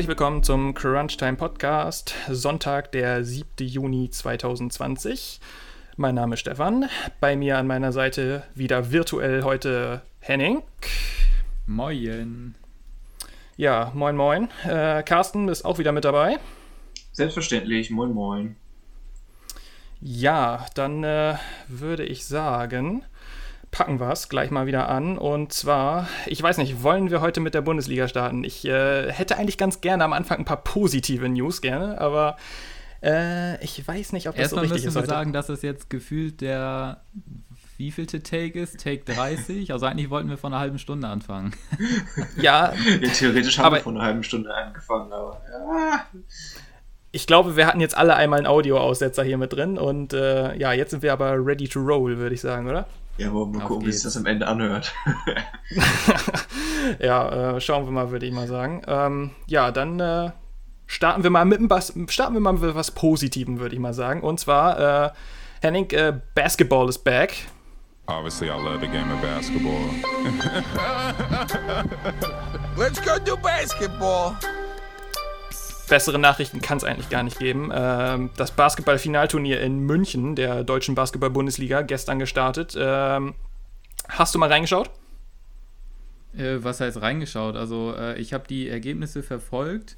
Herzlich 0.00 0.16
willkommen 0.16 0.42
zum 0.42 0.72
Crunchtime 0.72 1.36
Podcast, 1.36 2.14
Sonntag, 2.30 2.90
der 2.92 3.22
7. 3.22 3.66
Juni 3.66 4.08
2020. 4.08 5.40
Mein 5.98 6.14
Name 6.14 6.36
ist 6.36 6.40
Stefan. 6.40 6.88
Bei 7.20 7.36
mir 7.36 7.58
an 7.58 7.66
meiner 7.66 7.92
Seite 7.92 8.44
wieder 8.54 8.92
virtuell 8.92 9.42
heute 9.42 10.00
Henning. 10.20 10.62
Moin. 11.66 12.54
Ja, 13.58 13.92
moin, 13.94 14.16
moin. 14.16 14.48
Äh, 14.66 15.02
Carsten 15.02 15.48
ist 15.48 15.66
auch 15.66 15.76
wieder 15.76 15.92
mit 15.92 16.06
dabei. 16.06 16.38
Selbstverständlich, 17.12 17.90
moin, 17.90 18.14
moin. 18.14 18.56
Ja, 20.00 20.64
dann 20.76 21.04
äh, 21.04 21.34
würde 21.68 22.06
ich 22.06 22.24
sagen, 22.24 23.04
packen 23.70 24.00
wir 24.00 24.10
es 24.10 24.28
gleich 24.28 24.50
mal 24.50 24.66
wieder 24.66 24.88
an. 24.88 25.16
Und 25.18 25.52
zwar, 25.52 26.08
ich 26.26 26.42
weiß 26.42 26.58
nicht, 26.58 26.82
wollen 26.82 27.10
wir 27.10 27.20
heute 27.20 27.40
mit 27.40 27.54
der 27.54 27.60
Bundesliga 27.62 28.08
starten? 28.08 28.42
Ich 28.44 28.64
äh, 28.66 29.12
hätte 29.12 29.36
eigentlich 29.38 29.58
ganz 29.58 29.80
gerne 29.80 30.04
am 30.04 30.12
Anfang 30.12 30.38
ein 30.38 30.44
paar 30.44 30.62
positive 30.62 31.28
News 31.28 31.60
gerne, 31.60 32.00
aber 32.00 32.36
äh, 33.02 33.62
ich 33.64 33.86
weiß 33.86 34.12
nicht, 34.12 34.28
ob 34.28 34.34
das 34.34 34.42
Erstmal 34.44 34.66
so 34.66 34.74
richtig 34.74 34.86
müssen 34.86 34.88
ist. 34.88 34.94
wir 34.96 35.00
heute. 35.02 35.10
sagen, 35.10 35.32
dass 35.32 35.48
es 35.48 35.62
jetzt 35.62 35.88
gefühlt 35.88 36.40
der 36.40 37.00
wievielte 37.78 38.22
Take 38.22 38.60
ist? 38.60 38.78
Take 38.82 39.04
30? 39.10 39.72
Also 39.72 39.86
eigentlich 39.86 40.10
wollten 40.10 40.28
wir 40.28 40.36
vor 40.36 40.50
einer 40.50 40.58
halben 40.58 40.78
Stunde 40.78 41.06
anfangen. 41.08 41.54
Ja, 42.36 42.74
Ja, 43.00 43.08
theoretisch 43.10 43.56
haben 43.58 43.66
Aber- 43.66 43.76
wir 43.76 43.82
vor 43.82 43.92
einer 43.92 44.02
halben 44.02 44.22
Stunde 44.22 44.52
angefangen, 44.54 45.10
aber 45.12 45.40
ja. 45.50 46.04
ich 47.12 47.26
glaube, 47.26 47.56
wir 47.56 47.66
hatten 47.66 47.80
jetzt 47.80 47.96
alle 47.96 48.16
einmal 48.16 48.38
einen 48.40 48.46
Audioaussetzer 48.46 49.22
hier 49.22 49.38
mit 49.38 49.52
drin 49.54 49.78
und 49.78 50.12
äh, 50.12 50.54
ja, 50.58 50.72
jetzt 50.74 50.90
sind 50.90 51.02
wir 51.02 51.12
aber 51.14 51.34
ready 51.44 51.68
to 51.68 51.80
roll, 51.80 52.18
würde 52.18 52.34
ich 52.34 52.40
sagen, 52.42 52.68
oder? 52.68 52.86
Ja, 53.20 53.32
wollen 53.34 53.52
wir 53.52 53.60
gucken, 53.60 53.86
wie 53.86 53.92
sich 53.92 54.02
geht's. 54.02 54.14
das 54.14 54.16
am 54.16 54.24
Ende 54.24 54.46
anhört. 54.46 54.94
ja, 57.00 57.56
äh, 57.56 57.60
schauen 57.60 57.84
wir 57.84 57.92
mal, 57.92 58.10
würde 58.10 58.24
ich 58.24 58.32
mal 58.32 58.46
sagen. 58.46 58.80
Ähm, 58.86 59.32
ja, 59.46 59.70
dann 59.70 60.00
äh, 60.00 60.30
starten 60.86 61.22
wir 61.22 61.28
mal 61.28 61.44
mit 61.44 61.58
dem 61.58 61.68
Bas 61.68 61.92
starten 62.08 62.32
wir 62.32 62.40
mal 62.40 62.54
mit 62.54 62.74
was 62.74 62.92
Positivem, 62.92 63.60
würde 63.60 63.74
ich 63.74 63.80
mal 63.80 63.92
sagen. 63.92 64.22
Und 64.22 64.40
zwar, 64.40 65.04
äh, 65.04 65.10
Henning, 65.60 65.90
äh, 65.90 66.18
Basketball 66.34 66.88
is 66.88 66.96
back. 66.96 67.34
Obviously, 68.06 68.48
I 68.48 68.56
love 68.56 68.80
the 68.80 68.88
game 68.88 69.12
of 69.12 69.20
basketball. 69.20 69.90
Let's 72.78 73.00
go 73.00 73.18
do 73.18 73.36
basketball. 73.36 74.34
Bessere 75.90 76.18
Nachrichten 76.18 76.62
kann 76.62 76.78
es 76.78 76.84
eigentlich 76.84 77.10
gar 77.10 77.22
nicht 77.22 77.38
geben. 77.38 77.70
Ähm, 77.74 78.30
das 78.38 78.52
Basketball-Finalturnier 78.52 79.60
in 79.60 79.80
München 79.80 80.34
der 80.36 80.64
deutschen 80.64 80.94
Basketball-Bundesliga 80.94 81.82
gestern 81.82 82.18
gestartet. 82.18 82.74
Ähm, 82.78 83.34
hast 84.08 84.34
du 84.34 84.38
mal 84.38 84.48
reingeschaut? 84.48 84.90
Äh, 86.36 86.58
was 86.62 86.80
heißt 86.80 87.02
reingeschaut? 87.02 87.56
Also 87.56 87.94
äh, 87.98 88.18
ich 88.18 88.32
habe 88.32 88.44
die 88.48 88.68
Ergebnisse 88.68 89.22
verfolgt. 89.22 89.96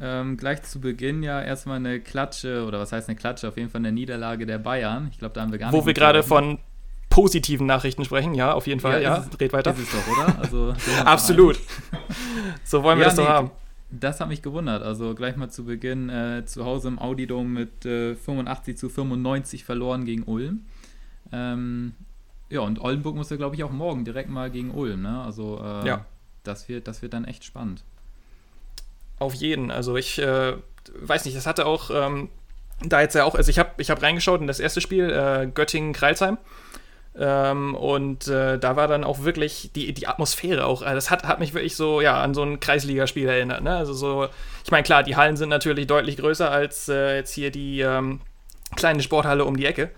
Ähm, 0.00 0.36
gleich 0.38 0.62
zu 0.62 0.80
Beginn 0.80 1.22
ja 1.22 1.42
erstmal 1.42 1.76
eine 1.76 2.00
Klatsche, 2.00 2.64
oder 2.66 2.78
was 2.80 2.92
heißt 2.92 3.08
eine 3.08 3.16
Klatsche? 3.16 3.48
Auf 3.48 3.56
jeden 3.58 3.68
Fall 3.68 3.80
eine 3.80 3.92
Niederlage 3.92 4.46
der 4.46 4.58
Bayern. 4.58 5.08
Ich 5.12 5.18
glaube, 5.18 5.34
da 5.34 5.42
haben 5.42 5.52
wir 5.52 5.58
gar 5.58 5.70
nicht 5.70 5.78
Wo 5.78 5.84
wir 5.84 5.92
gerade 5.92 6.22
von 6.22 6.58
positiven 7.10 7.66
Nachrichten 7.66 8.04
sprechen, 8.06 8.32
ja, 8.34 8.54
auf 8.54 8.66
jeden 8.66 8.80
Fall, 8.80 9.02
ja. 9.02 9.16
ist 9.16 9.34
es- 9.34 9.40
Red 9.40 9.52
weiter. 9.52 9.72
Ist 9.72 9.80
es 9.80 9.90
doch, 9.90 10.06
oder? 10.16 10.38
Also, 10.40 10.74
Absolut. 11.04 11.60
so 12.64 12.82
wollen 12.82 12.98
wir 12.98 13.02
Ja, 13.02 13.08
das 13.10 13.16
doch 13.16 13.24
nee, 13.24 13.28
haben. 13.28 13.50
Das 13.94 14.20
hat 14.20 14.28
mich 14.28 14.40
gewundert. 14.40 14.82
Also 14.82 15.14
gleich 15.14 15.36
mal 15.36 15.50
zu 15.50 15.64
Beginn 15.64 16.08
äh, 16.08 16.44
zu 16.46 16.64
Hause 16.64 16.88
im 16.88 16.98
Audidom 16.98 17.52
mit 17.52 17.84
äh, 17.84 18.14
85 18.14 18.76
zu 18.78 18.88
95 18.88 19.64
verloren 19.64 20.06
gegen 20.06 20.22
Ulm. 20.22 20.64
Ähm, 21.30 21.92
ja, 22.48 22.60
und 22.60 22.80
Oldenburg 22.80 23.14
muss 23.16 23.28
ja, 23.30 23.36
glaube 23.36 23.54
ich, 23.54 23.64
auch 23.64 23.70
morgen 23.70 24.04
direkt 24.04 24.30
mal 24.30 24.50
gegen 24.50 24.70
Ulm. 24.70 25.02
Ne? 25.02 25.20
Also 25.22 25.58
äh, 25.62 25.86
Ja. 25.86 26.06
das, 26.42 26.68
wird, 26.68 26.88
das 26.88 27.02
wird 27.02 27.12
dann 27.12 27.24
echt 27.26 27.44
spannend. 27.44 27.84
Auf 29.18 29.34
jeden. 29.34 29.70
Also 29.70 29.96
ich 29.96 30.18
äh, 30.18 30.54
weiß 31.00 31.26
nicht, 31.26 31.36
das 31.36 31.46
hatte 31.46 31.66
auch 31.66 31.90
ähm, 31.92 32.30
da 32.84 33.00
jetzt 33.02 33.14
ja 33.14 33.24
auch, 33.24 33.34
also 33.34 33.50
ich 33.50 33.58
habe 33.58 33.70
ich 33.76 33.90
hab 33.90 34.02
reingeschaut 34.02 34.40
in 34.40 34.46
das 34.46 34.58
erste 34.58 34.80
Spiel, 34.80 35.10
äh, 35.10 35.46
Göttingen-Kreilsheim. 35.54 36.38
Ähm, 37.18 37.74
und 37.74 38.26
äh, 38.28 38.58
da 38.58 38.76
war 38.76 38.88
dann 38.88 39.04
auch 39.04 39.22
wirklich 39.22 39.70
die, 39.74 39.92
die 39.92 40.06
Atmosphäre 40.06 40.64
auch, 40.64 40.82
äh, 40.82 40.94
das 40.94 41.10
hat, 41.10 41.24
hat 41.24 41.40
mich 41.40 41.52
wirklich 41.52 41.76
so, 41.76 42.00
ja, 42.00 42.20
an 42.20 42.32
so 42.32 42.42
ein 42.42 42.58
Kreisligaspiel 42.58 43.28
erinnert. 43.28 43.62
Ne? 43.62 43.76
Also 43.76 43.92
so, 43.92 44.28
ich 44.64 44.70
meine, 44.70 44.82
klar, 44.82 45.02
die 45.02 45.16
Hallen 45.16 45.36
sind 45.36 45.50
natürlich 45.50 45.86
deutlich 45.86 46.16
größer 46.16 46.50
als 46.50 46.88
äh, 46.88 47.16
jetzt 47.16 47.34
hier 47.34 47.50
die 47.50 47.80
ähm, 47.80 48.20
kleine 48.76 49.02
Sporthalle 49.02 49.44
um 49.44 49.56
die 49.56 49.66
Ecke. 49.66 49.90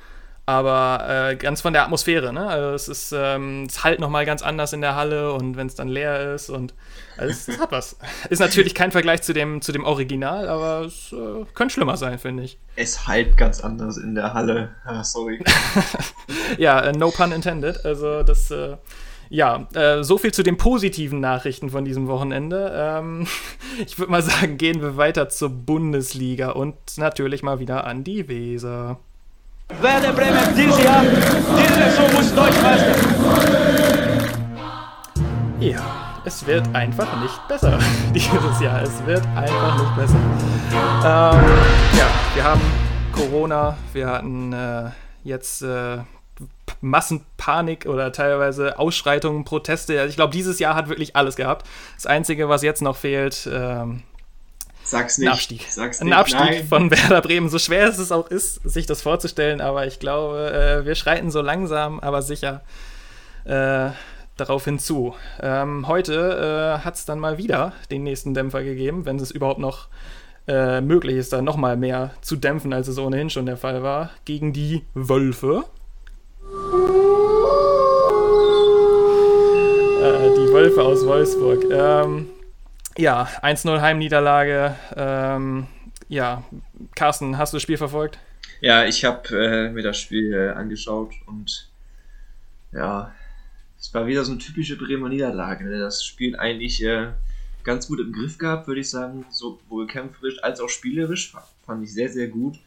Aber 0.46 1.06
äh, 1.08 1.36
ganz 1.36 1.62
von 1.62 1.72
der 1.72 1.84
Atmosphäre, 1.84 2.30
ne? 2.30 2.46
Also 2.46 2.74
es 2.74 2.88
ist, 2.88 3.14
ähm, 3.16 3.64
es 3.66 3.82
halt 3.82 3.98
nochmal 3.98 4.26
ganz 4.26 4.42
anders 4.42 4.74
in 4.74 4.82
der 4.82 4.94
Halle 4.94 5.32
und 5.32 5.56
wenn 5.56 5.68
es 5.68 5.74
dann 5.74 5.88
leer 5.88 6.34
ist 6.34 6.50
und 6.50 6.74
also 7.16 7.52
es, 7.52 7.58
hat 7.58 7.72
was. 7.72 7.96
Ist 8.28 8.40
natürlich 8.40 8.74
kein 8.74 8.90
Vergleich 8.90 9.22
zu 9.22 9.32
dem, 9.32 9.60
zu 9.62 9.72
dem 9.72 9.84
Original, 9.84 10.48
aber 10.48 10.82
es 10.86 11.12
äh, 11.12 11.44
könnte 11.54 11.74
schlimmer 11.74 11.96
sein, 11.96 12.18
finde 12.18 12.42
ich. 12.42 12.58
Es 12.76 13.06
halt 13.06 13.36
ganz 13.36 13.60
anders 13.60 13.96
in 13.96 14.14
der 14.14 14.34
Halle. 14.34 14.74
Ah, 14.84 15.02
sorry. 15.02 15.42
Ja, 16.58 16.80
äh, 16.80 16.92
no 16.92 17.10
pun 17.10 17.32
intended. 17.32 17.84
Also 17.84 18.22
das, 18.22 18.50
äh, 18.50 18.76
ja, 19.30 19.66
äh, 19.74 20.02
so 20.04 20.18
viel 20.18 20.32
zu 20.32 20.42
den 20.42 20.56
positiven 20.56 21.20
Nachrichten 21.20 21.70
von 21.70 21.84
diesem 21.84 22.06
Wochenende. 22.06 22.72
Ähm, 22.74 23.26
ich 23.86 23.98
würde 23.98 24.12
mal 24.12 24.22
sagen, 24.22 24.58
gehen 24.58 24.80
wir 24.82 24.96
weiter 24.96 25.28
zur 25.28 25.50
Bundesliga 25.50 26.50
und 26.50 26.76
natürlich 26.96 27.42
mal 27.42 27.58
wieder 27.58 27.86
an 27.86 28.04
die 28.04 28.28
Weser. 28.28 28.98
Werder 29.80 30.12
Bremen 30.12 30.54
dieses 30.56 30.82
Jahr, 30.82 31.02
diese 31.02 31.74
Saison 31.74 32.12
muss 32.12 32.34
Deutschmeister. 32.34 32.94
Ja, 35.58 36.03
es 36.24 36.46
wird 36.46 36.74
einfach 36.74 37.20
nicht 37.20 37.48
besser 37.48 37.78
dieses 38.14 38.60
Jahr. 38.60 38.82
Es 38.82 39.04
wird 39.04 39.26
einfach 39.36 39.78
nicht 39.78 39.96
besser. 39.96 40.16
Ähm, 41.04 41.44
ja, 41.98 42.06
wir 42.34 42.44
haben 42.44 42.60
Corona, 43.12 43.76
wir 43.92 44.06
hatten 44.08 44.52
äh, 44.52 44.90
jetzt 45.22 45.62
äh, 45.62 45.98
Massenpanik 46.80 47.86
oder 47.86 48.10
teilweise 48.12 48.78
Ausschreitungen, 48.78 49.44
Proteste. 49.44 49.98
Also 50.00 50.10
ich 50.10 50.16
glaube, 50.16 50.32
dieses 50.32 50.58
Jahr 50.58 50.74
hat 50.74 50.88
wirklich 50.88 51.14
alles 51.14 51.36
gehabt. 51.36 51.66
Das 51.96 52.06
Einzige, 52.06 52.48
was 52.48 52.62
jetzt 52.62 52.82
noch 52.82 52.96
fehlt, 52.96 53.48
ähm, 53.52 54.02
Sag's 54.82 55.16
ein 55.16 55.22
nicht. 55.22 55.32
Abstieg. 55.32 55.66
Sag's 55.70 56.00
Ein 56.00 56.08
nicht. 56.08 56.16
Abstieg 56.16 56.40
Nein. 56.40 56.66
von 56.66 56.90
Werder 56.90 57.22
Bremen, 57.22 57.48
so 57.48 57.58
schwer 57.58 57.88
es 57.88 58.12
auch 58.12 58.28
ist, 58.28 58.60
sich 58.68 58.84
das 58.84 59.00
vorzustellen, 59.00 59.62
aber 59.62 59.86
ich 59.86 59.98
glaube, 59.98 60.52
äh, 60.52 60.84
wir 60.84 60.94
schreiten 60.94 61.30
so 61.30 61.40
langsam, 61.40 62.00
aber 62.00 62.20
sicher 62.20 62.60
äh, 63.46 63.90
darauf 64.36 64.64
hinzu. 64.64 65.14
Ähm, 65.40 65.86
heute 65.88 66.78
äh, 66.80 66.84
hat 66.84 66.94
es 66.94 67.04
dann 67.04 67.18
mal 67.18 67.38
wieder 67.38 67.72
den 67.90 68.02
nächsten 68.02 68.34
Dämpfer 68.34 68.62
gegeben, 68.62 69.06
wenn 69.06 69.16
es 69.16 69.30
überhaupt 69.30 69.60
noch 69.60 69.88
äh, 70.46 70.80
möglich 70.80 71.16
ist, 71.16 71.32
da 71.32 71.40
noch 71.40 71.56
mal 71.56 71.76
mehr 71.76 72.10
zu 72.20 72.36
dämpfen, 72.36 72.72
als 72.72 72.88
es 72.88 72.98
ohnehin 72.98 73.30
schon 73.30 73.46
der 73.46 73.56
Fall 73.56 73.82
war, 73.82 74.10
gegen 74.24 74.52
die 74.52 74.84
Wölfe. 74.94 75.64
Äh, 80.02 80.34
die 80.36 80.52
Wölfe 80.52 80.82
aus 80.82 81.06
Wolfsburg. 81.06 81.64
Ähm, 81.70 82.28
ja, 82.98 83.28
1-0 83.42 83.80
Heimniederlage. 83.80 84.74
Ähm, 84.96 85.66
ja, 86.08 86.44
Carsten, 86.94 87.38
hast 87.38 87.52
du 87.52 87.56
das 87.56 87.62
Spiel 87.62 87.78
verfolgt? 87.78 88.18
Ja, 88.60 88.84
ich 88.84 89.04
habe 89.04 89.28
äh, 89.30 89.70
mir 89.70 89.82
das 89.82 89.98
Spiel 89.98 90.32
äh, 90.32 90.50
angeschaut 90.50 91.12
und 91.26 91.68
ja, 92.72 93.12
es 93.84 93.92
war 93.92 94.06
wieder 94.06 94.24
so 94.24 94.32
eine 94.32 94.40
typische 94.40 94.78
Bremer 94.78 95.10
Niederlage. 95.10 95.66
Ne? 95.66 95.78
Das 95.78 96.02
Spiel 96.02 96.36
eigentlich 96.36 96.82
äh, 96.82 97.08
ganz 97.64 97.86
gut 97.86 98.00
im 98.00 98.14
Griff 98.14 98.38
gehabt, 98.38 98.66
würde 98.66 98.80
ich 98.80 98.88
sagen. 98.88 99.26
Sowohl 99.30 99.86
kämpferisch 99.86 100.42
als 100.42 100.58
auch 100.58 100.70
spielerisch. 100.70 101.32
Fa- 101.32 101.46
Fand 101.66 101.84
ich 101.84 101.92
sehr, 101.92 102.08
sehr 102.08 102.28
gut. 102.28 102.58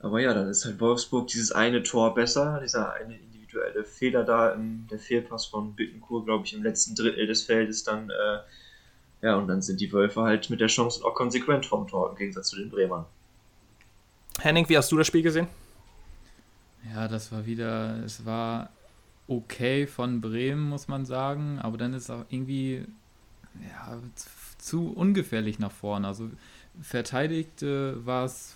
Aber 0.00 0.20
ja, 0.20 0.34
dann 0.34 0.48
ist 0.48 0.66
halt 0.66 0.78
Wolfsburg 0.80 1.28
dieses 1.28 1.50
eine 1.50 1.82
Tor 1.82 2.14
besser. 2.14 2.60
Dieser 2.62 2.92
eine 2.92 3.16
individuelle 3.16 3.84
Fehler 3.84 4.22
da, 4.22 4.52
im, 4.52 4.86
der 4.90 4.98
Fehlpass 4.98 5.46
von 5.46 5.72
Bittencourt, 5.74 6.26
glaube 6.26 6.44
ich, 6.44 6.52
im 6.52 6.62
letzten 6.62 6.94
Drittel 6.94 7.26
des 7.26 7.44
Feldes 7.44 7.82
dann. 7.82 8.10
Äh, 8.10 8.38
ja, 9.22 9.36
und 9.36 9.48
dann 9.48 9.62
sind 9.62 9.80
die 9.80 9.90
Wölfe 9.94 10.20
halt 10.20 10.50
mit 10.50 10.60
der 10.60 10.68
Chance 10.68 11.02
auch 11.06 11.14
konsequent 11.14 11.64
vom 11.64 11.88
Tor 11.88 12.10
im 12.10 12.16
Gegensatz 12.16 12.50
zu 12.50 12.56
den 12.56 12.68
Bremern. 12.68 13.06
Henning, 14.40 14.68
wie 14.68 14.76
hast 14.76 14.92
du 14.92 14.98
das 14.98 15.06
Spiel 15.06 15.22
gesehen? 15.22 15.48
Ja, 16.92 17.08
das 17.08 17.32
war 17.32 17.46
wieder, 17.46 18.04
es 18.04 18.26
war 18.26 18.68
okay 19.26 19.86
von 19.86 20.20
Bremen, 20.20 20.68
muss 20.68 20.88
man 20.88 21.04
sagen, 21.06 21.58
aber 21.60 21.78
dann 21.78 21.94
ist 21.94 22.10
auch 22.10 22.24
irgendwie 22.28 22.84
ja, 23.60 23.98
zu 24.58 24.92
ungefährlich 24.92 25.58
nach 25.58 25.72
vorne. 25.72 26.06
Also 26.06 26.30
verteidigt 26.80 27.62
äh, 27.62 28.06
war 28.06 28.24
es 28.24 28.54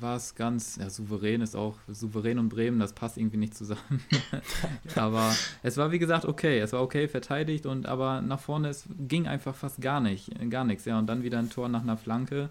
war 0.00 0.16
es 0.16 0.34
ganz 0.34 0.76
ja, 0.76 0.88
souverän 0.88 1.42
ist 1.42 1.54
auch 1.54 1.76
souverän 1.86 2.38
und 2.38 2.48
Bremen, 2.48 2.78
das 2.80 2.94
passt 2.94 3.18
irgendwie 3.18 3.36
nicht 3.36 3.54
zusammen. 3.54 4.02
aber 4.94 5.34
es 5.62 5.76
war 5.76 5.92
wie 5.92 5.98
gesagt 5.98 6.24
okay, 6.24 6.60
es 6.60 6.72
war 6.72 6.82
okay 6.82 7.08
verteidigt 7.08 7.66
und 7.66 7.86
aber 7.86 8.22
nach 8.22 8.40
vorne 8.40 8.68
es 8.68 8.84
ging 9.06 9.26
einfach 9.28 9.54
fast 9.54 9.80
gar 9.82 10.00
nicht, 10.00 10.30
gar 10.50 10.64
nichts. 10.64 10.84
Ja 10.86 10.98
und 10.98 11.06
dann 11.06 11.22
wieder 11.22 11.38
ein 11.38 11.50
Tor 11.50 11.68
nach 11.68 11.82
einer 11.82 11.98
Flanke, 11.98 12.48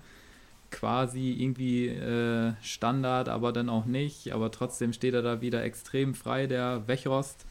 quasi 0.69 1.31
irgendwie 1.31 1.87
äh, 1.87 2.53
Standard, 2.61 3.29
aber 3.29 3.51
dann 3.51 3.69
auch 3.69 3.85
nicht. 3.85 4.33
Aber 4.33 4.51
trotzdem 4.51 4.93
steht 4.93 5.13
er 5.13 5.21
da 5.21 5.41
wieder 5.41 5.63
extrem 5.63 6.13
frei, 6.13 6.47
der 6.47 6.87
Wechrost. 6.87 7.45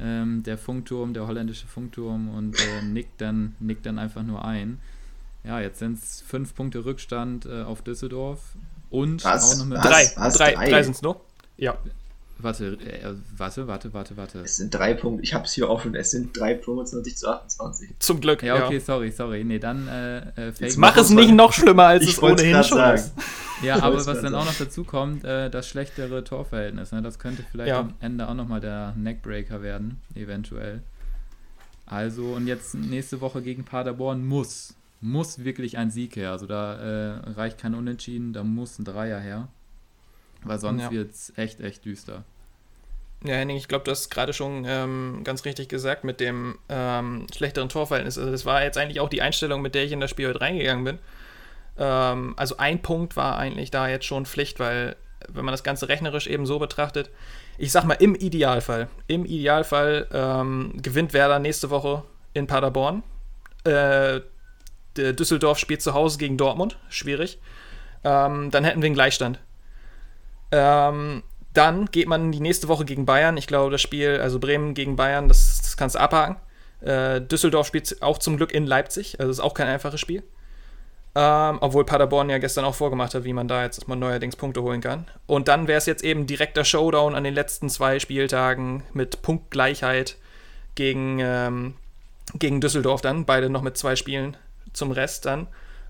Ähm, 0.00 0.42
der 0.44 0.58
Funkturm, 0.58 1.12
der 1.12 1.26
holländische 1.26 1.66
Funkturm 1.66 2.28
und 2.28 2.56
äh, 2.58 2.82
nickt, 2.92 3.20
dann, 3.20 3.56
nickt 3.58 3.84
dann 3.86 3.98
einfach 3.98 4.22
nur 4.22 4.44
ein. 4.44 4.78
ja, 5.44 5.60
jetzt 5.60 5.78
sind 5.80 5.98
es 5.98 6.20
fünf 6.20 6.54
Punkte 6.54 6.84
Rückstand 6.84 7.46
äh, 7.46 7.62
auf 7.62 7.82
Düsseldorf 7.82 8.40
und 8.90 9.24
Was? 9.24 9.52
auch 9.52 9.58
noch 9.58 9.66
mit. 9.66 9.78
Was? 9.78 9.86
drei, 9.88 10.10
was? 10.16 10.34
drei, 10.34 10.52
Drei? 10.54 10.70
drei 10.70 10.82
sind 10.82 10.94
es 10.96 11.02
nur. 11.02 11.20
Ja. 11.56 11.76
Warte, 12.40 12.78
äh, 12.80 13.14
warte, 13.36 13.66
warte, 13.66 13.92
warte, 13.92 14.16
warte. 14.16 14.38
Es 14.40 14.56
sind 14.58 14.72
drei 14.72 14.94
Punkte. 14.94 15.24
Ich 15.24 15.34
habe 15.34 15.44
es 15.44 15.52
hier 15.52 15.68
offen. 15.68 15.94
Es 15.96 16.12
sind 16.12 16.38
drei 16.38 16.56
25 16.56 17.16
zu 17.16 17.28
28. 17.28 17.90
Zum 17.98 18.20
Glück. 18.20 18.42
Ja, 18.44 18.64
okay, 18.64 18.78
sorry, 18.78 19.10
sorry. 19.10 19.42
Nee, 19.42 19.58
dann 19.58 19.88
äh, 19.88 20.18
äh, 20.48 20.52
fake 20.52 20.76
Mach 20.78 20.96
es 20.96 21.10
nicht 21.10 21.32
noch 21.32 21.52
schlimmer, 21.52 21.86
als 21.86 22.04
Ich 22.04 22.10
es 22.10 22.22
ohnehin 22.22 22.62
schon 22.62 22.78
sagen. 22.78 22.94
ist. 22.98 23.12
Ja, 23.60 23.76
Ich 23.78 23.82
aber 23.82 23.96
was 24.06 24.20
dann 24.22 24.36
auch 24.36 24.44
noch 24.44 24.54
dazu 24.54 24.84
kommt, 24.84 25.24
äh, 25.24 25.50
das 25.50 25.66
schlechtere 25.68 26.22
Torverhältnis. 26.22 26.92
Ne? 26.92 27.02
Das 27.02 27.18
könnte 27.18 27.44
vielleicht 27.50 27.70
Ja. 27.70 27.80
am 27.80 27.94
Ende 27.98 28.28
auch 28.28 28.34
nochmal 28.34 28.60
der 28.60 28.94
Neckbreaker 28.96 29.62
werden, 29.62 30.00
eventuell. 30.14 30.80
Also, 31.84 32.34
und 32.34 32.46
jetzt 32.46 32.76
nächste 32.76 33.20
Woche 33.20 33.42
gegen 33.42 33.64
Paderborn 33.64 34.24
muss, 34.24 34.74
muss 35.00 35.42
wirklich 35.42 35.76
ein 35.76 35.90
Sieg 35.90 36.14
her. 36.14 36.30
Also 36.30 36.46
da 36.46 36.74
äh, 36.76 37.30
reicht 37.30 37.58
kein 37.58 37.74
Unentschieden, 37.74 38.32
da 38.32 38.44
muss 38.44 38.78
ein 38.78 38.84
Dreier 38.84 39.18
her. 39.18 39.48
Weil 40.44 40.58
sonst 40.58 40.82
Ja. 40.82 40.90
wird's 40.90 41.32
echt, 41.36 41.60
echt 41.60 41.84
düster. 41.84 42.24
Ja, 43.24 43.34
Henning, 43.34 43.56
ich 43.56 43.66
glaube, 43.66 43.84
du 43.84 43.90
hast 43.90 44.10
gerade 44.10 44.32
schon 44.32 44.64
ähm, 44.64 45.22
ganz 45.24 45.44
richtig 45.44 45.68
gesagt 45.68 46.04
mit 46.04 46.20
dem 46.20 46.56
ähm, 46.68 47.26
schlechteren 47.34 47.68
Torverhältnis. 47.68 48.16
Also 48.16 48.30
das 48.30 48.46
war 48.46 48.62
jetzt 48.62 48.78
eigentlich 48.78 49.00
auch 49.00 49.08
die 49.08 49.22
Einstellung, 49.22 49.60
mit 49.60 49.74
der 49.74 49.84
ich 49.84 49.90
in 49.92 49.98
das 50.00 50.10
Spiel 50.10 50.28
heute 50.28 50.40
reingegangen 50.40 50.84
bin. 50.84 50.98
Ähm, 51.78 52.34
also 52.36 52.58
ein 52.58 52.80
Punkt 52.80 53.16
war 53.16 53.36
eigentlich 53.36 53.72
da 53.72 53.88
jetzt 53.88 54.04
schon 54.06 54.24
Pflicht, 54.24 54.60
weil 54.60 54.94
wenn 55.28 55.44
man 55.44 55.52
das 55.52 55.64
Ganze 55.64 55.88
rechnerisch 55.88 56.28
eben 56.28 56.46
so 56.46 56.60
betrachtet, 56.60 57.10
ich 57.58 57.72
sag 57.72 57.82
mal 57.84 57.94
im 57.94 58.14
Idealfall, 58.14 58.88
im 59.08 59.24
Idealfall 59.24 60.06
ähm, 60.12 60.74
gewinnt 60.80 61.12
Werder 61.12 61.40
nächste 61.40 61.70
Woche 61.70 62.04
in 62.34 62.46
Paderborn. 62.46 63.02
Äh, 63.64 64.20
Düsseldorf 64.96 65.58
spielt 65.58 65.82
zu 65.82 65.92
Hause 65.94 66.18
gegen 66.18 66.36
Dortmund, 66.36 66.78
schwierig. 66.88 67.38
Ähm, 68.04 68.50
dann 68.52 68.64
hätten 68.64 68.80
wir 68.80 68.86
einen 68.86 68.94
Gleichstand. 68.94 69.40
Ähm, 70.50 71.22
dann 71.54 71.86
geht 71.86 72.08
man 72.08 72.32
die 72.32 72.40
nächste 72.40 72.68
Woche 72.68 72.84
gegen 72.84 73.06
Bayern. 73.06 73.36
Ich 73.36 73.46
glaube, 73.46 73.70
das 73.70 73.80
Spiel, 73.80 74.20
also 74.20 74.38
Bremen 74.38 74.74
gegen 74.74 74.96
Bayern, 74.96 75.28
das, 75.28 75.60
das 75.60 75.76
kannst 75.76 75.96
du 75.96 76.00
abhaken. 76.00 76.36
Äh, 76.80 77.20
Düsseldorf 77.20 77.66
spielt 77.66 78.00
auch 78.02 78.18
zum 78.18 78.36
Glück 78.36 78.52
in 78.52 78.66
Leipzig, 78.66 79.18
also 79.18 79.30
ist 79.30 79.40
auch 79.40 79.54
kein 79.54 79.66
einfaches 79.66 80.00
Spiel. 80.00 80.22
Ähm, 81.14 81.58
obwohl 81.60 81.84
Paderborn 81.84 82.30
ja 82.30 82.38
gestern 82.38 82.64
auch 82.64 82.74
vorgemacht 82.74 83.14
hat, 83.14 83.24
wie 83.24 83.32
man 83.32 83.48
da 83.48 83.64
jetzt 83.64 83.88
mal 83.88 83.96
neuerdings 83.96 84.36
Punkte 84.36 84.62
holen 84.62 84.80
kann. 84.80 85.06
Und 85.26 85.48
dann 85.48 85.66
wäre 85.66 85.78
es 85.78 85.86
jetzt 85.86 86.04
eben 86.04 86.26
direkter 86.26 86.64
Showdown 86.64 87.14
an 87.14 87.24
den 87.24 87.34
letzten 87.34 87.68
zwei 87.70 87.98
Spieltagen 87.98 88.84
mit 88.92 89.22
Punktgleichheit 89.22 90.16
gegen, 90.76 91.18
ähm, 91.20 91.74
gegen 92.34 92.60
Düsseldorf 92.60 93.00
dann. 93.00 93.24
Beide 93.24 93.50
noch 93.50 93.62
mit 93.62 93.76
zwei 93.76 93.96
Spielen 93.96 94.36
zum 94.72 94.92
Rest 94.92 95.26
dann. 95.26 95.48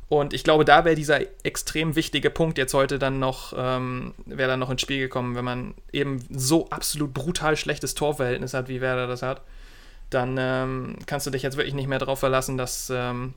Und 0.09 0.33
ich 0.33 0.43
glaube, 0.43 0.65
da 0.65 0.85
wäre 0.85 0.95
dieser 0.95 1.21
extrem 1.45 1.95
wichtige 1.95 2.31
Punkt 2.31 2.57
jetzt 2.57 2.73
heute 2.73 2.99
dann 2.99 3.19
noch, 3.19 3.53
ähm, 3.57 4.15
wäre 4.25 4.49
dann 4.49 4.61
noch 4.61 4.71
ins 4.71 4.81
Spiel 4.81 5.01
gekommen, 5.01 5.37
wenn 5.37 5.45
man 5.45 5.75
eben 5.93 6.25
so 6.31 6.71
absolut 6.71 7.13
brutal 7.13 7.57
schlechtes 7.57 7.95
Torverhältnis 7.95 8.55
hat, 8.55 8.69
wie 8.69 8.81
Werder 8.81 9.07
das 9.07 9.21
hat. 9.21 9.43
Dann 10.09 10.37
ähm, 10.39 10.97
kannst 11.05 11.27
du 11.27 11.31
dich 11.31 11.43
jetzt 11.43 11.59
wirklich 11.59 11.75
nicht 11.75 11.89
mehr 11.89 11.99
darauf 11.99 12.21
verlassen, 12.21 12.57
dass, 12.57 12.91
ähm, 12.95 13.35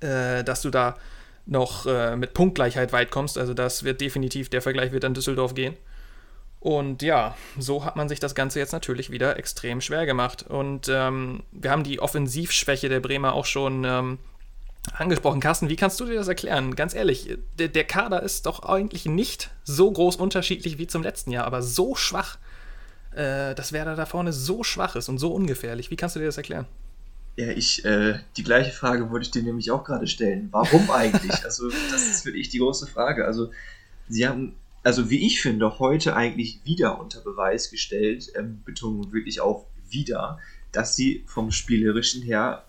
äh, 0.00 0.42
dass 0.42 0.62
du 0.62 0.70
da 0.70 0.96
noch 1.44 1.84
äh, 1.84 2.16
mit 2.16 2.32
Punktgleichheit 2.32 2.92
weit 2.94 3.10
kommst. 3.10 3.36
Also 3.36 3.52
das 3.52 3.84
wird 3.84 4.00
definitiv, 4.00 4.48
der 4.48 4.62
Vergleich 4.62 4.92
wird 4.92 5.04
an 5.04 5.12
Düsseldorf 5.12 5.54
gehen. 5.54 5.76
Und 6.60 7.02
ja, 7.02 7.36
so 7.58 7.84
hat 7.84 7.96
man 7.96 8.08
sich 8.08 8.20
das 8.20 8.34
Ganze 8.34 8.58
jetzt 8.58 8.72
natürlich 8.72 9.10
wieder 9.10 9.38
extrem 9.38 9.82
schwer 9.82 10.06
gemacht. 10.06 10.44
Und 10.48 10.88
ähm, 10.90 11.42
wir 11.52 11.70
haben 11.70 11.84
die 11.84 12.00
Offensivschwäche 12.00 12.88
der 12.88 13.00
Bremer 13.00 13.34
auch 13.34 13.46
schon 13.46 13.84
ähm, 13.84 14.18
angesprochen. 14.96 15.40
Carsten, 15.40 15.68
wie 15.68 15.76
kannst 15.76 16.00
du 16.00 16.06
dir 16.06 16.14
das 16.14 16.28
erklären? 16.28 16.74
Ganz 16.74 16.94
ehrlich, 16.94 17.38
der, 17.58 17.68
der 17.68 17.84
Kader 17.84 18.22
ist 18.22 18.46
doch 18.46 18.62
eigentlich 18.62 19.06
nicht 19.06 19.50
so 19.64 19.90
groß 19.90 20.16
unterschiedlich 20.16 20.78
wie 20.78 20.86
zum 20.86 21.02
letzten 21.02 21.30
Jahr, 21.30 21.44
aber 21.44 21.62
so 21.62 21.94
schwach, 21.94 22.38
äh, 23.12 23.54
dass 23.54 23.72
Werder 23.72 23.96
da 23.96 24.06
vorne 24.06 24.32
so 24.32 24.62
schwach 24.62 24.96
ist 24.96 25.08
und 25.08 25.18
so 25.18 25.32
ungefährlich. 25.32 25.90
Wie 25.90 25.96
kannst 25.96 26.16
du 26.16 26.20
dir 26.20 26.26
das 26.26 26.36
erklären? 26.36 26.66
Ja, 27.36 27.48
ich, 27.48 27.84
äh, 27.84 28.18
die 28.36 28.42
gleiche 28.42 28.72
Frage 28.72 29.10
wollte 29.10 29.24
ich 29.24 29.30
dir 29.30 29.42
nämlich 29.42 29.70
auch 29.70 29.84
gerade 29.84 30.06
stellen. 30.06 30.48
Warum 30.50 30.90
eigentlich? 30.90 31.32
also, 31.44 31.68
das 31.90 32.06
ist 32.06 32.22
für 32.22 32.32
dich 32.32 32.48
die 32.48 32.58
große 32.58 32.86
Frage. 32.86 33.24
Also, 33.24 33.50
sie 34.08 34.26
haben, 34.26 34.56
also 34.82 35.10
wie 35.10 35.26
ich 35.26 35.40
finde, 35.40 35.78
heute 35.78 36.16
eigentlich 36.16 36.60
wieder 36.64 37.00
unter 37.00 37.20
Beweis 37.20 37.70
gestellt, 37.70 38.32
ähm, 38.36 38.62
Betonung 38.64 39.12
wirklich 39.12 39.40
auf 39.40 39.66
wieder, 39.88 40.38
dass 40.72 40.96
sie 40.96 41.24
vom 41.26 41.50
Spielerischen 41.50 42.22
her, 42.22 42.64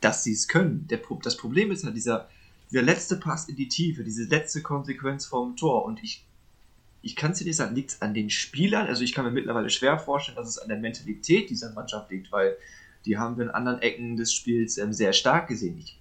dass 0.00 0.24
sie 0.24 0.32
es 0.32 0.48
können. 0.48 0.86
Der, 0.88 1.00
das 1.22 1.36
Problem 1.36 1.70
ist 1.70 1.84
halt 1.84 1.96
dieser, 1.96 2.28
dieser 2.70 2.82
letzte 2.82 3.16
Pass 3.16 3.48
in 3.48 3.56
die 3.56 3.68
Tiefe, 3.68 4.04
diese 4.04 4.24
letzte 4.24 4.62
Konsequenz 4.62 5.26
vom 5.26 5.56
Tor. 5.56 5.84
Und 5.84 6.02
ich, 6.02 6.24
ich 7.02 7.16
kann 7.16 7.32
es 7.32 7.38
dir 7.38 7.44
nicht 7.44 7.56
sagen, 7.56 7.74
liegt 7.74 7.90
es 7.90 8.02
an 8.02 8.14
den 8.14 8.30
Spielern? 8.30 8.86
Also, 8.86 9.02
ich 9.02 9.12
kann 9.12 9.24
mir 9.24 9.30
mittlerweile 9.30 9.70
schwer 9.70 9.98
vorstellen, 9.98 10.36
dass 10.36 10.48
es 10.48 10.58
an 10.58 10.68
der 10.68 10.78
Mentalität 10.78 11.50
dieser 11.50 11.72
Mannschaft 11.72 12.10
liegt, 12.10 12.32
weil 12.32 12.56
die 13.04 13.18
haben 13.18 13.36
wir 13.36 13.44
in 13.44 13.50
anderen 13.50 13.80
Ecken 13.80 14.16
des 14.16 14.32
Spiels 14.32 14.78
ähm, 14.78 14.92
sehr 14.92 15.12
stark 15.12 15.48
gesehen. 15.48 15.78
Ich, 15.78 15.98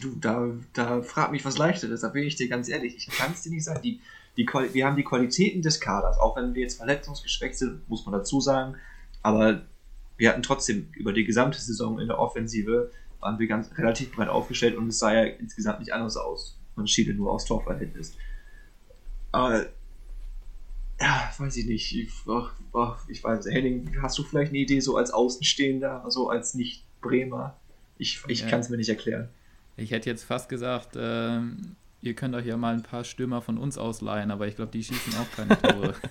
du, 0.00 0.14
da, 0.16 0.52
da 0.72 1.02
frag 1.02 1.32
mich 1.32 1.44
was 1.44 1.58
leichteres, 1.58 2.00
da 2.00 2.08
bin 2.08 2.24
ich 2.24 2.36
dir 2.36 2.48
ganz 2.48 2.68
ehrlich. 2.68 2.96
Ich 2.96 3.08
kann 3.08 3.32
es 3.32 3.42
dir 3.42 3.50
nicht 3.50 3.64
sagen. 3.64 3.82
Die, 3.82 4.00
die, 4.36 4.46
wir 4.46 4.86
haben 4.86 4.96
die 4.96 5.04
Qualitäten 5.04 5.62
des 5.62 5.80
Kaders, 5.80 6.18
auch 6.18 6.36
wenn 6.36 6.54
wir 6.54 6.62
jetzt 6.62 6.76
verletzungsgeschwächt 6.76 7.56
sind, 7.56 7.88
muss 7.88 8.04
man 8.04 8.12
dazu 8.12 8.40
sagen. 8.40 8.76
Aber 9.22 9.62
wir 10.16 10.30
hatten 10.30 10.42
trotzdem 10.42 10.88
über 10.94 11.12
die 11.12 11.24
gesamte 11.24 11.58
Saison 11.60 11.98
in 12.00 12.08
der 12.08 12.18
Offensive, 12.18 12.90
waren 13.20 13.38
wir 13.38 13.46
ganz 13.46 13.70
relativ 13.76 14.12
breit 14.14 14.28
aufgestellt 14.28 14.76
und 14.76 14.88
es 14.88 14.98
sah 14.98 15.12
ja 15.14 15.24
insgesamt 15.24 15.80
nicht 15.80 15.92
anders 15.92 16.16
aus. 16.16 16.58
Man 16.74 16.86
schiede 16.86 17.14
nur 17.14 17.32
aufs 17.32 17.44
Torverhältnis. 17.46 18.14
Aber 19.32 19.66
ja, 21.00 21.30
weiß 21.36 21.56
ich 21.56 21.66
nicht. 21.66 21.94
Ich, 21.94 22.10
ach, 22.28 22.52
ach, 22.74 23.08
ich 23.08 23.22
weiß, 23.22 23.46
Henning, 23.46 23.96
hast 24.00 24.16
du 24.18 24.22
vielleicht 24.22 24.50
eine 24.50 24.58
Idee 24.58 24.80
so 24.80 24.96
als 24.96 25.10
Außenstehender, 25.10 26.04
so 26.08 26.30
als 26.30 26.54
Nicht-Bremer? 26.54 27.56
Ich, 27.98 28.22
ich 28.28 28.40
Ja. 28.40 28.48
kann 28.48 28.60
es 28.60 28.68
mir 28.68 28.76
nicht 28.76 28.88
erklären. 28.88 29.28
Ich 29.76 29.90
hätte 29.90 30.08
jetzt 30.08 30.24
fast 30.24 30.48
gesagt, 30.48 30.96
ähm, 30.98 31.76
ihr 32.00 32.14
könnt 32.14 32.34
euch 32.34 32.46
ja 32.46 32.56
mal 32.56 32.72
ein 32.74 32.82
paar 32.82 33.04
Stürmer 33.04 33.42
von 33.42 33.58
uns 33.58 33.76
ausleihen, 33.76 34.30
aber 34.30 34.46
ich 34.46 34.56
glaube, 34.56 34.72
die 34.72 34.82
schießen 34.84 35.14
auch 35.18 35.30
keine 35.36 35.60
Tore. 35.60 35.94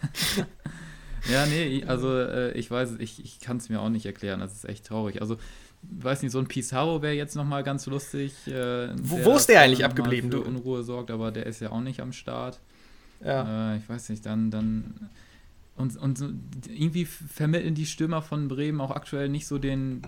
ja, 1.31 1.45
nee, 1.45 1.83
also 1.87 2.17
äh, 2.19 2.51
ich 2.57 2.69
weiß, 2.69 2.91
es, 2.91 2.99
ich, 2.99 3.23
ich 3.23 3.39
kann 3.39 3.57
es 3.57 3.69
mir 3.69 3.81
auch 3.81 3.89
nicht 3.89 4.05
erklären. 4.05 4.39
Das 4.39 4.53
ist 4.53 4.65
echt 4.67 4.85
traurig. 4.85 5.21
Also, 5.21 5.37
weiß 5.83 6.21
nicht, 6.23 6.31
so 6.31 6.39
ein 6.39 6.47
Pizarro 6.47 7.01
wäre 7.01 7.13
jetzt 7.13 7.35
nochmal 7.35 7.63
ganz 7.63 7.85
lustig. 7.85 8.33
Äh, 8.47 8.89
Wo- 9.01 9.23
wo 9.25 9.35
ist 9.35 9.47
der 9.49 9.61
eigentlich 9.61 9.85
abgeblieben, 9.85 10.31
Für 10.31 10.37
du? 10.37 10.43
Unruhe 10.43 10.83
sorgt, 10.83 11.11
aber 11.11 11.31
der 11.31 11.45
ist 11.45 11.59
ja 11.61 11.71
auch 11.71 11.81
nicht 11.81 11.99
am 12.01 12.11
Start. 12.13 12.59
Ja. 13.23 13.73
Äh, 13.73 13.77
ich 13.77 13.87
weiß 13.89 14.09
nicht, 14.09 14.25
dann, 14.25 14.51
dann. 14.51 15.09
Und, 15.77 15.97
und 15.97 16.23
irgendwie 16.69 17.03
vermitteln 17.03 17.75
die 17.75 17.85
Stürmer 17.85 18.21
von 18.21 18.47
Bremen 18.47 18.79
auch 18.79 18.91
aktuell 18.91 19.27
nicht 19.27 19.45
so 19.45 19.57
den, 19.57 20.01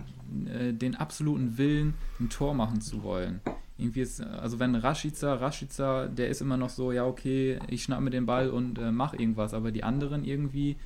äh, 0.46 0.72
den 0.72 0.94
absoluten 0.94 1.58
Willen, 1.58 1.92
ein 2.20 2.30
Tor 2.30 2.54
machen 2.54 2.80
zu 2.80 3.02
wollen. 3.02 3.40
Irgendwie 3.76 4.00
ist, 4.00 4.22
also 4.22 4.58
wenn 4.58 4.74
Rashica, 4.74 5.34
Rashica, 5.34 6.06
der 6.06 6.28
ist 6.30 6.40
immer 6.40 6.56
noch 6.56 6.70
so, 6.70 6.90
ja, 6.90 7.04
okay, 7.04 7.58
ich 7.68 7.82
schnapp 7.82 8.00
mir 8.00 8.08
den 8.10 8.24
Ball 8.26 8.48
und 8.48 8.78
äh, 8.78 8.90
mach 8.90 9.12
irgendwas, 9.12 9.52
aber 9.52 9.70
die 9.70 9.84
anderen 9.84 10.24
irgendwie 10.24 10.76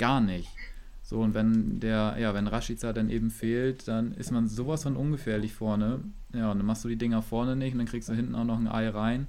gar 0.00 0.20
nicht. 0.20 0.48
So, 1.02 1.18
und 1.20 1.34
wenn 1.34 1.80
der, 1.80 2.16
ja, 2.18 2.34
wenn 2.34 2.46
Rashica 2.46 2.92
dann 2.92 3.10
eben 3.10 3.30
fehlt, 3.30 3.86
dann 3.88 4.12
ist 4.14 4.30
man 4.32 4.48
sowas 4.48 4.82
von 4.84 4.96
ungefährlich 4.96 5.52
vorne. 5.54 6.00
Ja, 6.32 6.50
und 6.52 6.58
dann 6.58 6.66
machst 6.66 6.84
du 6.84 6.88
die 6.88 6.96
Dinger 6.96 7.20
vorne 7.22 7.54
nicht 7.56 7.72
und 7.72 7.78
dann 7.78 7.86
kriegst 7.88 8.08
du 8.08 8.12
hinten 8.14 8.34
auch 8.34 8.44
noch 8.44 8.58
ein 8.58 8.68
Ei 8.68 8.88
rein. 8.88 9.26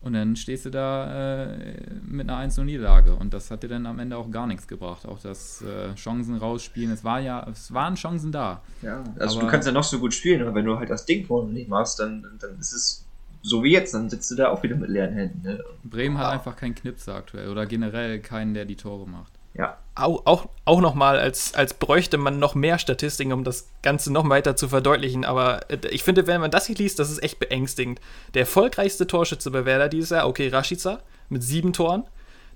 Und 0.00 0.14
dann 0.14 0.34
stehst 0.34 0.64
du 0.64 0.70
da 0.70 1.52
äh, 1.52 1.76
mit 2.04 2.28
einer 2.28 2.48
1-0-Niederlage. 2.50 3.14
Und 3.14 3.32
das 3.34 3.52
hat 3.52 3.62
dir 3.62 3.68
dann 3.68 3.86
am 3.86 4.00
Ende 4.00 4.16
auch 4.16 4.28
gar 4.32 4.48
nichts 4.48 4.66
gebracht. 4.66 5.06
Auch 5.06 5.20
das 5.20 5.62
äh, 5.62 5.94
Chancen 5.94 6.36
rausspielen. 6.36 6.90
Es 6.92 7.04
war 7.04 7.20
ja, 7.20 7.46
es 7.50 7.72
waren 7.72 7.94
Chancen 7.94 8.32
da. 8.32 8.62
Ja, 8.82 9.04
also 9.18 9.38
Aber- 9.38 9.46
du 9.46 9.50
kannst 9.52 9.66
ja 9.68 9.72
noch 9.72 9.84
so 9.84 10.00
gut 10.00 10.12
spielen, 10.12 10.42
aber 10.42 10.54
wenn 10.56 10.64
du 10.64 10.76
halt 10.76 10.90
das 10.90 11.06
Ding 11.06 11.24
vorne 11.24 11.52
nicht 11.52 11.68
machst, 11.68 12.00
dann, 12.00 12.24
dann 12.40 12.58
ist 12.58 12.72
es 12.72 13.04
so 13.42 13.62
wie 13.64 13.72
jetzt, 13.72 13.94
dann 13.94 14.08
sitzt 14.10 14.28
du 14.30 14.34
da 14.36 14.48
auch 14.50 14.62
wieder 14.64 14.76
mit 14.76 14.88
leeren 14.88 15.14
Händen. 15.14 15.42
Ne? 15.42 15.60
Bremen 15.84 16.18
hat 16.18 16.26
Ah. 16.26 16.30
einfach 16.30 16.56
keinen 16.56 16.74
Knipser 16.74 17.14
aktuell. 17.16 17.48
Oder 17.48 17.66
generell 17.66 18.18
keinen, 18.20 18.54
der 18.54 18.64
die 18.64 18.76
Tore 18.76 19.08
macht. 19.08 19.31
Ja, 19.54 19.78
Auch, 19.94 20.24
auch, 20.24 20.46
auch 20.64 20.80
nochmal, 20.80 21.18
als, 21.18 21.54
als 21.54 21.74
bräuchte 21.74 22.16
man 22.16 22.38
noch 22.38 22.54
mehr 22.54 22.78
Statistiken, 22.78 23.32
um 23.32 23.44
das 23.44 23.68
Ganze 23.82 24.10
noch 24.10 24.26
weiter 24.28 24.56
zu 24.56 24.68
verdeutlichen. 24.68 25.24
Aber 25.24 25.70
äh, 25.70 25.86
ich 25.90 26.02
finde, 26.02 26.26
wenn 26.26 26.40
man 26.40 26.50
das 26.50 26.66
hier 26.66 26.76
liest, 26.76 26.98
das 26.98 27.10
ist 27.10 27.22
echt 27.22 27.38
beängstigend. 27.38 28.00
Der 28.32 28.42
erfolgreichste 28.42 29.06
Torschütze 29.06 29.50
bei 29.50 29.64
Werder 29.64 29.88
dieses 29.88 30.10
Jahr, 30.10 30.26
okay, 30.26 30.48
Rashica 30.48 31.00
mit 31.28 31.42
sieben 31.42 31.72
Toren. 31.72 32.04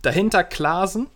Dahinter 0.02 0.44
Klaasen 0.44 1.08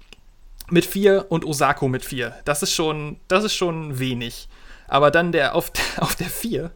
mit 0.69 0.85
vier 0.85 1.27
und 1.31 1.45
Osako 1.45 1.89
mit 1.89 2.05
vier. 2.05 2.35
Das 2.45 2.63
ist 2.63 2.75
schon, 2.75 3.19
das 3.29 3.45
ist 3.45 3.55
schon 3.55 3.99
wenig. 3.99 4.49
Aber 4.87 5.11
dann 5.11 5.33
der 5.33 5.55
auf, 5.55 5.73
auf 5.97 6.15
der 6.15 6.29
vier, 6.29 6.71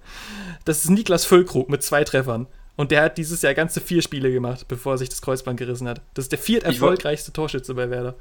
das 0.65 0.85
ist 0.85 0.91
Niklas 0.91 1.27
Füllkrug 1.27 1.69
mit 1.69 1.83
zwei 1.83 2.05
Treffern. 2.05 2.47
Und 2.77 2.91
der 2.91 3.03
hat 3.03 3.19
dieses 3.19 3.43
Jahr 3.43 3.55
ganze 3.55 3.81
vier 3.81 4.03
Spiele 4.03 4.33
gemacht, 4.33 4.67
bevor 4.67 4.95
er 4.95 4.99
sich 4.99 5.09
das 5.09 5.23
Kreuzband 5.23 5.59
gerissen 5.59 5.87
hat. 5.87 6.01
Das 6.15 6.25
ist 6.25 6.33
der 6.33 6.41
vierterfolgreichste 6.41 7.33
Torschütze 7.33 7.75
bei 7.75 7.89
Werder. 7.91 8.15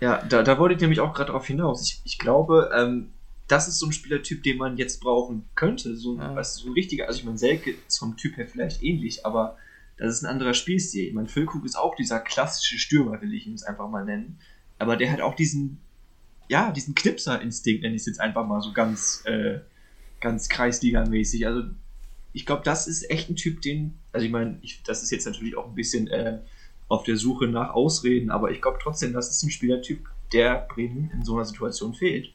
Ja 0.00 0.22
da, 0.24 0.42
da 0.42 0.58
wollte 0.58 0.74
ich 0.74 0.80
nämlich 0.80 1.00
auch 1.00 1.12
gerade 1.14 1.32
drauf 1.32 1.46
hinaus. 1.46 1.82
Ich, 1.82 2.00
ich 2.04 2.18
glaube, 2.18 2.70
ähm, 2.74 3.08
das 3.48 3.66
ist 3.66 3.78
so 3.78 3.86
ein 3.86 3.92
Spielertyp, 3.92 4.42
den 4.42 4.58
man 4.58 4.76
jetzt 4.76 5.00
brauchen 5.00 5.48
könnte. 5.54 5.96
So, 5.96 6.16
Ja. 6.16 6.34
was, 6.36 6.56
so 6.56 6.68
ein 6.68 6.74
richtiger, 6.74 7.06
also 7.06 7.18
ich 7.18 7.24
meine, 7.24 7.38
Selke 7.38 7.74
ist 7.86 7.98
vom 7.98 8.16
Typ 8.16 8.36
her 8.36 8.46
vielleicht 8.46 8.82
ähnlich, 8.82 9.24
aber 9.24 9.56
das 9.96 10.14
ist 10.14 10.22
ein 10.22 10.30
anderer 10.30 10.54
Spielstil. 10.54 11.08
Ich 11.08 11.14
meine, 11.14 11.28
Füllkrug 11.28 11.64
ist 11.64 11.76
auch 11.76 11.96
dieser 11.96 12.20
klassische 12.20 12.78
Stürmer, 12.78 13.20
will 13.20 13.34
ich 13.34 13.46
ihn 13.46 13.52
jetzt 13.52 13.66
einfach 13.66 13.88
mal 13.88 14.04
nennen. 14.04 14.38
Aber 14.78 14.96
der 14.96 15.10
hat 15.10 15.20
auch 15.20 15.34
diesen, 15.34 15.80
ja, 16.48 16.70
diesen 16.70 16.94
Knipser-Instinkt, 16.94 17.82
nenne 17.82 17.96
ich 17.96 18.02
es 18.02 18.06
jetzt 18.06 18.20
einfach 18.20 18.46
mal 18.46 18.60
so 18.60 18.72
ganz, 18.72 19.22
äh, 19.24 19.58
ganz 20.20 20.48
Kreisliga-mäßig. 20.48 21.46
Also 21.46 21.62
ich 22.32 22.46
glaube, 22.46 22.62
das 22.64 22.86
ist 22.86 23.10
echt 23.10 23.30
ein 23.30 23.36
Typ, 23.36 23.62
den, 23.62 23.98
also 24.12 24.24
ich 24.24 24.30
meine, 24.30 24.58
ich, 24.62 24.82
das 24.84 25.02
ist 25.02 25.10
jetzt 25.10 25.26
natürlich 25.26 25.56
auch 25.56 25.66
ein 25.66 25.74
bisschen 25.74 26.06
äh, 26.08 26.38
auf 26.88 27.04
der 27.04 27.16
Suche 27.16 27.46
nach 27.46 27.70
Ausreden, 27.74 28.30
aber 28.30 28.50
ich 28.50 28.62
glaube 28.62 28.78
trotzdem, 28.82 29.12
das 29.12 29.30
ist 29.30 29.42
ein 29.42 29.50
Spielertyp, 29.50 30.08
der 30.32 30.66
Bremen 30.68 31.10
in 31.12 31.24
so 31.24 31.36
einer 31.36 31.44
Situation 31.44 31.94
fehlt. 31.94 32.32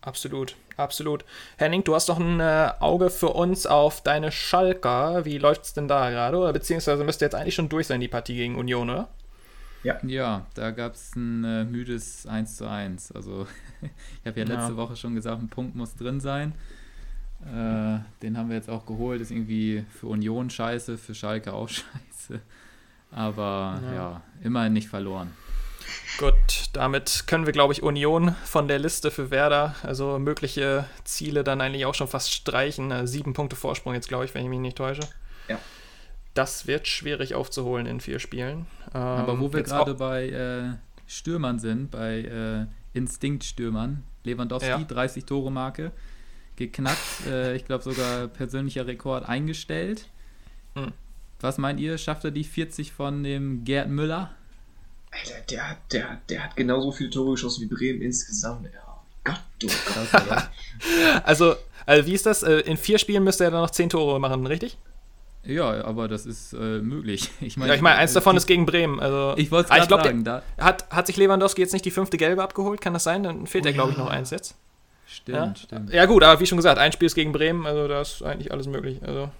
Absolut, 0.00 0.54
absolut. 0.76 1.24
Henning, 1.56 1.82
du 1.82 1.94
hast 1.94 2.08
doch 2.08 2.18
ein 2.20 2.38
äh, 2.38 2.70
Auge 2.78 3.10
für 3.10 3.30
uns 3.30 3.66
auf 3.66 4.02
deine 4.02 4.30
Schalker. 4.30 5.24
Wie 5.24 5.38
läuft's 5.38 5.74
denn 5.74 5.88
da 5.88 6.10
gerade? 6.10 6.36
Oder 6.38 6.52
beziehungsweise 6.52 7.02
müsste 7.02 7.24
jetzt 7.24 7.34
eigentlich 7.34 7.56
schon 7.56 7.68
durch 7.68 7.88
sein, 7.88 8.00
die 8.00 8.06
Partie 8.08 8.36
gegen 8.36 8.54
Union, 8.56 8.88
oder? 8.88 9.08
Ja, 9.82 10.46
da 10.54 10.70
gab 10.72 10.94
es 10.94 11.14
ein 11.14 11.44
äh, 11.44 11.64
müdes 11.64 12.26
1 12.26 12.56
zu 12.56 12.68
1. 12.68 13.12
Also, 13.12 13.46
ich 13.82 14.26
habe 14.26 14.40
ja 14.40 14.46
letzte 14.46 14.72
Ja. 14.72 14.76
Woche 14.76 14.96
schon 14.96 15.14
gesagt, 15.14 15.40
ein 15.42 15.48
Punkt 15.48 15.74
muss 15.76 15.94
drin 15.94 16.20
sein. 16.20 16.54
Äh, 17.42 17.98
den 18.22 18.36
haben 18.36 18.48
wir 18.48 18.56
jetzt 18.56 18.70
auch 18.70 18.86
geholt. 18.86 19.20
Ist 19.20 19.30
irgendwie 19.30 19.84
für 19.90 20.06
Union 20.06 20.50
scheiße, 20.50 20.98
für 20.98 21.14
Schalke 21.14 21.52
auch 21.52 21.68
scheiße. 21.68 22.40
Aber 23.16 23.80
Ja. 23.82 23.94
ja, 23.94 24.22
immerhin 24.44 24.74
nicht 24.74 24.88
verloren. 24.88 25.32
Gut, 26.18 26.70
damit 26.72 27.24
können 27.26 27.46
wir, 27.46 27.52
glaube 27.52 27.72
ich, 27.72 27.82
Union 27.82 28.34
von 28.44 28.68
der 28.68 28.78
Liste 28.78 29.10
für 29.10 29.30
Werder, 29.30 29.74
also 29.82 30.18
mögliche 30.18 30.84
Ziele 31.04 31.42
dann 31.44 31.60
eigentlich 31.60 31.86
auch 31.86 31.94
schon 31.94 32.08
fast 32.08 32.32
streichen. 32.32 32.90
Äh, 32.90 33.06
sieben 33.06 33.32
Punkte 33.32 33.56
Vorsprung 33.56 33.94
jetzt, 33.94 34.08
glaube 34.08 34.24
ich, 34.24 34.34
wenn 34.34 34.42
ich 34.42 34.48
mich 34.48 34.60
nicht 34.60 34.76
täusche. 34.76 35.02
Ja. 35.48 35.58
Das 36.34 36.66
wird 36.66 36.86
schwierig 36.86 37.34
aufzuholen 37.34 37.86
in 37.86 38.00
vier 38.00 38.18
Spielen. 38.18 38.66
Ähm, 38.94 39.00
Aber 39.00 39.38
wo 39.40 39.52
wir 39.52 39.62
gerade 39.62 39.94
bei 39.94 40.28
äh, 40.28 40.74
Stürmern 41.06 41.58
sind, 41.58 41.90
bei 41.90 42.20
äh, 42.20 42.66
Instinktstürmern, 42.96 44.02
Lewandowski, 44.24 44.68
Ja. 44.68 44.78
30 44.78 45.24
Tore 45.24 45.50
Marke, 45.50 45.92
geknackt, 46.56 47.26
äh, 47.26 47.54
ich 47.56 47.64
glaube 47.64 47.84
sogar 47.84 48.28
persönlicher 48.28 48.86
Rekord 48.86 49.26
eingestellt. 49.28 50.06
Hm. 50.74 50.92
Was 51.40 51.58
meint 51.58 51.80
ihr, 51.80 51.98
schafft 51.98 52.24
er 52.24 52.30
die 52.30 52.44
40 52.44 52.92
von 52.92 53.22
dem 53.22 53.64
Gerd 53.64 53.88
Müller? 53.88 54.30
Alter, 55.10 55.34
der, 55.50 55.70
hat- 55.70 55.92
der, 55.92 56.10
hat- 56.10 56.30
der 56.30 56.44
hat 56.44 56.56
genauso 56.56 56.92
viele 56.92 57.10
Tore 57.10 57.32
geschossen 57.32 57.62
wie 57.62 57.74
Bremen 57.74 58.02
insgesamt. 58.02 58.66
Ja, 58.72 59.00
Gott, 59.24 59.40
du 59.58 59.66
Gott. 60.28 60.50
Also, 61.24 61.54
also, 61.86 62.06
wie 62.06 62.12
ist 62.14 62.26
das? 62.26 62.42
Äh, 62.42 62.60
In 62.60 62.76
vier 62.76 62.98
Spielen 62.98 63.24
müsste 63.24 63.44
er 63.44 63.50
dann 63.50 63.60
noch 63.62 63.70
zehn 63.70 63.88
Tore 63.88 64.18
machen, 64.20 64.46
richtig? 64.46 64.76
ja, 65.44 65.84
aber 65.84 66.08
das 66.08 66.26
ist 66.26 66.54
äh, 66.54 66.80
möglich. 66.80 67.30
Ich 67.40 67.56
meine, 67.56 67.68
Ja, 67.70 67.76
ich 67.76 67.80
meine, 67.80 67.96
eins 67.98 68.12
davon 68.14 68.32
die- 68.34 68.38
ist 68.38 68.46
gegen 68.48 68.66
Bremen. 68.66 68.98
Also, 68.98 69.34
Ich 69.36 69.50
wollte 69.52 69.70
Ah, 69.70 69.76
es 69.78 69.86
glaub, 69.86 70.00
gerade 70.00 70.08
sagen, 70.10 70.24
da, 70.24 70.42
der- 70.56 70.64
hat, 70.64 70.90
hat 70.90 71.06
sich 71.06 71.16
Lewandowski 71.16 71.60
jetzt 71.60 71.72
nicht 71.72 71.84
die 71.84 71.90
fünfte 71.92 72.16
Gelbe 72.16 72.42
abgeholt? 72.42 72.80
Kann 72.80 72.94
das 72.94 73.04
sein? 73.04 73.22
Dann 73.22 73.46
fehlt 73.46 73.64
Oh 73.64 73.68
ja, 73.68 73.74
glaube 73.74 73.92
ich, 73.92 73.96
noch 73.98 74.08
eins 74.10 74.30
jetzt. 74.30 74.56
stimmt, 75.06 75.36
Ja? 75.38 75.54
stimmt. 75.54 75.92
Ja, 75.92 76.04
gut, 76.06 76.24
aber 76.24 76.40
wie 76.40 76.46
schon 76.46 76.56
gesagt, 76.58 76.78
ein 76.78 76.90
Spiel 76.92 77.06
ist 77.06 77.14
gegen 77.14 77.30
Bremen, 77.30 77.64
also 77.64 77.86
da 77.86 78.00
ist 78.00 78.22
eigentlich 78.24 78.50
alles 78.50 78.66
möglich. 78.66 78.98
Also, 79.06 79.30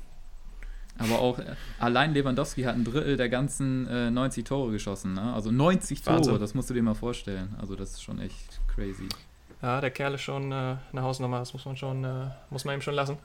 Aber 0.98 1.18
auch 1.20 1.38
äh, 1.38 1.44
allein 1.78 2.14
Lewandowski 2.14 2.62
hat 2.62 2.74
ein 2.74 2.84
Drittel 2.84 3.16
der 3.16 3.28
ganzen 3.28 3.86
äh, 3.88 4.10
90 4.10 4.44
Tore 4.44 4.72
geschossen. 4.72 5.12
Ne? 5.14 5.32
Also 5.34 5.50
90 5.50 6.02
Tore, 6.02 6.16
Wahnsinn. 6.16 6.38
das 6.40 6.54
musst 6.54 6.70
du 6.70 6.74
dir 6.74 6.82
mal 6.82 6.94
vorstellen. 6.94 7.54
Also 7.60 7.76
das 7.76 7.90
ist 7.92 8.02
schon 8.02 8.18
echt 8.20 8.60
crazy. 8.74 9.08
ja, 9.62 9.80
der 9.80 9.90
Kerl 9.90 10.14
ist 10.14 10.22
schon 10.22 10.52
äh, 10.52 10.76
eine 10.92 11.02
Hausnummer, 11.02 11.38
das 11.40 11.52
muss 11.52 11.64
man 11.66 11.76
schon, 11.76 12.04
äh, 12.04 12.28
muss 12.50 12.64
man 12.64 12.74
ihm 12.76 12.80
schon 12.82 12.94
lassen. 12.94 13.18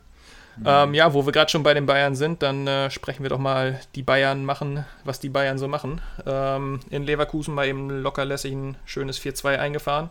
Ähm, 0.65 0.93
ja, 0.93 1.13
wo 1.13 1.25
wir 1.25 1.31
gerade 1.31 1.49
schon 1.49 1.63
bei 1.63 1.73
den 1.73 1.85
Bayern 1.85 2.13
sind, 2.13 2.43
dann 2.43 2.67
äh, 2.67 2.91
sprechen 2.91 3.23
wir 3.23 3.29
doch 3.29 3.39
mal 3.39 3.79
die 3.95 4.03
Bayern 4.03 4.43
machen, 4.43 4.85
was 5.05 5.21
die 5.21 5.29
Bayern 5.29 5.57
so 5.57 5.69
machen. 5.69 6.01
Ähm, 6.25 6.81
in 6.89 7.03
Leverkusen 7.03 7.55
mal 7.55 7.67
eben 7.67 7.89
locker 7.89 8.25
lässig 8.25 8.51
ein 8.51 8.75
schönes 8.83 9.17
4-2 9.21 9.57
eingefahren. 9.57 10.09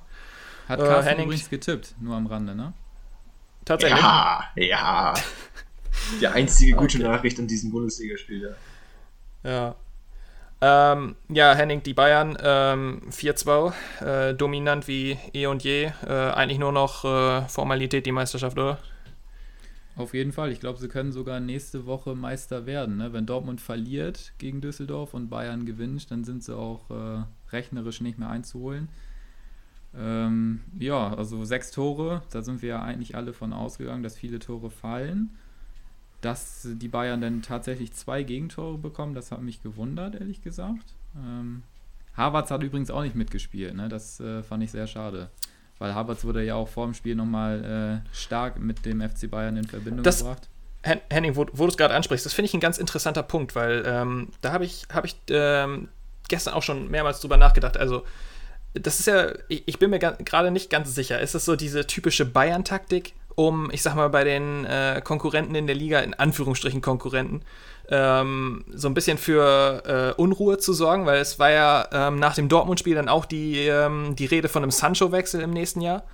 Hat 0.67 0.81
Äh, 0.81 0.85
Carsten 0.85 1.09
Henning- 1.11 1.26
übrigens 1.26 1.50
getippt, 1.50 1.95
nur 2.00 2.17
am 2.17 2.26
Rande, 2.26 2.55
ne? 2.55 2.73
Tatsächlich. 3.67 4.00
Ja, 4.00 4.45
ja. 4.57 5.14
Die 6.21 6.26
einzige 6.26 6.76
gute 6.76 6.99
Nachricht 7.00 7.38
an 7.38 7.47
diesem 7.47 7.71
Bundesligaspiel. 7.71 8.43
Ja. 8.43 8.57
Ja. 9.45 9.75
Ähm, 10.62 11.17
ja, 11.31 11.55
Henning, 11.55 11.83
die 11.83 11.95
Bayern, 11.95 12.37
ähm, 12.43 13.00
4-2, 13.11 13.73
äh, 14.00 14.35
dominant 14.35 14.88
wie 14.88 15.17
eh 15.33 15.47
und 15.47 15.64
je. 15.64 15.90
Äh, 16.07 16.09
eigentlich 16.09 16.59
nur 16.59 16.73
noch 16.73 17.05
äh, 17.05 17.49
Formalität, 17.49 18.05
die 18.05 18.12
Meisterschaft, 18.12 18.59
oder? 18.59 18.79
Auf 19.97 20.12
jeden 20.12 20.33
Fall. 20.33 20.52
Ich 20.52 20.61
glaube, 20.61 20.79
sie 20.79 20.88
können 20.88 21.12
sogar 21.12 21.40
nächste 21.40 21.87
Woche 21.87 22.14
Meister 22.14 22.67
werden. 22.67 22.99
Ne? 22.99 23.12
Wenn 23.12 23.26
Dortmund 23.26 23.61
verliert 23.61 24.33
gegen 24.38 24.61
Düsseldorf 24.61 25.14
und 25.14 25.29
Bayern 25.29 25.64
gewinnt, 25.64 26.11
dann 26.11 26.25
sind 26.25 26.45
sie 26.45 26.57
auch 26.57 26.90
äh, 26.90 27.25
rechnerisch 27.52 28.00
nicht 28.00 28.19
mehr 28.19 28.31
einzuholen. 28.31 28.88
Ähm, 29.97 30.61
ja, 30.79 31.14
also 31.14 31.45
sechs 31.45 31.71
Tore, 31.71 32.23
da 32.31 32.43
sind 32.43 32.62
wir 32.62 32.69
ja 32.69 32.83
eigentlich 32.83 33.17
alle 33.17 33.33
von 33.33 33.52
ausgegangen, 33.52 34.02
dass 34.02 34.17
viele 34.17 34.38
Tore 34.38 34.71
fallen. 34.71 35.31
Dass 36.21 36.67
die 36.71 36.89
Bayern 36.89 37.21
dann 37.21 37.43
tatsächlich 37.43 37.93
zwei 37.93 38.23
Gegentore 38.23 38.77
bekommen, 38.79 39.15
das 39.15 39.33
hat 39.33 39.41
mich 39.41 39.62
gewundert, 39.62 40.15
ehrlich 40.15 40.43
gesagt. 40.43 40.95
Ähm, 41.17 41.62
Havertz 42.17 42.50
hat 42.50 42.62
übrigens 42.62 42.91
auch 42.91 43.03
nicht 43.03 43.15
mitgespielt, 43.17 43.75
ne? 43.75 43.89
das 43.89 44.21
äh, 44.21 44.43
fand 44.43 44.62
ich 44.62 44.71
sehr 44.71 44.87
schade. 44.87 45.31
Weil 45.79 45.95
Havertz 45.95 46.25
wurde 46.25 46.45
ja 46.45 46.57
auch 46.57 46.69
vor 46.69 46.85
dem 46.85 46.93
Spiel 46.93 47.15
nochmal 47.15 48.03
äh, 48.05 48.15
stark 48.15 48.59
mit 48.59 48.85
dem 48.85 49.00
FC 49.00 49.31
Bayern 49.31 49.57
in 49.57 49.65
Verbindung 49.65 50.03
Das- 50.03 50.19
gebracht. 50.19 50.49
Hen 50.83 50.99
Henning, 51.11 51.37
wo, 51.37 51.45
wo 51.53 51.65
du 51.65 51.69
es 51.71 51.77
gerade 51.77 51.93
ansprichst, 51.95 52.25
das 52.25 52.33
finde 52.33 52.47
ich 52.47 52.55
ein 52.55 52.61
ganz 52.61 52.79
interessanter 52.79 53.23
Punkt, 53.23 53.55
weil 53.55 53.83
ähm, 53.87 54.29
da 54.41 54.53
habe 54.53 54.65
ich, 54.65 54.87
hab 54.91 55.05
ich 55.05 55.15
ähm, 55.29 55.89
gestern 56.29 56.55
auch 56.55 56.62
schon 56.62 56.91
mehrmals 56.91 57.21
drüber 57.21 57.37
nachgedacht. 57.37 57.77
Also, 57.77 58.05
das 58.73 58.99
ist 58.99 59.07
ja, 59.07 59.31
ich, 59.49 59.62
ich 59.67 59.79
bin 59.79 59.91
mir 59.91 59.99
gerade 59.99 60.50
nicht 60.50 60.71
ganz 60.71 60.95
sicher. 60.95 61.21
Ist 61.21 61.35
das 61.35 61.45
so 61.45 61.55
diese 61.55 61.87
typische 61.87 62.25
Bayern-Taktik, 62.25 63.12
um, 63.40 63.70
ich 63.73 63.82
sag 63.82 63.94
mal, 63.94 64.11
bei 64.11 64.23
den 64.23 64.66
äh, 64.66 65.00
Konkurrenten 65.02 65.54
in 65.54 65.66
der 65.66 65.75
Liga, 65.75 66.00
in 66.00 66.12
Anführungsstrichen 66.12 66.82
Konkurrenten, 66.82 67.40
ähm, 67.88 68.66
so 68.70 68.87
ein 68.87 68.92
bisschen 68.92 69.16
für 69.16 70.14
äh, 70.18 70.20
Unruhe 70.20 70.59
zu 70.59 70.75
sorgen, 70.75 71.06
weil 71.06 71.20
es 71.20 71.38
war 71.38 71.50
ja 71.50 71.88
ähm, 71.90 72.18
nach 72.18 72.35
dem 72.35 72.50
Dortmund-Spiel 72.50 72.94
dann 72.94 73.09
auch 73.09 73.25
die, 73.25 73.66
ähm, 73.66 74.14
die 74.14 74.26
Rede 74.26 74.50
von 74.50 74.62
einem 74.62 74.70
Sancho-Wechsel 74.70 75.40
im 75.40 75.52
nächsten 75.52 75.80
Jahr 75.80 76.04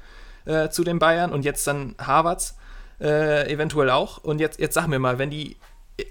äh, 0.45 0.69
zu 0.69 0.85
den 0.85 1.01
Bayern 1.01 1.33
und 1.33 1.45
jetzt 1.45 1.67
dann 1.67 1.97
Harvards 1.99 2.57
äh, 3.01 3.53
eventuell 3.53 3.91
auch. 3.91 4.19
Und 4.19 4.39
jetzt, 4.39 4.61
jetzt 4.61 4.75
sag 4.75 4.87
mir 4.87 5.01
mal, 5.01 5.19
wenn 5.19 5.31
die, 5.31 5.57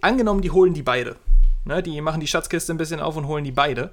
angenommen, 0.01 0.41
die 0.41 0.51
holen 0.51 0.73
die 0.73 0.83
beide, 0.83 1.15
ne, 1.63 1.81
die 1.81 2.01
machen 2.01 2.19
die 2.19 2.27
Schatzkiste 2.27 2.73
ein 2.73 2.77
bisschen 2.77 2.99
auf 2.99 3.15
und 3.15 3.27
holen 3.27 3.45
die 3.45 3.53
beide. 3.53 3.91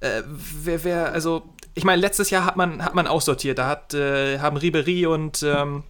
Äh, 0.00 0.22
wer, 0.24 0.82
wer, 0.82 1.12
also, 1.12 1.42
ich 1.74 1.84
meine, 1.84 2.00
letztes 2.00 2.30
Jahr 2.30 2.46
hat 2.46 2.56
man, 2.56 2.82
hat 2.82 2.94
man 2.94 3.06
aussortiert. 3.06 3.58
Da 3.58 3.68
hat, 3.68 3.92
äh, 3.92 4.38
haben 4.38 4.56
Ribery 4.56 5.04
und, 5.04 5.42
ähm, 5.42 5.84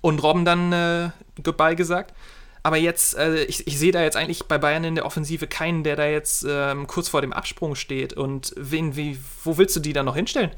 und 0.00 0.22
Robben 0.22 0.44
dann 0.44 0.72
äh, 0.72 1.10
Goodbye 1.42 1.76
gesagt. 1.76 2.14
Aber 2.62 2.76
jetzt, 2.76 3.16
äh, 3.16 3.44
ich, 3.44 3.66
ich 3.66 3.78
sehe 3.78 3.92
da 3.92 4.02
jetzt 4.02 4.16
eigentlich 4.16 4.46
bei 4.46 4.58
Bayern 4.58 4.82
in 4.82 4.96
der 4.96 5.06
Offensive 5.06 5.46
keinen, 5.46 5.84
der 5.84 5.94
da 5.94 6.06
jetzt 6.06 6.44
ähm, 6.48 6.88
kurz 6.88 7.08
vor 7.08 7.20
dem 7.20 7.32
Absprung 7.32 7.76
steht. 7.76 8.12
Und 8.12 8.52
wen, 8.56 8.96
wie, 8.96 9.18
wo 9.44 9.56
willst 9.56 9.76
du 9.76 9.80
die 9.80 9.92
dann 9.92 10.06
noch 10.06 10.16
hinstellen? 10.16 10.50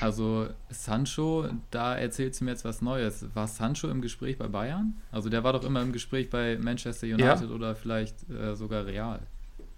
Also 0.00 0.48
Sancho, 0.68 1.48
da 1.70 1.96
erzählst 1.96 2.40
du 2.40 2.44
mir 2.44 2.50
jetzt 2.50 2.64
was 2.64 2.82
Neues. 2.82 3.24
War 3.34 3.48
Sancho 3.48 3.88
im 3.88 4.00
Gespräch 4.00 4.38
bei 4.38 4.46
Bayern? 4.46 4.94
Also 5.10 5.28
der 5.28 5.42
war 5.42 5.54
doch 5.54 5.64
immer 5.64 5.80
im 5.82 5.92
Gespräch 5.92 6.30
bei 6.30 6.58
Manchester 6.60 7.06
United 7.06 7.50
oder 7.50 7.74
vielleicht 7.74 8.28
äh, 8.30 8.54
sogar 8.54 8.86
Real. 8.86 9.20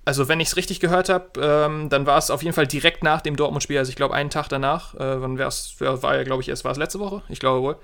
Also, 0.04 0.28
wenn 0.28 0.40
ich 0.40 0.48
es 0.48 0.56
richtig 0.56 0.80
gehört 0.80 1.08
habe, 1.08 1.40
ähm, 1.40 1.88
dann 1.90 2.06
war 2.06 2.16
es 2.16 2.30
auf 2.30 2.42
jeden 2.42 2.54
Fall 2.54 2.66
direkt 2.66 3.02
nach 3.02 3.20
dem 3.20 3.36
Dortmund-Spiel. 3.36 3.78
Also, 3.78 3.90
ich 3.90 3.96
glaube, 3.96 4.14
einen 4.14 4.30
Tag 4.30 4.48
danach, 4.48 4.94
äh, 4.94 5.20
wann 5.20 5.36
wär's, 5.36 5.76
war 5.78 6.16
ja, 6.16 6.24
glaube 6.24 6.42
ich, 6.42 6.48
erst 6.48 6.64
war 6.64 6.72
es 6.72 6.78
letzte 6.78 7.00
Woche, 7.00 7.22
ich 7.28 7.38
glaube 7.38 7.60
wohl, 7.60 7.76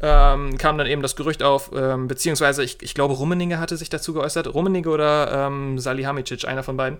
ähm, 0.00 0.58
kam 0.58 0.78
dann 0.78 0.86
eben 0.86 1.02
das 1.02 1.16
Gerücht 1.16 1.42
auf, 1.42 1.70
ähm, 1.74 2.06
beziehungsweise 2.06 2.62
ich, 2.62 2.82
ich 2.82 2.94
glaube, 2.94 3.14
Rummenigge 3.14 3.58
hatte 3.58 3.76
sich 3.76 3.88
dazu 3.88 4.12
geäußert. 4.12 4.52
Rummenigge 4.52 4.90
oder 4.90 5.46
ähm, 5.46 5.78
Salihamidzic, 5.78 6.46
einer 6.46 6.62
von 6.62 6.76
beiden, 6.76 6.98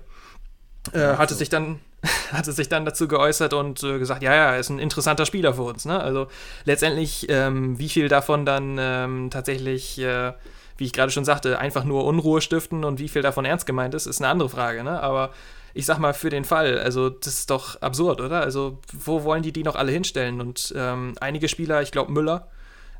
äh, 0.92 1.16
hatte, 1.16 1.34
sich 1.34 1.48
dann, 1.48 1.78
hatte 2.32 2.52
sich 2.52 2.68
dann 2.68 2.84
dazu 2.84 3.06
geäußert 3.06 3.54
und 3.54 3.82
äh, 3.82 3.98
gesagt, 3.98 4.22
ja, 4.22 4.34
ja, 4.34 4.52
er 4.52 4.58
ist 4.58 4.70
ein 4.70 4.78
interessanter 4.78 5.26
Spieler 5.26 5.54
für 5.54 5.62
uns. 5.62 5.84
Ne? 5.84 6.00
Also, 6.00 6.26
letztendlich, 6.64 7.26
ähm, 7.28 7.78
wie 7.78 7.88
viel 7.88 8.08
davon 8.08 8.44
dann 8.44 8.76
ähm, 8.80 9.30
tatsächlich. 9.30 9.98
Äh, 10.00 10.32
wie 10.78 10.84
ich 10.84 10.92
gerade 10.92 11.10
schon 11.10 11.24
sagte, 11.24 11.58
einfach 11.58 11.84
nur 11.84 12.04
Unruhe 12.04 12.40
stiften 12.40 12.84
und 12.84 12.98
wie 12.98 13.08
viel 13.08 13.22
davon 13.22 13.44
ernst 13.44 13.66
gemeint 13.66 13.94
ist, 13.94 14.06
ist 14.06 14.20
eine 14.20 14.28
andere 14.30 14.48
Frage, 14.48 14.84
ne? 14.84 15.00
Aber 15.02 15.32
ich 15.74 15.84
sag 15.86 15.98
mal, 15.98 16.14
für 16.14 16.30
den 16.30 16.44
Fall, 16.44 16.78
also 16.78 17.10
das 17.10 17.38
ist 17.40 17.50
doch 17.50 17.80
absurd, 17.82 18.20
oder? 18.20 18.40
Also, 18.40 18.78
wo 18.92 19.24
wollen 19.24 19.42
die 19.42 19.52
die 19.52 19.62
noch 19.62 19.76
alle 19.76 19.92
hinstellen? 19.92 20.40
Und 20.40 20.72
ähm, 20.76 21.14
einige 21.20 21.48
Spieler, 21.48 21.82
ich 21.82 21.92
glaube 21.92 22.12
Müller, 22.12 22.48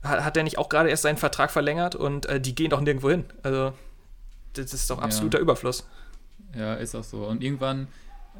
hat, 0.02 0.24
hat 0.24 0.36
der 0.36 0.44
nicht 0.44 0.58
auch 0.58 0.68
gerade 0.68 0.90
erst 0.90 1.02
seinen 1.02 1.16
Vertrag 1.16 1.50
verlängert 1.50 1.94
und 1.94 2.26
äh, 2.26 2.40
die 2.40 2.54
gehen 2.54 2.70
doch 2.70 2.80
nirgendwo 2.80 3.10
hin. 3.10 3.24
Also, 3.42 3.72
das 4.52 4.74
ist 4.74 4.90
doch 4.90 4.98
Ja. 4.98 5.04
absoluter 5.04 5.38
Überfluss. 5.38 5.86
Ja, 6.54 6.74
ist 6.74 6.94
auch 6.94 7.04
so. 7.04 7.26
Und 7.26 7.42
irgendwann, 7.42 7.88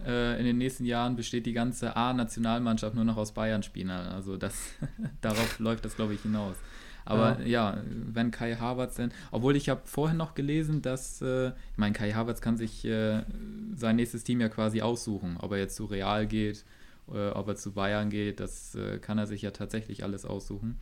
äh, 0.07 0.38
in 0.38 0.45
den 0.45 0.59
nächsten 0.59 0.85
Jahren 0.85 1.16
besteht 1.16 1.47
die 1.47 1.52
ganze 1.52 1.97
A-Nationalmannschaft 1.97 2.95
nur 2.95 3.05
noch 3.05 3.16
aus 3.16 3.33
Bayern-Spielern. 3.33 4.09
Also 4.09 4.37
das, 4.37 4.55
darauf 5.21 5.59
läuft 5.59 5.85
das, 5.85 5.97
glaube 5.97 6.14
ich, 6.14 6.21
hinaus. 6.23 6.57
Aber 7.06 7.40
ja. 7.40 7.72
ja, 7.75 7.82
wenn 7.86 8.32
Kai 8.32 8.56
Havertz 8.56 8.96
denn, 8.96 9.12
obwohl 9.30 9.56
ich 9.56 9.68
habe 9.68 9.82
vorhin 9.84 10.16
noch 10.16 10.34
gelesen, 10.34 10.82
dass, 10.82 11.22
äh, 11.22 11.48
ich 11.48 11.78
meine, 11.78 11.94
Kai 11.94 12.12
Havertz 12.12 12.40
kann 12.40 12.56
sich 12.56 12.84
äh, 12.84 13.22
sein 13.76 13.96
nächstes 13.96 14.25
Team 14.25 14.40
ja 14.40 14.48
quasi 14.48 14.82
aussuchen, 14.82 15.36
ob 15.40 15.52
er 15.52 15.58
jetzt 15.58 15.76
zu 15.76 15.84
Real 15.84 16.26
geht, 16.26 16.64
äh, 17.12 17.28
ob 17.28 17.46
er 17.48 17.56
zu 17.56 17.72
Bayern 17.72 18.10
geht, 18.10 18.40
das 18.40 18.75
äh, 18.75 18.98
kann 18.98 19.18
er 19.18 19.26
sich 19.26 19.42
ja 19.42 19.52
tatsächlich 19.52 20.02
alles 20.02 20.25
aussuchen. 20.25 20.78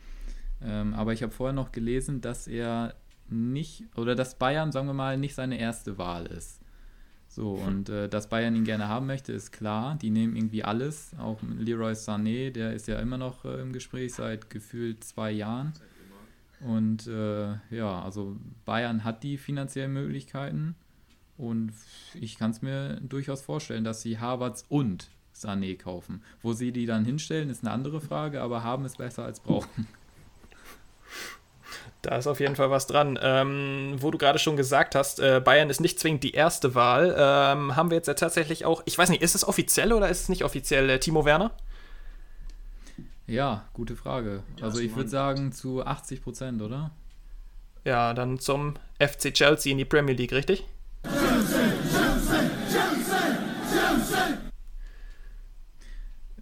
Ähm, 0.63 0.95
aber 0.95 1.13
ich 1.13 1.21
habe 1.21 1.31
vorher 1.31 1.53
noch 1.53 1.71
gelesen, 1.71 2.21
dass 2.21 2.47
er 2.47 2.95
nicht, 3.29 3.83
oder 3.95 4.15
dass 4.15 4.39
Bayern, 4.39 4.71
sagen 4.71 4.87
wir 4.87 4.93
mal, 4.93 5.17
nicht 5.17 5.35
seine 5.35 5.59
erste 5.59 5.99
Wahl 5.99 6.25
ist. 6.25 6.59
So, 7.27 7.51
und 7.51 7.89
äh, 7.89 8.07
dass 8.07 8.29
Bayern 8.29 8.55
ihn 8.55 8.63
gerne 8.63 8.87
haben 8.87 9.07
möchte, 9.07 9.33
ist 9.33 9.51
klar. 9.51 9.97
Die 10.01 10.09
nehmen 10.09 10.35
irgendwie 10.35 10.63
alles. 10.63 11.11
Auch 11.19 11.39
Leroy 11.43 11.91
Sané, 11.91 12.49
der 12.51 12.73
ist 12.73 12.87
ja 12.87 12.97
immer 12.99 13.17
noch 13.17 13.43
äh, 13.45 13.61
im 13.61 13.73
Gespräch 13.73 14.13
seit 14.13 14.49
gefühlt 14.49 15.03
zwei 15.03 15.31
Jahren. 15.31 15.73
Und 16.61 17.07
äh, 17.07 17.53
ja, 17.69 18.01
also 18.01 18.37
Bayern 18.65 19.03
hat 19.03 19.23
die 19.23 19.37
finanziellen 19.37 19.93
Möglichkeiten. 19.93 20.75
Und 21.37 21.73
ich 22.13 22.37
kann 22.37 22.51
es 22.51 22.61
mir 22.61 22.99
durchaus 23.01 23.41
vorstellen, 23.41 23.83
dass 23.83 24.01
sie 24.01 24.19
Harvards 24.19 24.65
und 24.69 25.09
Sané 25.35 25.77
kaufen. 25.77 26.23
Wo 26.41 26.53
sie 26.53 26.71
die 26.71 26.85
dann 26.85 27.03
hinstellen, 27.03 27.49
ist 27.49 27.63
eine 27.63 27.73
andere 27.73 27.99
Frage, 27.99 28.41
aber 28.41 28.63
haben 28.63 28.85
es 28.85 28.95
besser 28.95 29.25
als 29.25 29.39
brauchen. 29.39 29.87
Da 32.01 32.17
ist 32.17 32.27
auf 32.27 32.39
jeden 32.39 32.55
Fall 32.55 32.69
was 32.69 32.85
dran. 32.85 33.17
Ähm, 33.19 33.95
wo 33.97 34.11
du 34.11 34.19
gerade 34.19 34.37
schon 34.37 34.55
gesagt 34.55 34.93
hast, 34.93 35.19
äh, 35.19 35.41
Bayern 35.43 35.71
ist 35.71 35.81
nicht 35.81 35.99
zwingend 35.99 36.23
die 36.23 36.33
erste 36.33 36.75
Wahl. 36.75 37.15
Ähm, 37.17 37.75
haben 37.75 37.89
wir 37.89 37.97
jetzt 37.97 38.07
ja 38.07 38.13
tatsächlich 38.13 38.63
auch, 38.63 38.83
ich 38.85 38.95
weiß 38.95 39.09
nicht, 39.09 39.23
ist 39.23 39.33
es 39.33 39.47
offiziell 39.47 39.91
oder 39.91 40.07
ist 40.07 40.21
es 40.21 40.29
nicht 40.29 40.43
offiziell, 40.43 40.87
äh, 40.87 40.99
Timo 40.99 41.25
Werner? 41.25 41.51
Ja, 43.27 43.67
gute 43.73 43.95
Frage. 43.95 44.43
Ja, 44.57 44.65
also 44.65 44.79
ich 44.79 44.95
würde 44.95 45.09
sagen 45.09 45.51
zu 45.51 45.85
80 45.85 46.21
Prozent, 46.21 46.61
oder? 46.61 46.91
Ja, 47.83 48.13
dann 48.13 48.39
zum 48.39 48.75
FC 48.99 49.33
Chelsea 49.33 49.71
in 49.71 49.77
die 49.77 49.85
Premier 49.85 50.13
League, 50.13 50.31
richtig? 50.31 50.65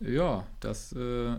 Ja, 0.01 0.45
das 0.59 0.91
äh, 0.93 1.35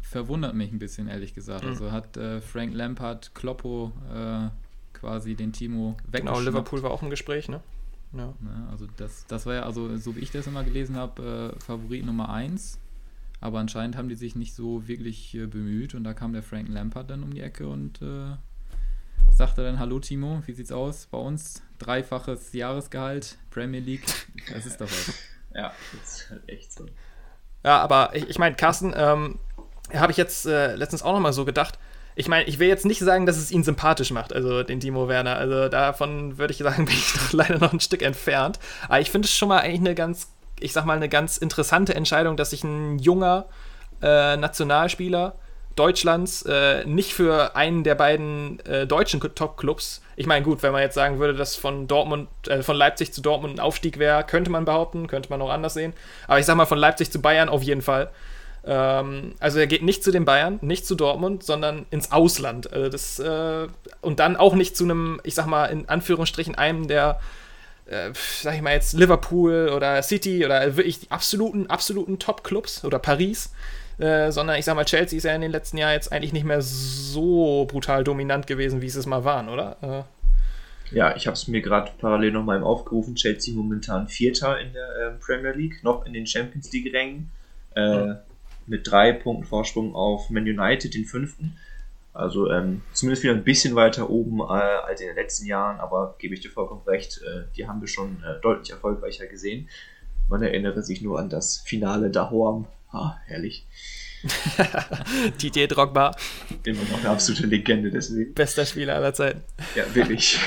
verwundert 0.00 0.54
mich 0.54 0.72
ein 0.72 0.78
bisschen, 0.78 1.08
ehrlich 1.08 1.34
gesagt. 1.34 1.64
Mhm. 1.64 1.70
Also 1.70 1.92
hat 1.92 2.16
äh, 2.16 2.40
Frank 2.40 2.72
Lampard 2.72 3.34
Kloppo 3.34 3.92
äh, 4.14 4.48
quasi 4.92 5.34
den 5.34 5.52
Timo 5.52 5.96
weg. 6.06 6.22
Genau, 6.22 6.38
Liverpool 6.40 6.82
war 6.82 6.92
auch 6.92 7.02
im 7.02 7.10
Gespräch, 7.10 7.48
ne? 7.48 7.60
Ja. 8.12 8.18
ja. 8.20 8.34
Ne, 8.40 8.68
also 8.70 8.86
das, 8.96 9.26
das 9.26 9.46
war 9.46 9.54
ja, 9.54 9.62
also 9.62 9.96
so 9.96 10.14
wie 10.14 10.20
ich 10.20 10.30
das 10.30 10.46
immer 10.46 10.62
gelesen 10.62 10.96
habe, 10.96 11.54
äh, 11.56 11.60
Favorit 11.60 12.06
Nummer 12.06 12.28
1. 12.28 12.78
Aber 13.40 13.58
anscheinend 13.58 13.96
haben 13.96 14.08
die 14.08 14.14
sich 14.14 14.34
nicht 14.34 14.54
so 14.54 14.88
wirklich 14.88 15.34
äh, 15.34 15.46
bemüht 15.46 15.94
und 15.94 16.04
da 16.04 16.14
kam 16.14 16.32
der 16.32 16.42
Frank 16.42 16.68
Lampard 16.68 17.10
dann 17.10 17.22
um 17.22 17.34
die 17.34 17.40
Ecke 17.40 17.68
und 17.68 18.00
äh, 18.02 18.36
sagte 19.30 19.62
dann, 19.62 19.78
hallo 19.78 19.98
Timo, 19.98 20.42
wie 20.46 20.52
sieht's 20.52 20.72
aus 20.72 21.06
bei 21.06 21.18
uns? 21.18 21.62
Dreifaches 21.78 22.52
Jahresgehalt, 22.52 23.38
Premier 23.50 23.80
League, 23.80 24.06
das 24.52 24.66
ist 24.66 24.80
doch 24.80 24.86
was. 24.86 25.12
ja, 25.54 25.72
das 25.92 26.20
ist 26.20 26.30
halt 26.30 26.48
echt 26.48 26.72
so. 26.72 26.86
Ja, 27.62 27.78
aber 27.80 28.14
ich, 28.14 28.28
ich 28.28 28.38
meine, 28.38 28.56
Carsten, 28.56 28.94
ähm, 28.96 29.38
habe 29.94 30.12
ich 30.12 30.18
jetzt 30.18 30.46
äh, 30.46 30.74
letztens 30.74 31.02
auch 31.02 31.12
nochmal 31.12 31.32
so 31.32 31.44
gedacht. 31.44 31.78
Ich 32.14 32.28
meine, 32.28 32.44
ich 32.48 32.58
will 32.58 32.68
jetzt 32.68 32.86
nicht 32.86 33.00
sagen, 33.00 33.26
dass 33.26 33.36
es 33.36 33.50
ihn 33.50 33.62
sympathisch 33.62 34.10
macht, 34.10 34.32
also 34.32 34.62
den 34.62 34.80
Timo 34.80 35.06
Werner. 35.08 35.36
Also 35.36 35.68
davon 35.68 36.38
würde 36.38 36.52
ich 36.52 36.58
sagen, 36.58 36.84
bin 36.86 36.94
ich 36.94 37.12
doch 37.12 37.32
leider 37.32 37.58
noch 37.58 37.72
ein 37.72 37.80
Stück 37.80 38.02
entfernt. 38.02 38.58
Aber 38.88 39.00
ich 39.00 39.10
finde 39.10 39.26
es 39.26 39.34
schon 39.34 39.48
mal 39.48 39.60
eigentlich 39.60 39.80
eine 39.80 39.94
ganz, 39.94 40.32
ich 40.60 40.72
sag 40.72 40.84
mal, 40.84 40.96
eine 40.96 41.08
ganz 41.08 41.36
interessante 41.36 41.94
Entscheidung, 41.94 42.36
dass 42.36 42.50
sich 42.50 42.64
ein 42.64 42.98
junger 42.98 43.46
äh, 44.02 44.36
Nationalspieler 44.36 45.34
Deutschlands 45.76 46.42
äh, 46.42 46.86
nicht 46.86 47.12
für 47.12 47.54
einen 47.54 47.84
der 47.84 47.94
beiden 47.94 48.60
äh, 48.60 48.86
deutschen 48.86 49.20
Top-Clubs. 49.20 50.02
Ich 50.16 50.26
meine, 50.26 50.42
gut, 50.42 50.62
wenn 50.62 50.72
man 50.72 50.80
jetzt 50.80 50.94
sagen 50.94 51.18
würde, 51.18 51.34
dass 51.34 51.54
von 51.54 51.86
Dortmund, 51.86 52.28
äh, 52.48 52.62
von 52.62 52.76
Leipzig 52.76 53.12
zu 53.12 53.20
Dortmund 53.20 53.56
ein 53.56 53.60
Aufstieg 53.60 53.98
wäre, 53.98 54.24
könnte 54.24 54.50
man 54.50 54.64
behaupten, 54.64 55.06
könnte 55.06 55.28
man 55.28 55.42
auch 55.42 55.50
anders 55.50 55.74
sehen. 55.74 55.92
Aber 56.26 56.38
ich 56.38 56.46
sag 56.46 56.56
mal, 56.56 56.64
von 56.64 56.78
Leipzig 56.78 57.12
zu 57.12 57.20
Bayern 57.20 57.50
auf 57.50 57.62
jeden 57.62 57.82
Fall. 57.82 58.10
Ähm, 58.64 59.34
also 59.38 59.58
er 59.58 59.66
geht 59.66 59.82
nicht 59.82 60.02
zu 60.02 60.10
den 60.10 60.24
Bayern, 60.24 60.58
nicht 60.62 60.86
zu 60.86 60.94
Dortmund, 60.94 61.42
sondern 61.42 61.84
ins 61.90 62.10
Ausland. 62.10 62.72
Also 62.72 62.88
das, 62.88 63.18
äh, 63.18 63.68
und 64.00 64.18
dann 64.18 64.36
auch 64.36 64.54
nicht 64.54 64.78
zu 64.78 64.84
einem, 64.84 65.20
ich 65.24 65.34
sag 65.34 65.46
mal, 65.46 65.66
in 65.66 65.90
Anführungsstrichen 65.90 66.54
einem 66.54 66.88
der, 66.88 67.20
äh, 67.86 68.10
sag 68.14 68.54
ich 68.54 68.62
mal 68.62 68.72
jetzt, 68.72 68.92
Liverpool 68.94 69.70
oder 69.74 70.02
City 70.02 70.44
oder 70.44 70.76
wirklich 70.76 71.00
die 71.00 71.10
absoluten, 71.10 71.68
absoluten 71.68 72.18
Top-Clubs 72.18 72.84
oder 72.84 72.98
Paris. 72.98 73.52
Äh, 73.98 74.30
sondern 74.30 74.58
ich 74.58 74.66
sag 74.66 74.74
mal, 74.74 74.84
Chelsea 74.84 75.16
ist 75.16 75.24
ja 75.24 75.34
in 75.34 75.40
den 75.40 75.50
letzten 75.50 75.78
Jahren 75.78 75.94
jetzt 75.94 76.12
eigentlich 76.12 76.34
nicht 76.34 76.44
mehr 76.44 76.60
so 76.60 77.64
brutal 77.64 78.04
dominant 78.04 78.46
gewesen, 78.46 78.82
wie 78.82 78.90
sie 78.90 78.98
es 78.98 79.06
mal 79.06 79.24
waren, 79.24 79.48
oder? 79.48 80.06
Äh. 80.90 80.94
Ja, 80.94 81.16
ich 81.16 81.26
habe 81.26 81.34
es 81.34 81.48
mir 81.48 81.62
gerade 81.62 81.90
parallel 81.98 82.32
nochmal 82.32 82.62
aufgerufen. 82.62 83.14
Chelsea 83.14 83.54
momentan 83.54 84.06
Vierter 84.06 84.60
in 84.60 84.74
der 84.74 84.88
äh, 84.88 85.10
Premier 85.18 85.52
League, 85.52 85.82
noch 85.82 86.04
in 86.04 86.12
den 86.12 86.26
Champions 86.26 86.70
League-Rängen. 86.72 87.30
Mhm 87.74 88.16
mit 88.66 88.90
drei 88.90 89.12
Punkten 89.12 89.44
Vorsprung 89.44 89.94
auf 89.94 90.30
Man 90.30 90.44
United, 90.44 90.94
den 90.94 91.04
fünften. 91.04 91.56
Also 92.16 92.50
ähm, 92.50 92.82
zumindest 92.92 93.22
wieder 93.22 93.34
ein 93.34 93.44
bisschen 93.44 93.74
weiter 93.74 94.08
oben 94.08 94.40
äh, 94.40 94.42
als 94.42 95.00
in 95.00 95.08
den 95.08 95.16
letzten 95.16 95.46
Jahren, 95.46 95.78
aber 95.80 96.16
gebe 96.18 96.34
ich 96.34 96.40
dir 96.40 96.50
vollkommen 96.50 96.82
recht, 96.86 97.20
äh, 97.22 97.44
die 97.56 97.68
haben 97.68 97.80
wir 97.80 97.88
schon 97.88 98.22
äh, 98.24 98.40
deutlich 98.40 98.70
erfolgreicher 98.70 99.26
gesehen. 99.26 99.68
Man 100.28 100.42
erinnere 100.42 100.82
sich 100.82 101.02
nur 101.02 101.18
an 101.18 101.28
das 101.28 101.58
Finale 101.58 102.10
Dahorm. 102.10 102.66
Ah, 102.90 103.16
herrlich. 103.26 103.66
Didier 105.42 105.68
Drogba. 105.68 106.16
Immer 106.64 106.82
noch 106.90 106.98
eine 106.98 107.10
absolute 107.10 107.46
Legende 107.46 107.90
deswegen. 107.90 108.34
Bester 108.34 108.64
Spieler 108.64 108.96
aller 108.96 109.12
Zeiten. 109.12 109.42
Ja, 109.74 109.84
wirklich. 109.94 110.40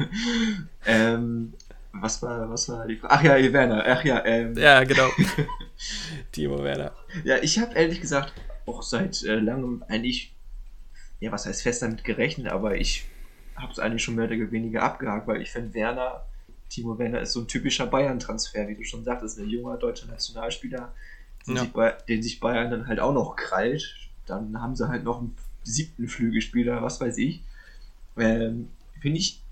ähm, 0.86 1.52
was 1.92 2.22
war, 2.22 2.48
was 2.48 2.68
war 2.68 2.86
die 2.86 2.96
Frage? 2.96 3.14
Ach 3.14 3.22
ja, 3.22 3.52
Werner. 3.52 3.84
Ach 3.86 4.04
ja, 4.04 4.24
ähm. 4.24 4.56
Ja, 4.56 4.84
genau. 4.84 5.08
Timo 6.32 6.62
Werner. 6.62 6.92
Ja, 7.24 7.38
ich 7.42 7.58
habe 7.58 7.74
ehrlich 7.74 8.00
gesagt 8.00 8.32
auch 8.66 8.82
seit 8.82 9.22
äh, 9.24 9.34
langem 9.34 9.84
eigentlich, 9.88 10.32
ja, 11.20 11.30
was 11.32 11.46
heißt 11.46 11.62
fest 11.62 11.82
damit 11.82 12.04
gerechnet, 12.04 12.48
aber 12.48 12.76
ich 12.76 13.04
habe 13.56 13.72
es 13.72 13.78
eigentlich 13.78 14.02
schon 14.02 14.14
mehr 14.14 14.26
oder 14.26 14.50
weniger 14.50 14.82
abgehakt, 14.82 15.26
weil 15.26 15.42
ich 15.42 15.50
finde, 15.50 15.74
Werner, 15.74 16.24
Timo 16.70 16.98
Werner 16.98 17.20
ist 17.20 17.32
so 17.32 17.40
ein 17.40 17.48
typischer 17.48 17.86
Bayern-Transfer, 17.86 18.68
wie 18.68 18.76
du 18.76 18.84
schon 18.84 19.04
sagtest, 19.04 19.38
ein 19.38 19.48
junger 19.48 19.76
deutscher 19.76 20.06
Nationalspieler, 20.06 20.92
den, 21.46 21.56
ja. 21.56 21.62
sich, 21.62 21.72
bei, 21.72 21.92
den 22.08 22.22
sich 22.22 22.40
Bayern 22.40 22.70
dann 22.70 22.86
halt 22.86 23.00
auch 23.00 23.12
noch 23.12 23.36
krallt. 23.36 23.96
Dann 24.26 24.60
haben 24.60 24.76
sie 24.76 24.88
halt 24.88 25.04
noch 25.04 25.18
einen 25.18 25.36
siebten 25.64 26.08
Flügelspieler, 26.08 26.82
was 26.82 27.00
weiß 27.00 27.18
ich. 27.18 27.42
Ähm, 28.16 28.68
finde 29.00 29.18
ich 29.18 29.42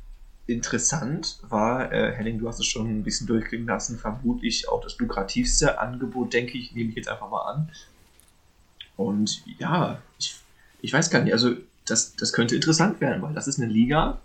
interessant 0.47 1.39
war, 1.43 1.93
äh, 1.93 2.13
Henning, 2.13 2.39
du 2.39 2.49
hast 2.49 2.59
es 2.59 2.67
schon 2.67 2.89
ein 2.89 3.03
bisschen 3.03 3.27
durchklingen 3.27 3.67
lassen, 3.67 3.99
vermutlich 3.99 4.69
auch 4.69 4.81
das 4.83 4.99
lukrativste 4.99 5.79
Angebot, 5.79 6.33
denke 6.33 6.57
ich, 6.57 6.73
nehme 6.75 6.91
ich 6.91 6.97
jetzt 6.97 7.09
einfach 7.09 7.29
mal 7.29 7.43
an. 7.43 7.71
Und 8.97 9.43
ja, 9.59 10.01
ich, 10.19 10.37
ich 10.81 10.93
weiß 10.93 11.11
gar 11.11 11.23
nicht, 11.23 11.33
also 11.33 11.55
das, 11.87 12.15
das 12.17 12.33
könnte 12.33 12.55
interessant 12.55 13.01
werden, 13.01 13.23
weil 13.23 13.35
das 13.35 13.49
ist 13.49 13.61
eine 13.61 13.71
Liga, 13.73 14.21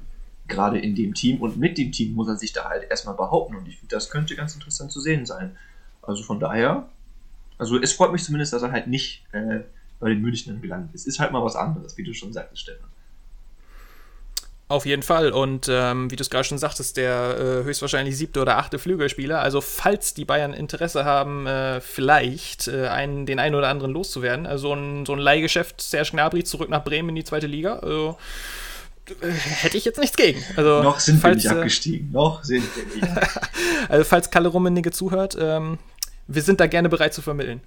gerade 0.48 0.80
in 0.80 0.96
dem 0.96 1.13
Team 1.13 1.42
und 1.42 1.58
mit 1.58 1.78
dem 1.78 1.92
Team 1.92 2.13
muss 2.13 2.28
er 2.28 2.36
sich 2.36 2.54
da 2.54 2.66
halt 2.66 2.89
erstmal 2.89 3.16
behaupten 3.16 3.56
und 3.56 3.68
ich 3.68 3.78
finde, 3.78 3.96
das 3.96 4.10
könnte 4.10 4.36
ganz 4.36 4.54
interessant 4.54 4.92
zu 4.92 5.00
sehen 5.00 5.26
sein. 5.26 5.56
Also 6.02 6.24
von 6.24 6.39
daher, 6.39 6.89
also 7.58 7.80
es 7.80 7.94
freut 7.94 8.12
mich 8.12 8.24
zumindest, 8.24 8.54
dass 8.54 8.62
er 8.62 8.72
halt 8.72 8.88
nicht 8.88 9.24
äh, 9.32 9.62
bei 10.00 10.10
den 10.10 10.22
Münchnern 10.22 10.62
gelandet 10.62 10.94
ist. 10.94 11.08
Ist 11.08 11.20
halt 11.20 11.32
mal 11.32 11.44
was 11.44 11.56
anderes, 11.56 11.98
wie 11.98 12.04
du 12.04 12.13
schon 12.13 12.34
sagtest, 12.34 12.63
Stefan. 12.63 12.89
Auf 14.73 14.88
jeden 14.88 15.03
Fall. 15.03 15.31
Und 15.31 15.67
ähm, 15.69 16.09
wie 16.09 16.15
du 16.15 16.23
es 16.23 16.31
gerade 16.31 16.45
schon 16.45 16.57
sagtest, 16.57 16.97
der 16.97 17.38
äh, 17.38 17.63
höchstwahrscheinlich 17.63 18.17
siebte 18.17 18.41
oder 18.41 18.57
achte 18.57 18.79
Flügelspieler. 18.79 19.39
Also, 19.39 19.62
falls 19.62 20.15
die 20.15 20.25
Bayern 20.25 20.51
Interesse 20.51 21.05
haben, 21.05 21.45
äh, 21.45 21.79
vielleicht 21.79 22.69
äh, 22.69 22.88
einen, 22.88 23.27
den 23.27 23.38
einen 23.38 23.53
oder 23.53 23.67
anderen 23.67 23.91
loszuwerden, 23.91 24.47
also 24.47 24.73
ein, 24.73 25.05
so 25.05 25.13
ein 25.13 25.19
Leihgeschäft, 25.19 25.79
Serge 25.79 26.09
Gnabry 26.13 26.43
zurück 26.43 26.69
nach 26.71 26.83
Bremen 26.83 27.09
in 27.09 27.15
die 27.15 27.23
zweite 27.23 27.45
Liga, 27.45 27.75
also, 27.83 28.17
äh, 29.21 29.29
hätte 29.29 29.77
ich 29.77 29.86
jetzt 29.86 29.99
nichts 29.99 30.17
gegen. 30.17 30.43
Also, 30.55 30.81
Noch 30.81 30.99
sind 30.99 31.21
falls, 31.21 31.43
wir 31.43 31.51
nicht 31.51 31.55
äh, 31.55 31.59
abgestiegen. 31.59 32.12
Noch 32.12 32.43
sind 32.43 32.65
wir 32.75 32.95
nicht. 32.95 33.07
also, 33.89 34.03
falls 34.05 34.31
Kalle 34.31 34.47
Rummenigge 34.47 34.89
zuhört, 34.89 35.38
ähm, 35.39 35.77
wir 36.25 36.41
sind 36.41 36.59
da 36.59 36.65
gerne 36.65 36.89
bereit 36.89 37.13
zu 37.13 37.21
vermitteln. 37.21 37.62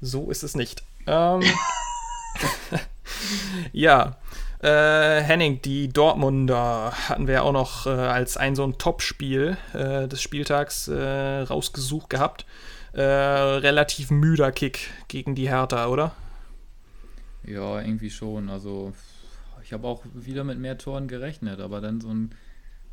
So 0.00 0.30
ist 0.30 0.44
es 0.44 0.54
nicht. 0.54 0.84
Ähm, 1.08 1.42
ja. 3.72 4.16
Äh, 4.64 5.20
Henning, 5.20 5.60
die 5.60 5.90
Dortmunder 5.90 6.90
hatten 6.92 7.26
wir 7.26 7.34
ja 7.34 7.42
auch 7.42 7.52
noch 7.52 7.86
äh, 7.86 7.90
als 7.90 8.38
ein 8.38 8.56
so 8.56 8.64
ein 8.64 8.78
Top-Spiel 8.78 9.58
äh, 9.74 10.08
des 10.08 10.22
Spieltags 10.22 10.88
äh, 10.88 11.40
rausgesucht 11.40 12.08
gehabt. 12.08 12.46
Äh, 12.94 13.02
relativ 13.02 14.10
müder 14.10 14.52
Kick 14.52 14.88
gegen 15.08 15.34
die 15.34 15.50
Hertha, 15.50 15.88
oder? 15.88 16.12
Ja, 17.46 17.78
irgendwie 17.78 18.08
schon. 18.08 18.48
Also 18.48 18.94
ich 19.62 19.74
habe 19.74 19.86
auch 19.86 20.02
wieder 20.14 20.44
mit 20.44 20.58
mehr 20.58 20.78
Toren 20.78 21.08
gerechnet, 21.08 21.60
aber 21.60 21.82
dann 21.82 22.00
so 22.00 22.08
ein, 22.08 22.30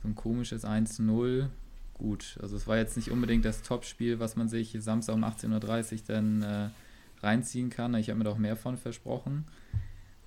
so 0.04 0.10
ein 0.10 0.16
komisches 0.16 0.66
1-0. 0.66 1.48
gut. 1.94 2.38
Also 2.42 2.58
es 2.58 2.68
war 2.68 2.76
jetzt 2.76 2.98
nicht 2.98 3.12
unbedingt 3.12 3.46
das 3.46 3.62
Topspiel, 3.62 4.20
was 4.20 4.36
man 4.36 4.50
sich 4.50 4.76
Samstag 4.78 5.16
um 5.16 5.24
18.30 5.24 5.94
Uhr 5.94 6.00
dann 6.08 6.42
äh, 6.42 6.70
reinziehen 7.26 7.70
kann. 7.70 7.96
Ich 7.96 8.10
habe 8.10 8.18
mir 8.18 8.26
doch 8.26 8.38
mehr 8.38 8.58
von 8.58 8.76
versprochen. 8.76 9.46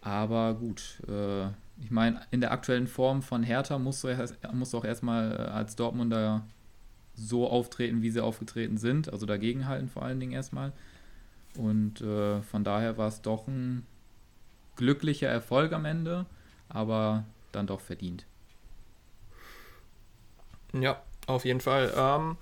Aber 0.05 0.53
gut, 0.53 1.01
äh, 1.09 1.47
ich 1.81 1.91
meine, 1.91 2.21
in 2.31 2.43
der 2.43 2.53
aktuellen 2.53 2.87
Form 2.87 3.23
von 3.23 3.43
Hertha 3.43 3.79
musst 3.79 4.05
du, 4.05 4.09
erst, 4.09 4.37
musst 4.53 4.75
du 4.75 4.79
auch 4.79 4.85
erstmal 4.85 5.33
äh, 5.33 5.51
als 5.51 5.77
Dortmunder 5.77 6.45
so 7.15 7.49
auftreten, 7.49 8.03
wie 8.03 8.11
sie 8.11 8.23
aufgetreten 8.23 8.77
sind. 8.77 9.11
Also 9.11 9.25
dagegenhalten 9.25 9.89
vor 9.89 10.03
allen 10.03 10.21
Dingen 10.21 10.33
erstmal. 10.33 10.73
Und 11.57 12.03
äh, 12.03 12.43
von 12.43 12.65
daher 12.65 12.99
war 12.99 13.09
es 13.09 13.23
doch 13.23 13.49
ein 13.49 13.87
glücklicher 14.77 15.29
Erfolg 15.29 15.73
am 15.73 15.87
Ende, 15.87 16.27
aber 16.69 17.25
dann 17.53 17.67
doch 17.67 17.81
verdient. 17.81 18.27
Ja, 20.75 21.01
auf 21.27 21.47
jeden 21.47 21.61
Fall. 21.61 21.95
Ähm, 21.97 22.37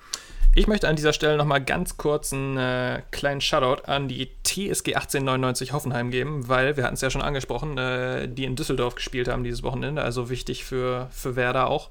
ich 0.55 0.67
möchte 0.67 0.88
an 0.88 0.97
dieser 0.97 1.12
Stelle 1.12 1.37
nochmal 1.37 1.62
ganz 1.65 1.97
kurz 1.97 2.33
einen 2.33 2.57
äh, 2.59 3.03
kleinen 3.11 3.41
Shoutout 3.41 3.85
an 3.87 4.09
die 4.09 4.31
TSG 4.45 4.95
1899 4.95 5.73
Hoffenheim 5.73 6.11
geben, 6.11 6.49
weil 6.49 6.77
wir 6.77 6.85
hatten 6.85 6.95
es 6.95 7.01
ja 7.01 7.11
schon 7.11 7.23
angesprochen, 7.23 7.79
äh, 7.79 8.29
die 8.29 8.45
in 8.45 8.57
Düsseldorf 8.57 8.95
gespielt 8.95 9.29
haben 9.29 9.45
dieses 9.45 9.62
Wochenende, 9.62 10.03
also 10.03 10.29
wichtig 10.29 10.65
für, 10.65 11.09
für 11.11 11.37
Werder 11.37 11.69
auch. 11.69 11.88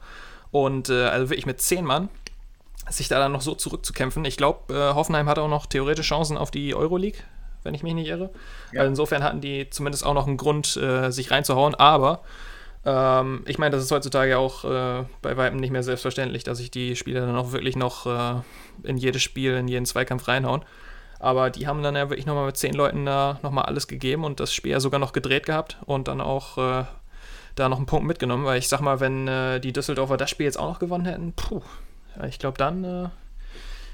Und 0.52 0.90
äh, 0.90 1.06
also 1.06 1.30
wirklich 1.30 1.48
mit 1.48 1.62
zehn 1.62 1.86
Mann 1.86 2.10
sich 2.90 3.08
da 3.08 3.20
dann 3.20 3.32
noch 3.32 3.42
so 3.42 3.56
zurückzukämpfen. 3.56 4.26
Ich 4.26 4.38
glaube, 4.38 4.74
äh, 4.74 4.94
Hoffenheim 4.94 5.28
hat 5.28 5.40
auch 5.40 5.50
noch 5.50 5.66
theoretische 5.66 6.10
Chancen 6.10 6.38
auf 6.38 6.52
die 6.52 6.76
Euroleague, 6.76 7.20
wenn 7.64 7.74
ich 7.74 7.82
mich 7.82 7.94
nicht 7.94 8.10
irre. 8.10 8.30
Ja. 8.74 8.82
Also 8.82 8.90
insofern 8.90 9.24
hatten 9.24 9.42
die 9.42 9.70
zumindest 9.70 10.06
auch 10.06 10.14
noch 10.14 10.28
einen 10.28 10.38
Grund, 10.38 10.78
äh, 10.78 11.10
sich 11.10 11.32
reinzuhauen, 11.32 11.74
aber 11.74 12.22
ähm, 12.86 13.44
ich 13.46 13.58
meine, 13.58 13.76
das 13.76 13.84
ist 13.84 13.92
heutzutage 13.92 14.38
auch 14.38 14.66
äh, 14.66 15.06
bei 15.22 15.38
Weitem 15.38 15.60
nicht 15.60 15.72
mehr 15.72 15.84
selbstverständlich, 15.84 16.44
dass 16.44 16.58
sich 16.58 16.72
die 16.72 16.96
Spieler 16.96 17.26
dann 17.26 17.36
auch 17.36 17.52
wirklich 17.52 17.76
noch 17.76 18.06
äh, 18.06 18.42
in 18.84 18.98
jedes 18.98 19.22
Spiel, 19.22 19.54
in 19.54 19.68
jeden 19.68 19.86
Zweikampf 19.86 20.28
reinhauen. 20.28 20.64
Aber 21.20 21.52
die 21.52 21.68
haben 21.68 21.84
dann 21.84 21.96
ja 21.96 22.10
wirklich 22.10 22.26
nochmal 22.26 22.48
mit 22.48 22.58
zehn 22.58 22.74
Leuten 22.74 23.06
da 23.06 23.40
nochmal 23.44 23.66
alles 23.66 23.88
gegeben 23.88 24.24
und 24.24 24.40
das 24.40 24.54
Spiel 24.54 24.72
ja 24.72 24.80
sogar 24.80 25.00
noch 25.00 25.14
gedreht 25.14 25.46
gehabt 25.46 25.78
und 25.86 26.08
dann 26.08 26.20
auch 26.20 26.58
äh, 26.58 26.86
da 27.54 27.70
noch 27.70 27.78
einen 27.78 27.86
Punkt 27.86 28.08
mitgenommen, 28.08 28.46
weil 28.46 28.58
ich 28.58 28.68
sag 28.68 28.82
mal, 28.82 29.00
wenn 29.00 29.28
äh, 29.28 29.60
die 29.60 29.74
Düsseldorfer 29.74 30.18
das 30.18 30.32
Spiel 30.32 30.48
jetzt 30.48 30.58
auch 30.58 30.70
noch 30.70 30.80
gewonnen 30.80 31.06
hätten, 31.06 31.34
puh, 31.34 31.62
ich 32.28 32.40
glaube, 32.40 32.58
dann 32.58 32.84
äh, 32.84 33.10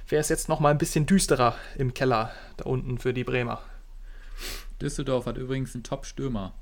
wäre 0.08 0.21
es 0.21 0.30
jetzt 0.30 0.47
nochmal 0.47 0.71
ein 0.71 0.78
bisschen 0.78 1.06
düsterer 1.06 1.56
im 1.78 1.93
Keller 1.93 2.32
da 2.56 2.65
unten 2.65 2.97
für 2.97 3.13
die 3.13 3.26
Bremer. 3.26 3.62
Düsseldorf 4.82 5.26
hat 5.26 5.38
übrigens 5.38 5.73
einen 5.73 5.84
Top-Stürmer. 5.84 6.54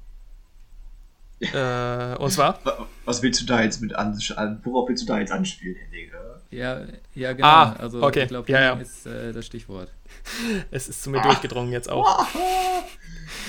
Äh, 1.40 2.16
und 2.18 2.32
zwar? 2.32 2.60
Was 3.06 3.22
willst 3.22 3.42
du 3.42 3.46
da 3.46 3.62
jetzt 3.62 3.82
mit 3.82 3.94
an, 3.96 4.18
worauf 4.64 4.90
willst 4.90 5.04
du 5.04 5.08
da 5.08 5.20
jetzt 5.20 5.32
anspielen, 5.32 5.76
Henning? 5.76 6.12
Ja, 6.52 6.86
ja, 7.14 7.34
genau. 7.34 7.48
Ah, 7.48 7.74
also 7.74 8.02
okay. 8.02 8.24
ich 8.24 8.28
glaube, 8.30 8.50
ja, 8.50 8.62
ja. 8.62 8.74
ist 8.76 9.06
äh, 9.06 9.34
das 9.34 9.46
Stichwort. 9.46 9.92
Es 10.72 10.88
ist 10.88 11.04
zu 11.04 11.10
mir 11.10 11.20
ah. 11.20 11.24
durchgedrungen 11.24 11.72
jetzt 11.72 11.90
auch. 11.90 12.26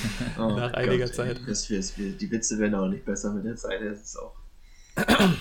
oh, 0.38 0.50
Nach 0.50 0.72
einiger 0.72 1.06
Gott, 1.06 1.14
Zeit. 1.14 1.40
Das, 1.46 1.68
das, 1.68 1.94
die 1.94 2.30
Witze 2.30 2.58
werden 2.58 2.74
auch 2.74 2.88
nicht 2.88 3.04
besser 3.04 3.32
mit 3.32 3.44
der 3.44 3.56
Zeit. 3.56 3.80
Das 3.82 4.00
ist 4.00 4.16
auch. 4.18 4.34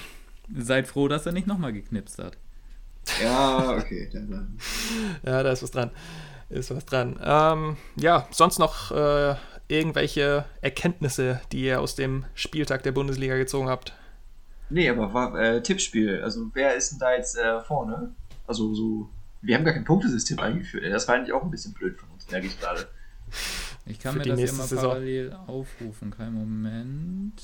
Seid 0.56 0.88
froh, 0.88 1.08
dass 1.08 1.26
er 1.26 1.32
nicht 1.32 1.48
nochmal 1.48 1.74
geknipst 1.74 2.20
hat. 2.20 2.38
Ja, 3.22 3.78
okay. 3.78 4.10
Dann, 4.12 4.30
dann. 4.30 4.58
ja, 5.24 5.44
da 5.44 5.52
ist 5.52 5.64
was 5.64 5.72
dran. 5.72 5.92
Ist 6.50 6.76
was 6.76 6.86
dran. 6.86 7.20
Ähm, 7.24 7.78
ja, 7.96 8.28
sonst 8.32 8.60
noch 8.60 8.92
äh, 8.92 9.36
irgendwelche 9.68 10.46
Erkenntnisse, 10.62 11.42
die 11.52 11.66
ihr 11.66 11.82
aus 11.82 11.96
dem 11.96 12.26
Spieltag 12.34 12.84
der 12.84 12.92
Bundesliga 12.92 13.36
gezogen 13.38 13.68
habt? 13.68 13.94
Nee, 14.70 14.90
aber 14.90 15.14
war 15.14 15.40
äh, 15.40 15.62
Tippspiel. 15.62 16.22
Also 16.24 16.50
wer 16.54 16.76
ist 16.76 16.92
denn 16.92 17.00
da 17.00 17.14
jetzt 17.14 17.38
äh, 17.38 17.62
vorne? 17.62 18.12
Also 18.48 18.74
so, 18.74 19.10
wir 19.42 19.56
haben 19.56 19.64
gar 19.64 19.74
kein 19.74 19.86
Punktesystem 19.86 20.40
eingeführt. 20.40 20.86
Das 20.92 21.08
war 21.08 21.16
eigentlich 21.16 21.34
auch 21.34 21.44
ein 21.44 21.52
bisschen 21.52 21.74
blöd 21.74 21.98
von 21.98 22.10
uns, 22.10 22.30
merke 22.30 22.48
ich 22.48 22.60
gerade. 22.60 22.88
Ich 23.86 24.00
kann 24.00 24.14
Für 24.14 24.20
mir 24.20 24.26
das 24.26 24.40
hier 24.40 24.54
mal 24.54 24.68
Saison. 24.68 24.90
parallel 24.90 25.38
aufrufen. 25.48 26.12
Kein 26.12 26.34
Moment. 26.34 27.42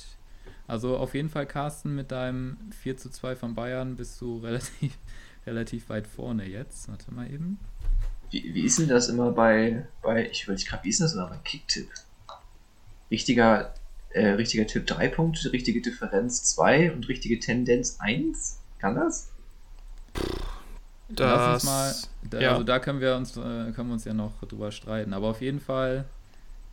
Also 0.68 0.98
auf 0.98 1.14
jeden 1.14 1.30
Fall, 1.30 1.46
Carsten, 1.46 1.96
mit 1.96 2.12
deinem 2.12 2.58
4 2.82 2.98
zu 2.98 3.10
2 3.10 3.36
von 3.36 3.54
Bayern 3.54 3.96
bist 3.96 4.20
du 4.22 4.40
relativ, 4.40 4.98
relativ 5.46 5.90
weit 5.90 6.08
vorne 6.08 6.48
jetzt. 6.48 6.88
Warte 6.90 7.14
mal 7.14 7.30
eben. 7.32 7.60
Wie, 8.32 8.54
wie 8.54 8.62
ist 8.62 8.80
denn 8.80 8.88
das 8.88 9.10
immer 9.10 9.32
bei, 9.32 9.86
bei 10.02 10.30
ich 10.30 10.48
weiß 10.48 10.66
gerade, 10.66 10.84
wie 10.86 10.90
ist 10.90 11.02
das 11.02 11.14
immer 11.14 11.28
bei 11.28 11.38
Kicktipp? 11.44 11.90
Richtiger, 13.12 13.74
äh, 14.10 14.30
richtiger 14.30 14.65
Tipp 14.65 14.88
3 14.88 15.10
Punkte, 15.10 15.52
richtige 15.52 15.82
Differenz 15.82 16.43
2 16.45 16.93
und 16.93 17.08
richtige 17.10 17.39
Tendenz 17.39 17.97
1? 18.00 18.60
Kann 18.80 18.95
das? 18.95 19.30
Das, 21.10 21.19
Lass 21.19 21.54
uns 21.54 21.63
mal, 21.65 22.30
da, 22.30 22.39
ja. 22.39 22.52
also 22.52 22.63
da 22.63 22.80
können 22.80 23.02
wir 23.02 23.15
uns, 23.15 23.36
äh, 23.36 23.71
können 23.74 23.89
wir 23.89 23.93
uns 23.93 24.06
ja 24.06 24.13
noch 24.13 24.41
drüber 24.45 24.71
streiten. 24.71 25.13
Aber 25.13 25.28
auf 25.28 25.41
jeden 25.41 25.60
Fall 25.60 26.06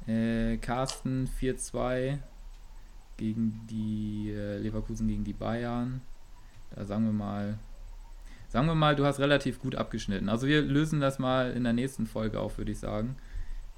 äh, 0.07 0.57
Carsten 0.59 1.29
4-2 1.41 2.19
gegen 3.17 3.61
die 3.69 4.33
äh, 4.35 4.59
Leverkusen 4.59 5.09
gegen 5.09 5.25
die 5.25 5.33
Bayern. 5.33 6.01
Da 6.75 6.85
sagen 6.85 7.05
wir 7.05 7.13
mal, 7.13 7.59
sagen 8.49 8.67
wir 8.67 8.75
mal, 8.75 8.95
du 8.97 9.05
hast 9.05 9.19
relativ 9.19 9.61
gut 9.61 9.75
abgeschnitten. 9.75 10.29
Also 10.29 10.47
wir 10.47 10.63
lösen 10.63 11.01
das 11.01 11.19
mal 11.19 11.51
in 11.53 11.65
der 11.65 11.73
nächsten 11.73 12.07
Folge 12.07 12.41
auf, 12.41 12.59
würde 12.59 12.73
ich 12.73 12.79
sagen. 12.79 13.17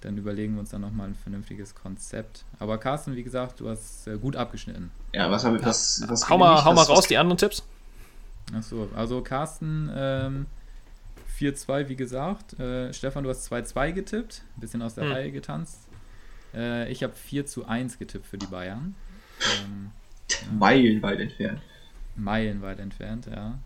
Dann 0.01 0.17
überlegen 0.17 0.55
wir 0.55 0.61
uns 0.61 0.71
dann 0.71 0.81
nochmal 0.81 1.09
ein 1.09 1.15
vernünftiges 1.15 1.75
Konzept. 1.75 2.45
Aber 2.59 2.79
Carsten, 2.79 3.17
wie 3.17 3.23
gesagt, 3.23 3.61
du 3.61 3.69
hast 3.69 4.07
äh, 4.07 4.17
gut 4.17 4.35
abgeschnitten. 4.35 4.91
Ja, 5.13 5.31
was 5.31 5.45
habe 5.45 5.59
ich, 5.59 5.65
was, 5.65 6.03
was 6.07 6.29
Hau 6.29 6.39
mal, 6.39 6.65
hau 6.65 6.73
mal 6.73 6.83
raus, 6.83 7.07
die 7.07 7.19
anderen 7.19 7.39
Tipps. 7.39 7.63
Achso, 8.55 8.89
also 8.95 9.21
Carsten 9.23 9.91
ähm, 9.95 10.47
4-2, 11.39 11.89
wie 11.89 11.97
gesagt. 11.97 12.59
Äh, 12.59 12.93
Stefan, 12.93 13.25
du 13.25 13.31
hast 13.31 13.51
2-2 13.53 13.93
getippt. 13.93 14.43
Ein 14.57 14.61
bisschen 14.61 14.83
aus 14.83 14.95
der 14.95 15.05
hm. 15.05 15.13
Reihe 15.13 15.33
getanzt. 15.33 15.89
Äh, 16.55 16.91
ich 16.91 17.03
habe 17.03 17.13
4 17.13 17.47
zu 17.47 17.67
1 17.67 17.99
getippt 17.99 18.27
für 18.27 18.39
die 18.39 18.47
Bayern. 18.47 18.95
Ähm, 19.63 19.91
ja. 20.31 20.37
Meilenweit 20.53 21.21
entfernt. 21.21 21.61
Meilenweit 22.17 22.79
entfernt, 22.79 23.27
ja. 23.27 23.59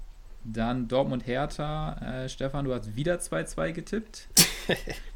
Dann 0.44 0.88
Dortmund 0.88 1.26
Hertha. 1.26 2.24
Äh, 2.24 2.28
Stefan, 2.28 2.64
du 2.64 2.74
hast 2.74 2.94
wieder 2.96 3.16
2-2 3.16 3.72
getippt. 3.72 4.28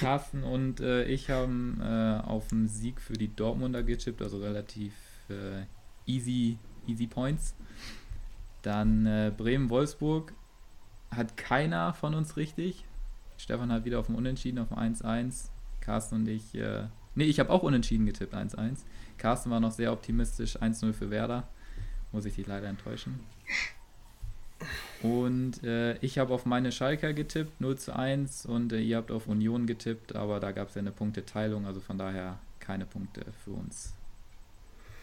Carsten 0.00 0.42
und 0.42 0.80
äh, 0.80 1.04
ich 1.04 1.30
haben 1.30 1.80
äh, 1.80 2.20
auf 2.24 2.48
den 2.48 2.68
Sieg 2.68 3.00
für 3.00 3.14
die 3.14 3.34
Dortmunder 3.34 3.82
getippt, 3.82 4.22
also 4.22 4.38
relativ 4.38 4.92
äh, 5.28 5.64
easy, 6.06 6.58
easy 6.86 7.06
Points. 7.06 7.54
Dann 8.62 9.06
äh, 9.06 9.32
Bremen-Wolfsburg 9.36 10.32
hat 11.10 11.36
keiner 11.36 11.94
von 11.94 12.14
uns 12.14 12.36
richtig. 12.36 12.84
Stefan 13.38 13.70
hat 13.70 13.84
wieder 13.84 14.00
auf 14.00 14.06
dem 14.06 14.14
Unentschieden, 14.14 14.58
auf 14.58 14.68
dem 14.68 14.78
1-1. 14.78 15.50
Carsten 15.80 16.16
und 16.16 16.28
ich, 16.28 16.54
äh, 16.54 16.84
nee, 17.14 17.24
ich 17.24 17.38
habe 17.38 17.50
auch 17.50 17.62
Unentschieden 17.62 18.06
getippt, 18.06 18.34
1-1. 18.34 18.78
Carsten 19.18 19.50
war 19.50 19.60
noch 19.60 19.72
sehr 19.72 19.92
optimistisch, 19.92 20.56
1-0 20.56 20.92
für 20.92 21.10
Werder. 21.10 21.48
Muss 22.12 22.24
ich 22.24 22.34
dich 22.34 22.46
leider 22.46 22.68
enttäuschen. 22.68 23.20
Und 25.02 25.62
äh, 25.62 25.96
ich 25.98 26.18
habe 26.18 26.32
auf 26.32 26.46
meine 26.46 26.72
Schalker 26.72 27.12
getippt, 27.12 27.60
0 27.60 27.76
zu 27.76 27.94
1. 27.94 28.46
Und 28.46 28.72
äh, 28.72 28.80
ihr 28.80 28.96
habt 28.96 29.10
auf 29.10 29.26
Union 29.26 29.66
getippt, 29.66 30.16
aber 30.16 30.40
da 30.40 30.52
gab 30.52 30.68
es 30.68 30.74
ja 30.74 30.80
eine 30.80 30.90
Punkteteilung, 30.90 31.66
also 31.66 31.80
von 31.80 31.98
daher 31.98 32.38
keine 32.60 32.86
Punkte 32.86 33.22
für 33.44 33.52
uns. 33.52 33.92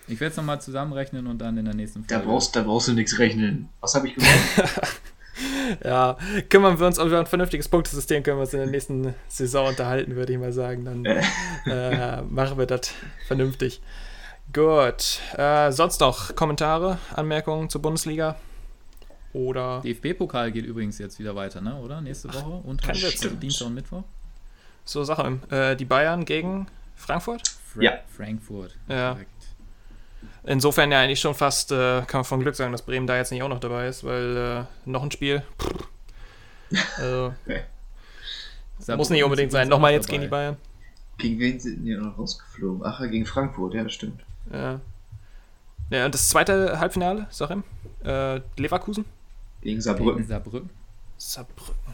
Ich 0.08 0.20
werde 0.20 0.32
es 0.32 0.38
nochmal 0.38 0.60
zusammenrechnen 0.60 1.28
und 1.28 1.40
dann 1.40 1.58
in 1.58 1.66
der 1.66 1.74
nächsten 1.74 2.04
Folge. 2.04 2.24
Da 2.24 2.30
brauchst, 2.30 2.56
da 2.56 2.64
brauchst 2.64 2.90
du 2.90 2.94
nichts 2.94 3.18
rechnen. 3.20 3.70
Was 3.80 3.96
habe 3.96 4.10
ich 4.10 4.16
gemacht? 4.16 4.32
ja, 5.84 6.18
kümmern 6.50 6.78
wir 6.78 6.88
uns 6.88 6.98
über 6.98 7.20
ein 7.20 7.26
vernünftiges 7.26 7.70
Punktesystem, 7.70 8.22
können 8.22 8.38
wir 8.38 8.42
uns 8.42 8.54
in 8.54 8.60
der 8.60 8.70
nächsten 8.70 9.16
Saison 9.30 9.68
unterhalten, 9.68 10.16
würde 10.16 10.34
ich 10.34 10.40
mal 10.40 10.52
sagen. 10.52 10.84
Dann 10.84 11.06
äh, 11.06 12.22
machen 12.24 12.58
wir 12.58 12.66
das 12.66 12.92
vernünftig. 13.28 13.82
Gut. 14.52 15.20
Äh, 15.38 15.72
sonst 15.72 16.02
noch 16.02 16.36
Kommentare, 16.36 16.98
Anmerkungen 17.16 17.70
zur 17.70 17.82
Bundesliga? 17.82 18.36
Oder. 19.34 19.82
DFB-Pokal 19.82 20.52
geht 20.52 20.66
übrigens 20.66 21.00
jetzt 21.00 21.18
wieder 21.20 21.36
weiter, 21.36 21.60
ne? 21.60 21.76
Oder? 21.76 22.02
Nächste 22.02 22.30
Woche? 22.30 22.62
Ach, 22.62 22.66
und 22.66 22.82
kein 22.82 22.92
also 22.92 23.30
Dienstag 23.32 23.68
und 23.68 23.74
Mittwoch? 23.74 24.04
So, 24.86 25.04
Sache. 25.04 25.40
Äh, 25.50 25.76
die 25.76 25.86
Bayern 25.86 26.24
gegen 26.26 26.68
Frankfurt? 26.96 27.48
Fra 27.74 27.82
ja. 27.82 27.92
Frankfurt. 28.16 28.78
Ja. 28.88 29.14
Direkt. 29.14 29.30
Insofern 30.46 30.92
ja 30.92 31.00
eigentlich 31.00 31.20
schon 31.20 31.36
fast, 31.36 31.72
äh, 31.72 32.02
kann 32.02 32.20
man 32.20 32.26
von 32.26 32.40
Glück 32.42 32.56
sagen, 32.56 32.72
dass 32.72 32.82
Bremen 32.82 33.08
da 33.08 33.16
jetzt 33.16 33.32
nicht 33.32 33.42
auch 33.44 33.50
noch 33.50 33.60
dabei 33.60 33.88
ist, 33.88 34.04
weil 34.04 34.38
äh, 34.38 34.90
noch 34.90 35.04
ein 35.04 35.12
Spiel. 35.12 35.44
Also, 36.98 37.36
muss 38.98 39.12
nicht 39.12 39.24
unbedingt 39.24 39.52
sein. 39.52 39.70
Nochmal 39.70 39.94
jetzt 39.94 40.08
dabei. 40.08 40.18
gegen 40.18 40.24
die 40.24 40.30
Bayern. 40.30 40.58
Gegen 41.20 41.40
wen 41.40 41.60
sind 41.60 41.86
die 41.86 41.96
noch 41.96 42.18
rausgeflogen? 42.18 42.82
Ach, 42.84 43.00
gegen 43.02 43.28
Frankfurt, 43.28 43.76
ja, 43.76 43.84
das 43.84 43.94
stimmt. 43.94 44.22
Ja. 44.52 44.82
Ja, 45.92 46.06
und 46.06 46.14
das 46.16 46.30
zweite 46.30 46.80
Halbfinale, 46.80 47.28
sag 47.30 47.52
ihm. 47.52 47.64
Äh, 48.04 48.42
Leverkusen? 48.58 49.06
Gegen 49.64 49.82
Saarbrücken. 49.82 50.18
Gegen 50.18 50.28
Saarbrücken. 50.28 50.70
Saarbrücken. 51.18 51.94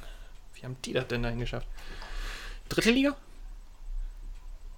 Wie 0.55 0.63
haben 0.65 0.75
die 0.83 0.93
das 0.93 1.07
denn 1.07 1.23
dahin 1.23 1.39
geschafft? 1.39 1.67
Dritte 2.67 2.91
Liga? 2.91 3.15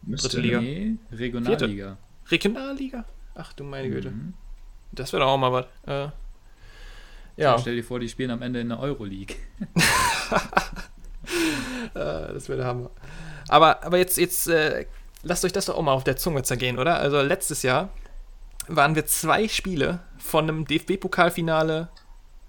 Müsste 0.03 0.27
Dritte 0.29 0.41
Liga. 0.41 0.61
Nee, 0.61 0.95
Regionalliga. 1.11 1.57
Vierte. 1.57 1.97
Regionalliga? 2.31 3.05
Ach 3.35 3.53
du 3.53 3.63
meine 3.63 3.89
Güte. 3.89 4.11
Mhm. 4.11 4.33
Das 4.91 5.13
wäre 5.13 5.23
doch 5.23 5.29
auch 5.31 5.37
mal 5.37 5.51
was. 5.51 5.65
Äh, 5.87 6.11
Ja, 7.37 7.57
Stell 7.57 7.75
dir 7.75 7.83
vor, 7.83 7.99
die 7.99 8.09
spielen 8.09 8.31
am 8.31 8.41
Ende 8.41 8.59
in 8.61 8.69
der 8.69 8.79
Euroleague. 8.79 9.35
Äh, 11.93 12.33
das 12.33 12.49
wäre 12.49 12.57
der 12.59 12.67
Hammer. 12.67 12.89
Aber, 13.47 13.83
aber 13.83 13.97
jetzt, 13.97 14.17
jetzt 14.17 14.47
äh, 14.47 14.85
lasst 15.23 15.45
euch 15.45 15.51
das 15.53 15.65
doch 15.65 15.75
auch 15.75 15.81
mal 15.81 15.93
auf 15.93 16.03
der 16.03 16.17
Zunge 16.17 16.43
zergehen, 16.43 16.77
oder? 16.79 16.97
Also 16.99 17.21
letztes 17.21 17.63
Jahr 17.63 17.89
waren 18.67 18.95
wir 18.95 19.05
zwei 19.05 19.47
Spiele 19.47 19.99
von 20.17 20.47
einem 20.49 20.65
DFB-Pokalfinale 20.65 21.89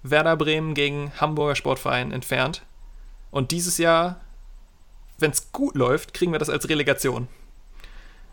Werder 0.03 0.35
Bremen 0.37 0.73
gegen 0.73 1.11
Hamburger 1.19 1.55
Sportverein 1.55 2.11
entfernt. 2.11 2.61
Und 3.31 3.51
dieses 3.51 3.77
Jahr, 3.77 4.19
wenn 5.17 5.31
es 5.31 5.51
gut 5.51 5.75
läuft, 5.75 6.13
kriegen 6.13 6.31
wir 6.31 6.39
das 6.39 6.49
als 6.49 6.67
Relegation. 6.69 7.27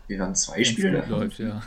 Wir 0.07 0.19
waren 0.19 0.35
zwei 0.35 0.57
Wenn's 0.57 0.67
Spiele 0.67 0.99
gut 0.99 1.09
läuft, 1.09 1.39
ja. 1.39 1.61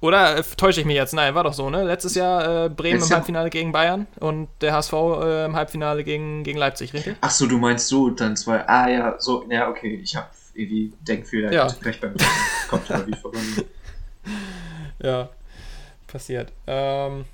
Oder 0.00 0.36
äh, 0.38 0.42
täusche 0.56 0.80
ich 0.80 0.86
mich 0.86 0.94
jetzt? 0.96 1.12
Nein, 1.12 1.34
war 1.34 1.42
doch 1.44 1.52
so, 1.52 1.70
ne? 1.70 1.82
Letztes 1.82 2.14
Jahr 2.14 2.66
äh, 2.66 2.68
Bremen 2.68 2.94
Letztes 2.94 3.08
im 3.08 3.10
Jahr- 3.10 3.18
Halbfinale 3.18 3.50
gegen 3.50 3.72
Bayern 3.72 4.06
und 4.20 4.48
der 4.60 4.72
HSV 4.72 4.92
äh, 4.92 5.44
im 5.46 5.56
Halbfinale 5.56 6.04
gegen, 6.04 6.44
gegen 6.44 6.58
Leipzig, 6.58 6.92
richtig? 6.94 7.16
Ach 7.20 7.30
so, 7.30 7.46
du 7.46 7.58
meinst 7.58 7.88
so, 7.88 8.10
dann 8.10 8.36
zwei. 8.36 8.66
Ah 8.68 8.88
ja, 8.88 9.16
so, 9.18 9.44
ja, 9.50 9.68
okay. 9.68 9.96
Ich 10.02 10.14
habe 10.14 10.28
irgendwie 10.54 10.92
Denkfehler. 11.00 11.52
Ja. 11.52 11.66
Gleich 11.80 12.00
beim 12.00 12.14
Kommt 12.68 12.90
aber 12.90 13.06
wie 13.06 13.14
voran. 13.16 13.40
Ja, 15.00 15.28
passiert. 16.08 16.52
Ähm, 16.66 17.24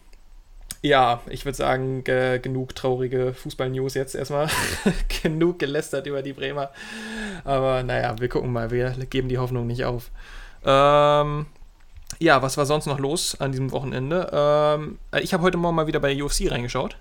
ja, 0.84 1.22
ich 1.30 1.46
würde 1.46 1.56
sagen, 1.56 2.04
ge 2.04 2.38
genug 2.40 2.74
traurige 2.74 3.32
Fußball-News 3.32 3.94
jetzt 3.94 4.14
erstmal. 4.14 4.48
genug 5.22 5.58
gelästert 5.58 6.06
über 6.06 6.20
die 6.20 6.34
Bremer. 6.34 6.70
Aber 7.42 7.82
naja, 7.82 8.14
wir 8.20 8.28
gucken 8.28 8.52
mal, 8.52 8.70
wir 8.70 8.90
geben 9.08 9.30
die 9.30 9.38
Hoffnung 9.38 9.66
nicht 9.66 9.86
auf. 9.86 10.10
Ähm, 10.62 11.46
ja, 12.18 12.42
was 12.42 12.58
war 12.58 12.66
sonst 12.66 12.84
noch 12.84 12.98
los 12.98 13.40
an 13.40 13.52
diesem 13.52 13.72
Wochenende? 13.72 14.28
Ähm, 14.30 14.98
ich 15.22 15.32
habe 15.32 15.42
heute 15.42 15.56
Morgen 15.56 15.74
mal 15.74 15.86
wieder 15.86 16.00
bei 16.00 16.22
UFC 16.22 16.50
reingeschaut. 16.50 16.98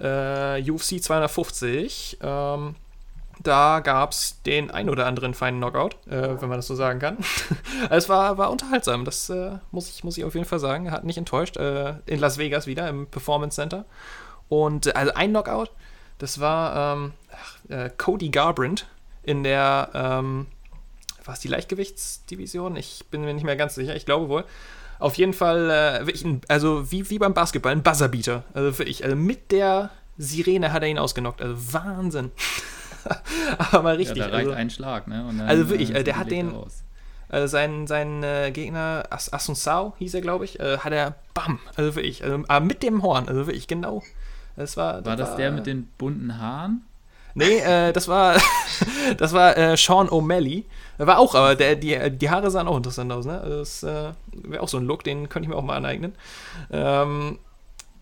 Äh, 0.00 0.62
UFC 0.70 1.02
250. 1.02 2.18
Ähm, 2.22 2.76
da 3.42 3.80
gab 3.80 4.12
es 4.12 4.42
den 4.42 4.70
ein 4.70 4.88
oder 4.90 5.06
anderen 5.06 5.34
feinen 5.34 5.60
Knockout, 5.60 5.96
äh, 6.06 6.40
wenn 6.40 6.48
man 6.48 6.58
das 6.58 6.66
so 6.66 6.74
sagen 6.74 6.98
kann. 6.98 7.18
es 7.90 8.08
war, 8.08 8.38
war 8.38 8.50
unterhaltsam, 8.50 9.04
das 9.04 9.30
äh, 9.30 9.58
muss, 9.70 9.88
ich, 9.90 10.04
muss 10.04 10.18
ich 10.18 10.24
auf 10.24 10.34
jeden 10.34 10.46
Fall 10.46 10.58
sagen. 10.58 10.90
Hat 10.90 11.04
nicht 11.04 11.18
enttäuscht. 11.18 11.56
Äh, 11.56 11.94
in 12.06 12.20
Las 12.20 12.38
Vegas 12.38 12.66
wieder, 12.66 12.88
im 12.88 13.06
Performance 13.06 13.56
Center. 13.56 13.84
Und 14.48 14.86
äh, 14.86 14.92
also 14.94 15.14
ein 15.14 15.30
Knockout, 15.30 15.70
das 16.18 16.40
war 16.40 16.96
ähm, 16.96 17.12
ach, 17.32 17.70
äh, 17.70 17.90
Cody 17.96 18.30
Garbrandt 18.30 18.86
in 19.22 19.44
der, 19.44 19.90
ähm, 19.94 20.46
war 21.24 21.34
es 21.34 21.40
die 21.40 21.48
Leichtgewichtsdivision? 21.48 22.76
Ich 22.76 23.04
bin 23.10 23.20
mir 23.20 23.34
nicht 23.34 23.44
mehr 23.44 23.56
ganz 23.56 23.74
sicher, 23.74 23.94
ich 23.94 24.06
glaube 24.06 24.28
wohl. 24.28 24.44
Auf 24.98 25.14
jeden 25.16 25.32
Fall, 25.32 25.70
äh, 25.70 26.24
ein, 26.24 26.40
also 26.48 26.90
wie, 26.90 27.08
wie 27.10 27.18
beim 27.18 27.34
Basketball, 27.34 27.72
ein 27.72 27.82
Buzzerbeater. 27.82 28.42
Also 28.52 28.78
wirklich, 28.78 29.04
also 29.04 29.14
mit 29.14 29.52
der 29.52 29.90
Sirene 30.16 30.72
hat 30.72 30.82
er 30.82 30.88
ihn 30.88 30.98
ausgenockt. 30.98 31.40
Also 31.40 31.72
Wahnsinn. 31.72 32.32
Aber 33.58 33.82
mal 33.82 33.96
richtig. 33.96 34.18
ja, 34.18 34.26
da 34.28 34.32
reicht 34.34 34.46
also, 34.48 34.58
ein 34.58 34.70
Schlag, 34.70 35.06
ne? 35.08 35.24
Dann, 35.26 35.40
Also 35.48 35.68
wirklich, 35.68 35.90
äh, 35.90 36.02
der 36.04 36.14
die 36.14 36.14
hat 36.14 36.30
den- 36.30 36.54
aus. 36.54 36.84
also 37.28 37.46
sein, 37.46 37.86
sein 37.86 38.22
äh, 38.22 38.50
Gegner, 38.52 39.04
As 39.10 39.32
Asunsao 39.32 39.94
hieß 39.98 40.14
er, 40.14 40.20
glaube 40.20 40.44
ich, 40.44 40.58
äh, 40.60 40.78
hat 40.78 40.92
er, 40.92 41.14
bam, 41.34 41.58
also 41.76 41.94
wirklich, 41.94 42.24
also, 42.24 42.42
aber 42.48 42.64
mit 42.64 42.82
dem 42.82 43.02
Horn, 43.02 43.28
also 43.28 43.46
wirklich, 43.46 43.66
genau. 43.66 44.02
Das 44.56 44.76
war, 44.76 45.04
War 45.04 45.16
das 45.16 45.36
der 45.36 45.52
mit 45.52 45.66
den 45.66 45.86
bunten 45.98 46.38
Haaren? 46.38 46.82
Nee, 47.34 47.58
äh, 47.58 47.92
das 47.92 48.08
war, 48.08 48.36
das 49.18 49.32
war 49.32 49.56
äh, 49.56 49.76
Sean 49.76 50.08
O'Malley. 50.08 50.64
War 50.96 51.18
auch, 51.20 51.36
aber 51.36 51.54
der, 51.54 51.76
die, 51.76 51.96
die 52.18 52.30
Haare 52.30 52.50
sahen 52.50 52.66
auch 52.66 52.76
interessant 52.76 53.12
aus, 53.12 53.24
ne? 53.26 53.40
Also 53.40 53.58
Das 53.58 53.82
äh, 53.84 54.12
wäre 54.32 54.62
auch 54.62 54.68
so 54.68 54.78
ein 54.78 54.84
Look, 54.84 55.04
den 55.04 55.28
könnte 55.28 55.46
ich 55.46 55.50
mir 55.50 55.56
auch 55.56 55.62
mal 55.62 55.76
aneignen. 55.76 56.16
Ähm, 56.72 57.38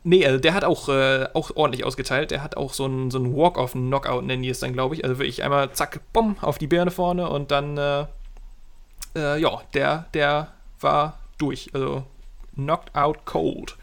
nee, 0.06 0.24
also 0.24 0.38
der 0.38 0.54
hat 0.54 0.64
auch, 0.64 0.88
äh, 0.88 1.28
auch 1.34 1.50
ordentlich 1.54 1.84
ausgeteilt. 1.84 2.30
Der 2.30 2.42
hat 2.42 2.56
auch 2.56 2.72
so 2.72 2.86
ein, 2.86 3.10
so 3.10 3.18
Walk-off-Knockout, 3.36 4.24
nennen 4.24 4.42
die 4.42 4.48
es 4.48 4.60
dann, 4.60 4.72
glaube 4.72 4.94
ich. 4.94 5.04
Also 5.04 5.18
wirklich 5.18 5.42
einmal 5.42 5.72
zack, 5.72 6.00
bumm, 6.12 6.36
auf 6.40 6.58
die 6.58 6.68
Birne 6.68 6.90
vorne 6.90 7.28
und 7.28 7.50
dann, 7.50 7.76
äh, 7.76 8.06
äh, 9.16 9.40
ja, 9.40 9.60
der, 9.74 10.06
der 10.14 10.52
war 10.80 11.18
durch. 11.38 11.70
Also 11.74 12.04
knocked 12.54 12.94
out 12.94 13.26
cold. 13.26 13.76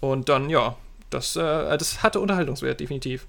Und 0.00 0.28
dann, 0.28 0.48
ja, 0.48 0.76
das, 1.10 1.36
äh, 1.36 1.76
das 1.76 2.02
hatte 2.02 2.20
Unterhaltungswert, 2.20 2.80
definitiv. 2.80 3.26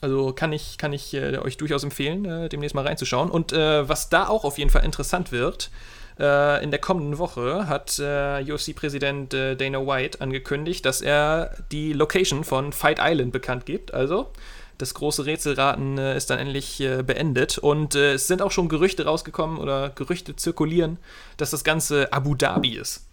Also 0.00 0.32
kann 0.32 0.52
ich, 0.52 0.76
kann 0.78 0.92
ich 0.92 1.14
äh, 1.14 1.38
euch 1.38 1.56
durchaus 1.56 1.84
empfehlen, 1.84 2.48
demnächst 2.48 2.74
mal 2.74 2.84
reinzuschauen. 2.84 3.30
Und 3.30 3.52
was 3.52 4.08
da 4.08 4.26
auch 4.26 4.44
auf 4.44 4.58
jeden 4.58 4.70
Fall 4.70 4.84
interessant 4.84 5.30
wird, 5.30 5.70
äh, 5.70 6.01
in 6.16 6.70
der 6.70 6.78
kommenden 6.78 7.18
Woche 7.18 7.68
hat 7.68 7.98
äh, 7.98 8.42
UFC-Präsident 8.42 9.32
äh, 9.32 9.56
Dana 9.56 9.86
White 9.86 10.20
angekündigt, 10.20 10.84
dass 10.84 11.00
er 11.00 11.56
die 11.72 11.92
Location 11.94 12.44
von 12.44 12.72
Fight 12.72 12.98
Island 13.00 13.32
bekannt 13.32 13.64
gibt. 13.66 13.94
Also 13.94 14.28
das 14.82 14.94
große 14.94 15.26
Rätselraten 15.26 15.96
äh, 15.96 16.16
ist 16.16 16.28
dann 16.28 16.40
endlich 16.40 16.80
äh, 16.80 17.02
beendet. 17.02 17.56
Und 17.56 17.94
äh, 17.94 18.14
es 18.14 18.26
sind 18.26 18.42
auch 18.42 18.50
schon 18.50 18.68
Gerüchte 18.68 19.04
rausgekommen 19.04 19.58
oder 19.58 19.90
Gerüchte 19.90 20.34
zirkulieren, 20.34 20.98
dass 21.36 21.50
das 21.50 21.62
Ganze 21.62 22.12
Abu 22.12 22.34
Dhabi 22.34 22.76
ist. 22.76 23.06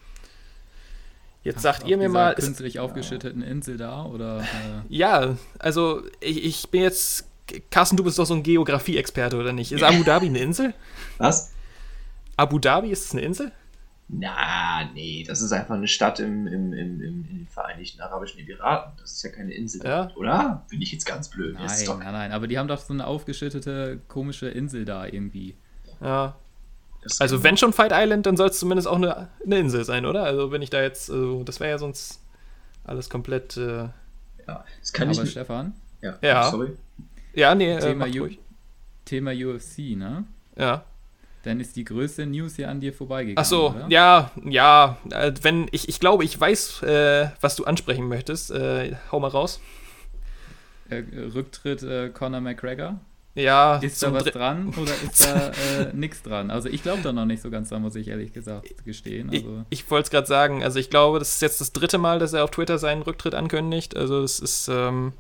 Jetzt 1.43 1.61
sagt 1.61 1.87
ihr 1.87 1.97
mir 1.97 2.09
mal, 2.09 2.31
ist, 2.31 2.45
künstlich 2.45 2.79
aufgeschütteten 2.79 3.41
Insel 3.41 3.77
da 3.77 4.03
oder 4.03 4.39
äh, 4.41 4.43
ja, 4.89 5.37
also 5.57 6.01
ich, 6.19 6.43
ich 6.43 6.69
bin 6.69 6.81
jetzt. 6.81 7.25
Carsten, 7.71 7.97
du 7.97 8.03
bist 8.03 8.19
doch 8.19 8.25
so 8.25 8.35
ein 8.35 8.43
Geografie-Experte, 8.43 9.37
oder 9.37 9.53
nicht? 9.53 9.71
Ist 9.71 9.81
Abu 9.81 10.03
Dhabi 10.03 10.27
eine 10.27 10.39
Insel? 10.39 10.73
Was? 11.17 11.51
Abu 12.39 12.57
Dhabi, 12.59 12.89
ist 12.91 13.05
es 13.05 13.11
eine 13.11 13.21
Insel? 13.21 13.51
Na, 14.07 14.89
nee, 14.93 15.23
das 15.27 15.41
ist 15.41 15.51
einfach 15.51 15.75
eine 15.75 15.87
Stadt 15.87 16.19
im, 16.19 16.47
im, 16.47 16.73
im, 16.73 17.01
im, 17.01 17.01
in 17.01 17.23
den 17.39 17.47
Vereinigten 17.47 18.01
Arabischen 18.01 18.39
Emiraten. 18.39 18.93
Das 18.99 19.11
ist 19.11 19.23
ja 19.23 19.29
keine 19.29 19.53
Insel, 19.53 19.85
Ja. 19.85 20.09
oder? 20.15 20.65
Bin 20.69 20.81
ich 20.81 20.91
jetzt 20.91 21.05
ganz 21.05 21.29
blöd. 21.29 21.53
Nein, 21.55 21.67
doch, 21.85 21.99
nein, 21.99 22.13
nein, 22.13 22.31
aber 22.31 22.47
die 22.47 22.57
haben 22.57 22.67
doch 22.67 22.79
so 22.79 22.93
eine 22.93 23.05
aufgeschüttete 23.05 23.99
komische 24.07 24.49
Insel 24.49 24.85
da 24.85 25.05
irgendwie. 25.05 25.55
Ja. 26.01 26.35
das 27.03 27.21
Also, 27.21 27.43
wenn 27.43 27.55
schon 27.57 27.71
Fight 27.73 27.91
Island, 27.93 28.25
dann 28.25 28.35
soll 28.35 28.47
es 28.49 28.57
zumindest 28.57 28.87
auch 28.87 28.95
eine, 28.95 29.27
eine 29.45 29.59
Insel 29.59 29.83
sein, 29.83 30.05
oder? 30.07 30.23
Also, 30.23 30.51
wenn 30.51 30.61
ich 30.63 30.69
da 30.71 30.81
jetzt. 30.81 31.11
Also, 31.11 31.43
das 31.43 31.59
wäre 31.59 31.69
ja 31.71 31.77
sonst 31.77 32.23
alles 32.85 33.09
komplett. 33.11 33.57
Äh, 33.57 33.89
Ja, 34.47 34.63
das 34.79 34.91
kann 34.93 35.09
aber 35.09 35.21
ich. 35.23 35.31
Stefan, 35.31 35.73
Ja, 36.01 36.17
Ja. 36.23 36.49
sorry. 36.49 36.71
ja, 37.33 37.53
nee, 37.53 37.73
äh, 37.73 37.79
Thema, 37.79 38.05
ruhig. 38.05 38.39
Thema 39.05 39.31
UFC, 39.33 39.95
ne? 39.95 40.23
Ja. 40.57 40.83
Dann 41.43 41.59
ist 41.61 41.75
die 41.75 41.85
größte 41.85 42.25
News 42.25 42.55
hier 42.57 42.69
an 42.69 42.81
dir 42.81 42.91
vorbeigegangen. 42.93 43.37
Ach 43.37 43.45
so, 43.45 43.69
oder? 43.69 43.85
ja, 43.89 44.31
ja. 44.43 44.97
Äh, 45.09 45.31
wenn 45.41 45.67
ich, 45.71 45.87
ich 45.87 45.99
glaube, 45.99 46.23
ich 46.25 46.39
weiß, 46.39 46.83
äh, 46.83 47.29
was 47.39 47.55
du 47.55 47.63
ansprechen 47.65 48.07
möchtest. 48.09 48.51
Äh, 48.51 48.95
hau 49.11 49.19
mal 49.19 49.29
raus. 49.29 49.59
Äh, 50.89 51.03
Rücktritt 51.33 51.83
äh, 51.83 52.09
Conor 52.09 52.41
McGregor. 52.41 52.99
Ja, 53.35 53.77
Ist 53.77 54.01
da 54.03 54.11
was 54.11 54.23
Dr- 54.23 54.33
dran 54.33 54.73
oder 54.75 54.91
ist 55.05 55.23
da 55.23 55.49
äh, 55.49 55.53
nichts 55.93 56.23
dran? 56.23 56.49
Also 56.51 56.67
ich 56.67 56.81
glaube 56.83 57.03
da 57.03 57.13
noch 57.13 57.25
nicht 57.25 57.41
so 57.41 57.49
ganz 57.51 57.69
dran, 57.69 57.83
muss 57.83 57.95
ich 57.95 58.07
ehrlich 58.07 58.33
gesagt 58.33 58.83
gestehen. 58.83 59.31
Ich, 59.31 59.45
Also, 59.45 59.63
ich 59.69 59.89
wollte 59.91 60.05
es 60.05 60.09
gerade 60.09 60.27
sagen, 60.27 60.63
also 60.63 60.79
ich 60.79 60.89
glaube, 60.89 61.19
das 61.19 61.33
ist 61.35 61.41
jetzt 61.41 61.61
das 61.61 61.71
dritte 61.71 61.99
Mal, 61.99 62.19
dass 62.19 62.33
er 62.33 62.43
auf 62.43 62.51
Twitter 62.51 62.79
seinen 62.79 63.03
Rücktritt 63.03 63.35
ankündigt. 63.35 63.95
Also 63.95 64.21
es 64.23 64.39
ist 64.39 64.67
ähm, 64.67 65.13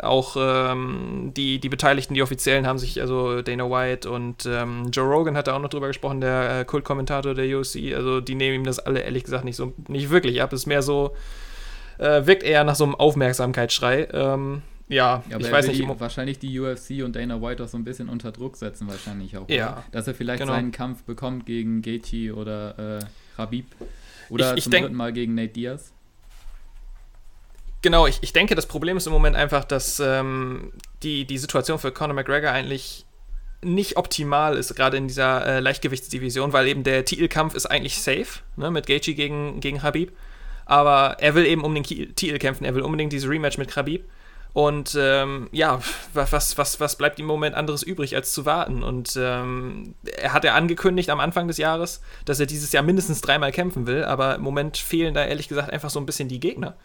auch 0.00 0.36
ähm, 0.38 1.32
die, 1.36 1.58
die 1.58 1.68
Beteiligten, 1.68 2.14
die 2.14 2.22
Offiziellen 2.22 2.66
haben 2.66 2.78
sich, 2.78 3.00
also 3.00 3.42
Dana 3.42 3.68
White 3.70 4.10
und 4.10 4.46
ähm, 4.46 4.88
Joe 4.90 5.04
Rogan 5.06 5.36
hat 5.36 5.48
da 5.48 5.54
auch 5.56 5.60
noch 5.60 5.68
drüber 5.68 5.88
gesprochen, 5.88 6.20
der 6.20 6.60
äh, 6.60 6.64
Kultkommentator 6.64 7.34
der 7.34 7.58
UFC. 7.58 7.94
Also 7.94 8.20
die 8.20 8.34
nehmen 8.34 8.56
ihm 8.56 8.64
das 8.64 8.78
alle 8.78 9.00
ehrlich 9.00 9.24
gesagt 9.24 9.44
nicht 9.44 9.56
so 9.56 9.74
nicht 9.88 10.08
wirklich 10.10 10.40
ab. 10.40 10.52
Es 10.52 10.60
ist 10.62 10.66
mehr 10.66 10.80
so, 10.82 11.14
äh, 11.98 12.26
wirkt 12.26 12.42
eher 12.42 12.64
nach 12.64 12.74
so 12.74 12.84
einem 12.84 12.94
Aufmerksamkeitsschrei. 12.94 14.08
Ähm, 14.12 14.62
ja, 14.88 15.22
ja, 15.28 15.36
aber 15.36 15.44
ich 15.44 15.52
weiß 15.52 15.68
nicht. 15.68 15.80
die, 15.80 16.00
wahrscheinlich 16.00 16.38
die 16.38 16.58
UFC 16.58 17.02
und 17.04 17.14
Dana 17.16 17.40
White 17.40 17.62
auch 17.64 17.68
so 17.68 17.76
ein 17.78 17.84
bisschen 17.84 18.08
unter 18.08 18.32
Druck 18.32 18.56
setzen, 18.56 18.88
wahrscheinlich 18.88 19.36
auch. 19.36 19.48
Ja, 19.48 19.72
oder? 19.72 19.84
Dass 19.92 20.06
er 20.08 20.14
vielleicht 20.14 20.40
genau. 20.40 20.52
seinen 20.54 20.72
Kampf 20.72 21.04
bekommt 21.04 21.46
gegen 21.46 21.82
Gaethje 21.82 22.34
oder 22.34 22.98
äh, 22.98 23.04
Habib. 23.38 23.66
Oder 24.30 24.52
Ich- 24.52 24.58
ich 24.58 24.64
zum 24.64 24.72
dritten 24.72 24.94
Mal 24.94 25.12
gegen 25.12 25.34
Nate 25.34 25.52
Diaz. 25.52 25.92
Genau, 27.82 28.06
ich, 28.06 28.18
ich 28.22 28.32
denke, 28.32 28.54
das 28.54 28.66
Problem 28.66 28.96
ist 28.96 29.06
im 29.06 29.12
Moment 29.12 29.34
einfach, 29.34 29.64
dass 29.64 29.98
ähm, 29.98 30.72
die, 31.02 31.24
die 31.24 31.38
Situation 31.38 31.80
für 31.80 31.90
Conor 31.90 32.14
McGregor 32.14 32.52
eigentlich 32.52 33.04
nicht 33.64 33.96
optimal 33.96 34.56
ist, 34.56 34.74
gerade 34.74 34.96
in 34.96 35.08
dieser 35.08 35.46
äh, 35.46 35.60
Leichtgewichtsdivision, 35.60 36.52
weil 36.52 36.68
eben 36.68 36.84
der 36.84 37.04
Titelkampf 37.04 37.54
ist 37.54 37.66
eigentlich 37.66 38.00
safe, 38.00 38.40
ne, 38.56 38.70
mit 38.70 38.86
Gaethje 38.86 39.14
gegen, 39.14 39.60
gegen 39.60 39.82
Habib. 39.82 40.12
Aber 40.64 41.16
er 41.18 41.34
will 41.34 41.44
eben 41.44 41.64
um 41.64 41.74
den 41.74 41.82
Titel 41.82 42.38
kämpfen, 42.38 42.64
er 42.64 42.74
will 42.74 42.82
unbedingt 42.82 43.12
dieses 43.12 43.28
Rematch 43.28 43.58
mit 43.58 43.74
Habib. 43.76 44.04
Und 44.54 44.96
ähm, 45.00 45.48
ja, 45.52 45.80
wa- 46.12 46.26
was, 46.30 46.58
was, 46.58 46.78
was 46.78 46.96
bleibt 46.96 47.18
ihm 47.18 47.22
im 47.24 47.28
Moment 47.28 47.54
anderes 47.56 47.82
übrig, 47.82 48.14
als 48.14 48.32
zu 48.32 48.44
warten? 48.44 48.82
Und 48.82 49.16
ähm, 49.16 49.94
er 50.18 50.34
hat 50.34 50.44
ja 50.44 50.54
angekündigt 50.54 51.08
am 51.08 51.20
Anfang 51.20 51.48
des 51.48 51.56
Jahres, 51.56 52.02
dass 52.26 52.38
er 52.38 52.44
dieses 52.46 52.70
Jahr 52.72 52.82
mindestens 52.82 53.22
dreimal 53.22 53.50
kämpfen 53.50 53.86
will, 53.86 54.04
aber 54.04 54.34
im 54.34 54.42
Moment 54.42 54.76
fehlen 54.76 55.14
da 55.14 55.24
ehrlich 55.24 55.48
gesagt 55.48 55.70
einfach 55.70 55.88
so 55.88 55.98
ein 56.00 56.04
bisschen 56.06 56.28
die 56.28 56.38
Gegner, 56.40 56.76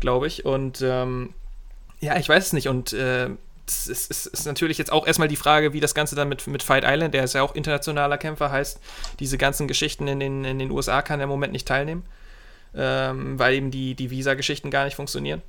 glaube 0.00 0.26
ich. 0.26 0.44
Und 0.44 0.82
ähm, 0.82 1.32
ja, 2.00 2.16
ich 2.18 2.28
weiß 2.28 2.46
es 2.48 2.52
nicht. 2.52 2.68
Und 2.68 2.92
äh, 2.92 3.30
es 3.66 3.86
ist, 3.86 4.10
es 4.10 4.26
ist 4.26 4.44
natürlich 4.44 4.76
jetzt 4.76 4.92
auch 4.92 5.06
erstmal 5.06 5.28
die 5.28 5.36
Frage, 5.36 5.72
wie 5.72 5.80
das 5.80 5.94
Ganze 5.94 6.14
dann 6.16 6.28
mit, 6.28 6.46
mit 6.46 6.62
Fight 6.62 6.84
Island, 6.86 7.14
der 7.14 7.24
ist 7.24 7.32
ja 7.32 7.40
auch 7.42 7.54
internationaler 7.54 8.18
Kämpfer, 8.18 8.50
heißt, 8.50 8.78
diese 9.18 9.38
ganzen 9.38 9.66
Geschichten 9.66 10.06
in 10.08 10.20
den, 10.20 10.44
in 10.44 10.58
den 10.58 10.70
USA 10.70 11.00
kann 11.00 11.20
er 11.20 11.24
im 11.24 11.30
Moment 11.30 11.54
nicht 11.54 11.66
teilnehmen. 11.66 12.04
ähm, 12.74 13.38
weil 13.38 13.54
eben 13.54 13.70
die, 13.70 13.94
die 13.94 14.10
Visa-Geschichten 14.10 14.70
gar 14.70 14.84
nicht 14.84 14.96
funktionieren. 14.96 15.40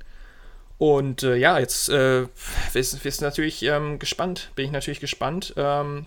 Und 0.78 1.22
äh, 1.22 1.36
ja, 1.36 1.58
jetzt 1.58 1.88
äh, 1.88 2.26
wirst 2.72 3.20
du 3.20 3.24
natürlich 3.24 3.62
ähm, 3.62 3.98
gespannt, 3.98 4.50
bin 4.54 4.66
ich 4.66 4.72
natürlich 4.72 5.00
gespannt, 5.00 5.54
ähm, 5.56 6.06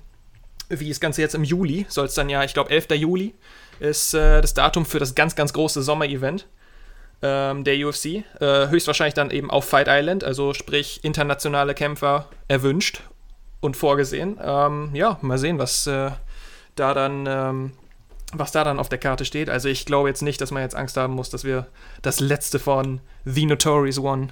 wie 0.69 0.89
das 0.89 0.99
Ganze 0.99 1.21
jetzt 1.21 1.33
im 1.33 1.43
Juli, 1.43 1.87
soll 1.89 2.05
es 2.05 2.13
dann 2.13 2.29
ja, 2.29 2.43
ich 2.43 2.53
glaube 2.53 2.69
11. 2.69 2.91
Juli 2.91 3.33
ist 3.79 4.13
äh, 4.13 4.41
das 4.41 4.53
Datum 4.53 4.85
für 4.85 4.99
das 4.99 5.15
ganz, 5.15 5.35
ganz 5.35 5.53
große 5.53 5.81
Sommer-Event 5.81 6.45
ähm, 7.21 7.63
der 7.63 7.87
UFC. 7.87 8.23
Äh, 8.39 8.67
höchstwahrscheinlich 8.69 9.15
dann 9.15 9.31
eben 9.31 9.49
auf 9.49 9.65
Fight 9.65 9.87
Island, 9.89 10.23
also 10.23 10.53
sprich 10.53 11.03
internationale 11.03 11.73
Kämpfer 11.73 12.27
erwünscht 12.47 13.01
und 13.61 13.75
vorgesehen. 13.75 14.39
Ähm, 14.41 14.91
ja, 14.93 15.17
mal 15.21 15.39
sehen, 15.39 15.57
was 15.57 15.87
äh, 15.87 16.11
da 16.75 16.93
dann 16.93 17.25
ähm, 17.27 17.71
was 18.31 18.51
da 18.51 18.63
dann 18.63 18.79
auf 18.79 18.89
der 18.89 18.99
Karte 18.99 19.25
steht. 19.25 19.49
Also 19.49 19.69
ich 19.69 19.87
glaube 19.87 20.07
jetzt 20.07 20.21
nicht, 20.21 20.39
dass 20.39 20.51
man 20.51 20.61
jetzt 20.61 20.75
Angst 20.75 20.97
haben 20.97 21.13
muss, 21.13 21.31
dass 21.31 21.43
wir 21.43 21.67
das 22.03 22.19
letzte 22.19 22.59
von 22.59 22.99
The 23.25 23.47
Notorious 23.47 23.97
One 23.97 24.27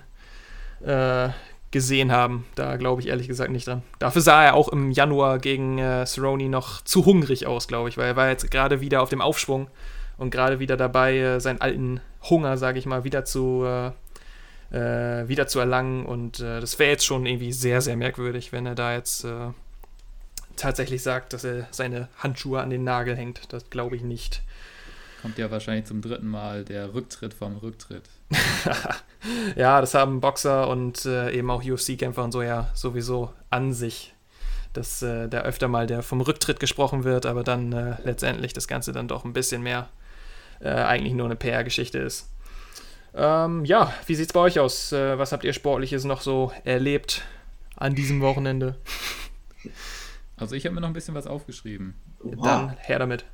äh, 0.83 1.29
gesehen 1.71 2.11
haben. 2.11 2.45
Da 2.55 2.77
glaube 2.77 3.01
ich 3.01 3.07
ehrlich 3.07 3.27
gesagt 3.27 3.51
nicht 3.51 3.67
dran. 3.67 3.83
Dafür 3.99 4.21
sah 4.21 4.43
er 4.43 4.53
auch 4.53 4.69
im 4.69 4.91
Januar 4.91 5.39
gegen 5.39 5.77
äh, 5.77 6.05
Cerrone 6.05 6.49
noch 6.49 6.81
zu 6.81 7.05
hungrig 7.05 7.45
aus, 7.45 7.67
glaube 7.67 7.89
ich, 7.89 7.97
weil 7.97 8.07
er 8.07 8.15
war 8.15 8.29
jetzt 8.29 8.49
gerade 8.49 8.81
wieder 8.81 9.01
auf 9.01 9.09
dem 9.09 9.21
Aufschwung 9.21 9.67
und 10.17 10.31
gerade 10.31 10.59
wieder 10.59 10.77
dabei, 10.77 11.17
äh, 11.17 11.39
seinen 11.39 11.61
alten 11.61 11.99
Hunger, 12.29 12.57
sage 12.57 12.79
ich 12.79 12.85
mal, 12.85 13.03
wieder 13.03 13.25
zu, 13.25 13.63
äh, 13.65 13.91
äh 14.71 15.27
wieder 15.27 15.47
zu 15.47 15.59
erlangen. 15.59 16.05
Und 16.05 16.39
äh, 16.39 16.59
das 16.59 16.79
wäre 16.79 16.91
jetzt 16.91 17.05
schon 17.05 17.25
irgendwie 17.25 17.51
sehr, 17.51 17.81
sehr 17.81 17.97
merkwürdig, 17.97 18.51
wenn 18.51 18.65
er 18.65 18.75
da 18.75 18.93
jetzt 18.93 19.25
äh, 19.25 19.49
tatsächlich 20.55 21.03
sagt, 21.03 21.33
dass 21.33 21.43
er 21.43 21.67
seine 21.71 22.09
Handschuhe 22.17 22.61
an 22.61 22.69
den 22.69 22.83
Nagel 22.83 23.15
hängt. 23.15 23.53
Das 23.53 23.69
glaube 23.69 23.95
ich 23.95 24.01
nicht. 24.01 24.41
Kommt 25.21 25.37
ja 25.37 25.49
wahrscheinlich 25.49 25.85
zum 25.85 26.01
dritten 26.01 26.27
Mal 26.27 26.63
der 26.63 26.93
Rücktritt 26.93 27.33
vom 27.33 27.57
Rücktritt. 27.57 28.03
ja, 29.55 29.81
das 29.81 29.93
haben 29.93 30.21
Boxer 30.21 30.67
und 30.67 31.05
äh, 31.05 31.31
eben 31.31 31.49
auch 31.49 31.63
UFC-Kämpfer 31.63 32.23
und 32.23 32.31
so 32.31 32.41
ja 32.41 32.69
sowieso 32.75 33.33
an 33.49 33.73
sich, 33.73 34.13
dass 34.73 35.01
äh, 35.01 35.27
da 35.27 35.41
öfter 35.41 35.67
mal 35.67 35.87
der 35.87 36.03
vom 36.03 36.21
Rücktritt 36.21 36.59
gesprochen 36.59 37.03
wird, 37.03 37.25
aber 37.25 37.43
dann 37.43 37.73
äh, 37.73 37.95
letztendlich 38.03 38.53
das 38.53 38.67
Ganze 38.67 38.91
dann 38.91 39.07
doch 39.07 39.25
ein 39.25 39.33
bisschen 39.33 39.63
mehr 39.63 39.89
äh, 40.59 40.69
eigentlich 40.69 41.13
nur 41.13 41.25
eine 41.25 41.35
PR-Geschichte 41.35 41.97
ist. 41.97 42.29
Ähm, 43.15 43.65
ja, 43.65 43.91
wie 44.05 44.15
sieht's 44.15 44.33
bei 44.33 44.41
euch 44.41 44.59
aus? 44.59 44.91
Äh, 44.91 45.17
was 45.17 45.31
habt 45.31 45.43
ihr 45.43 45.53
Sportliches 45.53 46.03
noch 46.03 46.21
so 46.21 46.51
erlebt 46.63 47.23
an 47.75 47.95
diesem 47.95 48.21
Wochenende? 48.21 48.75
Also 50.35 50.55
ich 50.55 50.65
habe 50.65 50.75
mir 50.75 50.81
noch 50.81 50.89
ein 50.89 50.93
bisschen 50.93 51.15
was 51.15 51.25
aufgeschrieben. 51.25 51.95
Wow. 52.19 52.45
Dann 52.45 52.77
her 52.77 52.99
damit. 52.99 53.25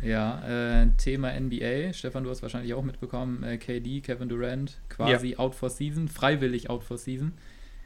Ja, 0.00 0.82
äh, 0.82 0.88
Thema 0.96 1.32
NBA. 1.38 1.92
Stefan, 1.92 2.24
du 2.24 2.30
hast 2.30 2.42
wahrscheinlich 2.42 2.74
auch 2.74 2.82
mitbekommen, 2.82 3.42
äh, 3.44 3.58
KD, 3.58 4.00
Kevin 4.00 4.28
Durant, 4.28 4.78
quasi 4.88 5.32
ja. 5.32 5.38
out 5.38 5.54
for 5.54 5.70
season, 5.70 6.08
freiwillig 6.08 6.70
out 6.70 6.82
for 6.82 6.96
season. 6.98 7.32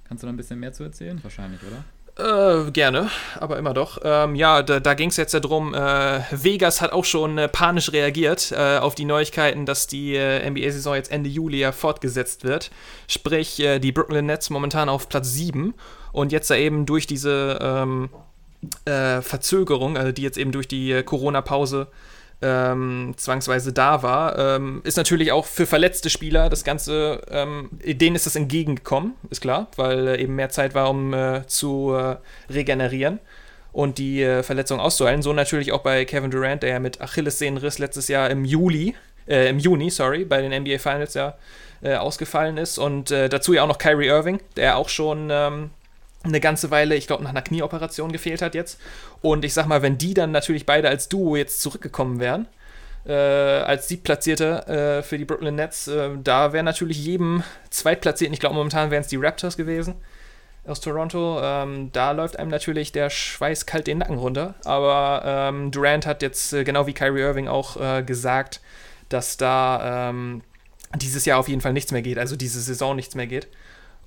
Kannst 0.05 0.23
du 0.23 0.27
noch 0.27 0.33
ein 0.33 0.37
bisschen 0.37 0.61
mehr 0.61 0.73
zu 0.73 0.85
erzählen? 0.85 1.19
Wahrscheinlich, 1.23 1.61
oder? 1.62 1.85
Äh, 2.19 2.71
gerne, 2.71 3.11
aber 3.38 3.59
immer 3.59 3.75
doch. 3.75 3.99
Ähm, 4.03 4.37
ja, 4.37 4.62
da, 4.62 4.81
da 4.81 4.95
ging 4.95 5.11
es 5.11 5.19
jetzt 5.19 5.35
ja 5.35 5.40
drum, 5.40 5.75
äh, 5.75 6.21
Vegas 6.31 6.81
hat 6.81 6.92
auch 6.92 7.05
schon 7.05 7.37
äh, 7.37 7.47
panisch 7.47 7.92
reagiert 7.92 8.53
äh, 8.53 8.79
auf 8.79 8.95
die 8.95 9.05
Neuigkeiten, 9.05 9.66
dass 9.66 9.87
die 9.87 10.14
äh, 10.14 10.49
NBA-Saison 10.49 10.95
jetzt 10.95 11.12
Ende 11.12 11.29
Juli 11.29 11.59
ja 11.59 11.73
fortgesetzt 11.73 12.45
wird. 12.45 12.71
Sprich, 13.07 13.61
äh, 13.61 13.81
die 13.81 13.92
Brooklyn 13.92 14.25
Nets 14.25 14.49
momentan 14.49 14.88
auf 14.88 15.11
Platz 15.11 15.33
7 15.33 15.75
und 16.12 16.33
jetzt 16.33 16.51
da 16.51 16.57
eben 16.57 16.87
durch 16.87 17.07
diese 17.07 17.59
ähm, 17.61 18.09
Verzögerung, 18.85 19.97
also 19.97 20.13
die 20.13 20.23
jetzt 20.23 20.39
eben 20.39 20.53
durch 20.53 20.69
die 20.69 21.03
Corona-Pause 21.03 21.89
ähm, 22.43 23.15
zwangsweise 23.17 23.73
da 23.73 24.03
war, 24.03 24.39
ähm, 24.39 24.83
ist 24.85 24.97
natürlich 24.97 25.33
auch 25.33 25.47
für 25.47 25.67
verletzte 25.67 26.11
Spieler 26.11 26.51
das 26.51 26.65
Ganze, 26.65 27.23
ähm, 27.31 27.71
denen 27.83 28.15
ist 28.15 28.27
das 28.27 28.37
entgegengekommen, 28.37 29.15
ist 29.31 29.41
klar, 29.41 29.69
weil 29.77 30.09
äh, 30.09 30.23
eben 30.23 30.35
mehr 30.35 30.51
Zeit 30.51 30.75
war, 30.75 30.91
um 30.91 31.15
äh, 31.15 31.47
zu 31.47 31.95
äh, 31.95 32.17
regenerieren 32.53 33.21
und 33.73 33.97
die 33.99 34.23
äh, 34.23 34.43
Verletzung 34.43 34.81
auszuheilen. 34.81 35.23
So 35.23 35.33
natürlich 35.33 35.73
auch 35.73 35.81
bei 35.81 36.05
Kevin 36.05 36.31
Durant, 36.31 36.63
der 36.63 36.71
ja 36.71 36.79
mit 36.79 37.01
Achillessehnenriss 37.01 37.79
letztes 37.79 38.09
Jahr 38.09 38.29
im 38.29 38.45
Juli, 38.45 38.95
äh, 39.27 39.49
im 39.49 39.59
Juni, 39.59 39.89
sorry, 39.89 40.27
bei 40.27 40.43
den 40.43 40.53
NBA 40.63 40.79
Finals 40.79 41.15
ja 41.15 41.39
äh, 41.83 41.95
ausgefallen 41.95 42.59
ist 42.59 42.77
und 42.79 43.11
dazu 43.11 43.55
ja 43.55 43.63
auch 43.63 43.69
noch 43.69 43.79
Kyrie 43.79 44.09
Irving, 44.09 44.41
der 44.57 44.77
auch 44.77 44.91
schon 44.91 45.29
ähm, 45.31 45.71
eine 46.29 46.41
ganze 46.41 46.71
Weile, 46.71 46.95
ich 46.97 47.07
glaube, 47.07 47.23
nach 47.23 47.31
einer 47.31 47.43
Knieoperation 47.43 48.12
gefehlt 48.12 48.43
hat 48.43 48.55
jetzt. 48.55 48.81
Und 49.23 49.45
ich 49.45 49.55
sag 49.55 49.67
mal, 49.67 49.83
wenn 49.83 49.99
die 49.99 50.15
dann 50.15 50.31
natürlich 50.31 50.67
beide 50.67 50.89
als 50.89 51.09
Duo 51.09 51.37
jetzt 51.37 51.61
zurückgekommen 51.61 52.21
wären, 52.21 52.49
äh, 53.07 53.12
als 53.12 53.89
Siebplatzierte 53.89 54.67
äh, 54.67 55.03
für 55.03 55.19
die 55.19 55.25
Brooklyn 55.25 55.55
Nets, 55.55 55.89
äh, 55.89 56.11
da 56.23 56.53
wäre 56.53 56.65
natürlich 56.65 57.05
jedem 57.05 57.43
Zweitplatzierten, 57.71 58.35
ich 58.35 58.41
glaube, 58.41 58.57
momentan 58.57 58.91
wären 58.91 59.03
es 59.03 59.09
die 59.09 59.17
Raptors 59.17 59.57
gewesen 59.57 59.95
aus 60.67 60.81
Toronto, 60.81 61.41
ähm, 61.43 61.91
da 61.93 62.11
läuft 62.11 62.39
einem 62.39 62.51
natürlich 62.51 62.93
der 62.93 63.11
Schweiß 63.11 63.67
kalt 63.67 63.87
den 63.87 63.99
Nacken 63.99 64.19
runter. 64.19 64.55
Aber 64.65 65.23
ähm, 65.25 65.71
Durant 65.71 66.07
hat 66.07 66.23
jetzt, 66.23 66.53
äh, 66.53 66.65
genau 66.65 66.87
wie 66.87 66.93
Kyrie 66.93 67.21
Irving 67.21 67.49
auch 67.49 67.77
äh, 67.77 68.03
gesagt, 68.03 68.61
dass 69.09 69.37
da 69.37 70.11
ähm, 70.11 70.43
dieses 70.97 71.25
Jahr 71.25 71.39
auf 71.39 71.49
jeden 71.49 71.61
Fall 71.61 71.73
nichts 71.73 71.93
mehr 71.93 72.03
geht, 72.03 72.19
also 72.19 72.37
diese 72.37 72.61
Saison 72.61 72.97
nichts 72.97 73.15
mehr 73.15 73.27
geht. 73.27 73.49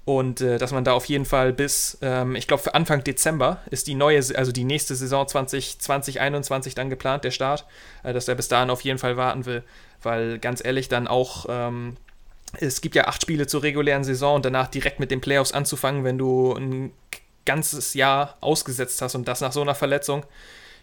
Und 0.06 0.42
äh, 0.42 0.58
dass 0.58 0.72
man 0.72 0.84
da 0.84 0.94
auf 0.94 1.06
jeden 1.06 1.26
Fall 1.26 1.54
bis, 1.54 1.98
ähm, 2.02 2.36
ich 2.36 2.48
glaube, 2.48 2.64
für 2.64 2.74
Anfang 2.74 3.04
Dezember 3.04 3.62
ist 3.70 3.88
die 3.88 3.96
neue, 3.96 4.18
also 4.36 4.52
die 4.52 4.64
nächste 4.64 4.96
Saison 4.96 5.26
2020-21 5.26 6.76
dann 6.76 6.90
geplant, 6.90 7.24
der 7.24 7.32
Start, 7.32 7.66
äh, 8.04 8.14
dass 8.14 8.28
er 8.28 8.36
bis 8.36 8.48
dahin 8.48 8.70
auf 8.70 8.82
jeden 8.82 8.98
Fall 8.98 9.18
warten 9.18 9.46
will. 9.46 9.64
Weil 10.02 10.40
ganz 10.40 10.64
ehrlich, 10.64 10.88
dann 10.90 11.08
auch, 11.08 11.46
ähm, 11.48 11.98
es 12.60 12.82
gibt 12.82 12.96
ja 12.96 13.08
acht 13.08 13.22
Spiele 13.22 13.46
zur 13.46 13.62
regulären 13.62 14.04
Saison 14.04 14.38
und 14.38 14.46
danach 14.46 14.68
direkt 14.68 15.00
mit 15.00 15.12
den 15.12 15.22
Playoffs 15.22 15.52
anzufangen, 15.52 16.04
wenn 16.04 16.18
du 16.18 16.54
ein 16.54 16.92
ganzes 17.46 17.94
Jahr 17.94 18.38
ausgesetzt 18.42 19.02
hast 19.02 19.16
und 19.16 19.28
das 19.28 19.42
nach 19.42 19.52
so 19.52 19.62
einer 19.62 19.76
Verletzung. 19.76 20.26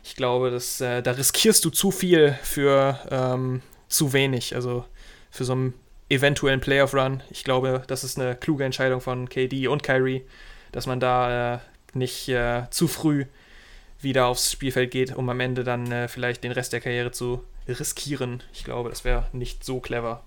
Ich 0.05 0.15
glaube, 0.15 0.53
das, 0.53 0.81
äh, 0.81 1.03
da 1.03 1.13
riskierst 1.13 1.65
du 1.65 1.71
zu 1.71 1.91
viel 1.91 2.39
für 2.43 3.01
ähm, 3.11 3.63
zu 3.89 4.13
wenig. 4.13 4.55
Also 4.55 4.85
für 5.31 5.45
so 5.45 5.55
ein 5.55 5.75
eventuellen 6.09 6.61
Playoff-Run. 6.61 7.23
Ich 7.31 7.45
glaube, 7.45 7.83
das 7.87 8.05
ist 8.05 8.19
eine 8.19 8.37
kluge 8.37 8.65
Entscheidung 8.65 9.01
von 9.01 9.29
KD 9.29 9.69
und 9.69 9.83
Kyrie, 9.83 10.23
dass 10.73 10.87
man 10.87 11.01
da 11.01 11.55
äh, 11.55 11.59
nicht 11.95 12.29
äh, 12.29 12.65
zu 12.71 12.89
früh 12.89 13.27
wieder 14.01 14.27
aufs 14.27 14.53
Spielfeld 14.53 14.91
geht, 14.91 15.17
um 15.17 15.29
am 15.29 15.41
Ende 15.41 15.65
dann 15.65 15.91
äh, 15.91 16.09
vielleicht 16.09 16.45
den 16.45 16.53
Rest 16.53 16.73
der 16.73 16.81
Karriere 16.81 17.11
zu 17.11 17.43
riskieren. 17.67 18.43
Ich 18.53 18.65
glaube, 18.65 18.91
das 18.91 19.05
wäre 19.05 19.27
nicht 19.33 19.65
so 19.65 19.81
clever. 19.81 20.23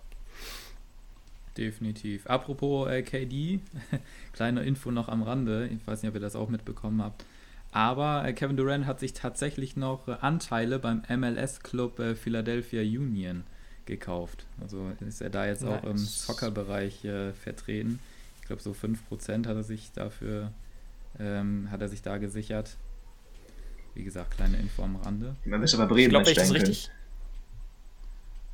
Definitiv. 1.57 2.27
Apropos 2.27 2.89
äh, 2.89 3.01
KD, 3.01 3.59
kleine 4.33 4.63
Info 4.63 4.91
noch 4.91 5.07
am 5.07 5.23
Rande. 5.23 5.67
Ich 5.67 5.85
weiß 5.85 6.01
nicht, 6.01 6.09
ob 6.09 6.15
ihr 6.15 6.21
das 6.21 6.35
auch 6.35 6.49
mitbekommen 6.49 7.01
habt. 7.01 7.23
Aber 7.71 8.25
äh, 8.25 8.33
Kevin 8.33 8.57
Durant 8.57 8.85
hat 8.85 8.99
sich 8.99 9.13
tatsächlich 9.13 9.77
noch 9.77 10.07
äh, 10.07 10.15
Anteile 10.19 10.79
beim 10.79 11.03
MLS-Club 11.07 12.17
Philadelphia 12.17 12.81
Union 12.81 13.43
gekauft. 13.89 14.45
Also 14.61 14.91
ist 15.05 15.21
er 15.21 15.29
da 15.29 15.45
jetzt 15.45 15.63
nice. 15.63 15.83
auch 15.83 15.83
im 15.83 15.97
Soccer-Bereich 15.97 17.03
äh, 17.03 17.33
vertreten. 17.33 17.99
Ich 18.41 18.47
glaube, 18.47 18.61
so 18.61 18.71
5% 18.71 19.47
hat 19.47 19.55
er 19.55 19.63
sich 19.63 19.91
dafür, 19.93 20.51
ähm, 21.19 21.69
hat 21.71 21.81
er 21.81 21.89
sich 21.89 22.01
da 22.01 22.17
gesichert. 22.17 22.77
Wie 23.95 24.03
gesagt, 24.03 24.31
kleine 24.37 24.57
Info 24.57 24.83
am 24.83 24.95
Rande. 24.95 25.35
Man 25.45 25.59
müsste 25.59 25.77
bei 25.77 25.85
Bremen 25.85 25.99
ich 25.99 26.09
glaube, 26.09 26.33
das 26.33 26.53
richtig. 26.53 26.89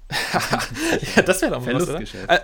ja, 1.16 1.22
das 1.24 1.42
wäre 1.42 1.52
doch 1.52 1.66
mal 1.66 1.76
was, 1.76 1.90
oder? 1.90 2.30
Äh, 2.30 2.40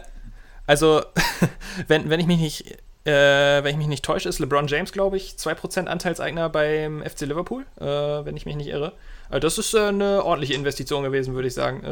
also, 0.67 1.03
wenn, 1.87 2.09
wenn 2.09 2.19
ich 2.19 2.27
mich 2.27 2.39
nicht 2.39 2.77
äh, 3.03 3.63
wenn 3.63 3.71
ich 3.71 3.77
mich 3.77 3.87
nicht 3.87 4.05
täusche, 4.05 4.29
ist 4.29 4.37
LeBron 4.37 4.67
James, 4.67 4.91
glaube 4.91 5.17
ich, 5.17 5.31
2% 5.31 5.87
Anteilseigner 5.87 6.49
beim 6.49 7.03
FC 7.03 7.21
Liverpool, 7.21 7.65
äh, 7.79 7.85
wenn 7.85 8.37
ich 8.37 8.45
mich 8.45 8.55
nicht 8.55 8.67
irre. 8.67 8.93
Also 9.29 9.39
das 9.39 9.57
ist 9.57 9.73
äh, 9.73 9.87
eine 9.87 10.23
ordentliche 10.23 10.53
Investition 10.53 11.03
gewesen, 11.03 11.33
würde 11.33 11.47
ich 11.47 11.55
sagen. 11.55 11.83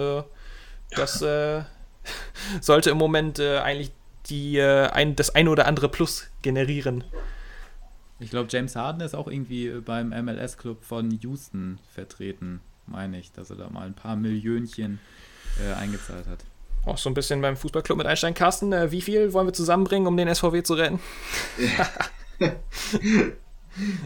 Äh, 0.92 0.96
das 0.96 1.22
äh, 1.22 1.64
sollte 2.62 2.90
im 2.90 2.98
Moment 2.98 3.40
äh, 3.40 3.60
eigentlich 3.60 3.92
die, 4.28 4.58
äh, 4.58 4.88
ein, 4.88 5.16
das 5.16 5.34
ein 5.36 5.48
oder 5.48 5.68
andere 5.68 5.90
Plus 5.90 6.30
generieren. 6.42 7.04
Ich 8.20 8.30
glaube, 8.32 8.50
James 8.52 8.76
Harden 8.76 9.02
ist 9.02 9.16
auch 9.16 9.28
irgendwie 9.28 9.70
beim 9.80 10.10
MLS-Club 10.10 10.84
von 10.84 11.10
Houston 11.22 11.80
vertreten, 11.94 12.60
meine 12.86 13.18
ich, 13.18 13.32
dass 13.32 13.50
er 13.50 13.56
da 13.56 13.70
mal 13.70 13.86
ein 13.86 13.94
paar 13.94 14.18
Millionchen 14.18 15.00
äh, 15.60 15.74
eingezahlt 15.74 16.28
hat. 16.28 16.40
Auch 16.86 16.98
so 16.98 17.10
ein 17.10 17.14
bisschen 17.14 17.42
beim 17.42 17.56
Fußballclub 17.56 17.98
mit 17.98 18.08
Einstein. 18.08 18.34
Carsten, 18.34 18.74
äh, 18.74 18.92
wie 18.92 19.02
viel 19.02 19.32
wollen 19.34 19.48
wir 19.48 19.54
zusammenbringen, 19.54 20.08
um 20.08 20.18
den 20.18 20.34
SVW 20.34 20.64
zu 20.64 20.74
retten? 20.74 21.00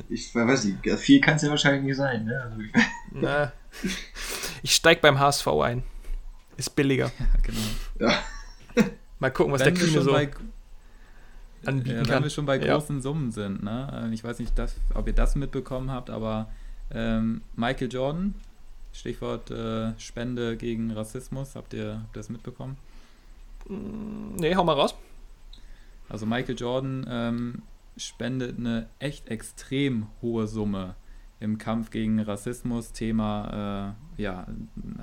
ich 0.09 0.33
weiß 0.33 0.65
nicht, 0.65 0.99
viel 0.99 1.21
kann 1.21 1.35
es 1.35 1.41
ja 1.43 1.49
wahrscheinlich 1.49 1.83
nicht 1.83 1.97
sein. 1.97 2.25
Ne? 2.25 2.41
Also, 2.43 2.57
Na, 3.11 3.51
ich 4.61 4.75
steig 4.75 5.01
beim 5.01 5.19
HSV 5.19 5.47
ein. 5.47 5.83
Ist 6.57 6.75
billiger. 6.75 7.11
Ja, 7.19 7.25
genau. 7.41 7.59
Ja. 7.99 8.85
Mal 9.19 9.31
gucken, 9.31 9.53
was 9.53 9.61
wenn 9.61 9.73
der 9.73 9.83
Kühne 9.83 10.01
so 10.01 10.11
bei, 10.11 10.29
anbieten 11.65 12.03
kann. 12.03 12.15
Wenn 12.15 12.23
wir 12.23 12.29
schon 12.29 12.45
bei 12.45 12.57
großen 12.57 12.97
ja. 12.97 13.01
Summen 13.01 13.31
sind, 13.31 13.63
ne? 13.63 14.03
Ähm, 14.05 14.13
ich 14.13 14.23
weiß 14.23 14.39
nicht, 14.39 14.57
das, 14.57 14.75
ob 14.93 15.07
ihr 15.07 15.13
das 15.13 15.35
mitbekommen 15.35 15.91
habt, 15.91 16.09
aber 16.09 16.49
ähm, 16.91 17.41
Michael 17.55 17.91
Jordan 17.91 18.35
Stichwort 18.93 19.49
äh, 19.49 19.99
Spende 19.99 20.55
gegen 20.55 20.91
Rassismus. 20.91 21.55
Habt 21.55 21.73
ihr, 21.73 21.99
habt 22.03 22.15
ihr 22.15 22.19
das 22.19 22.29
mitbekommen? 22.29 22.77
Nee, 23.67 24.55
hau 24.55 24.63
mal 24.63 24.73
raus. 24.73 24.95
Also 26.09 26.25
Michael 26.25 26.55
Jordan 26.55 27.05
ähm, 27.09 27.61
spendet 27.97 28.59
eine 28.59 28.87
echt 28.99 29.29
extrem 29.29 30.07
hohe 30.21 30.47
Summe 30.47 30.95
im 31.43 31.57
Kampf 31.57 31.91
gegen 31.91 32.19
Rassismus. 32.19 32.93
Thema, 32.93 33.95
äh, 34.17 34.21
ja, 34.21 34.47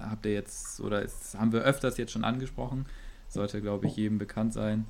habt 0.01 0.25
ihr 0.25 0.33
jetzt, 0.33 0.81
oder 0.81 1.03
ist, 1.03 1.39
haben 1.39 1.53
wir 1.53 1.61
öfters 1.61 1.99
jetzt 1.99 2.13
schon 2.13 2.25
angesprochen. 2.25 2.87
Sollte, 3.29 3.61
glaube 3.61 3.87
ich, 3.87 3.97
jedem 3.97 4.19
bekannt 4.19 4.55
sein. 4.55 4.87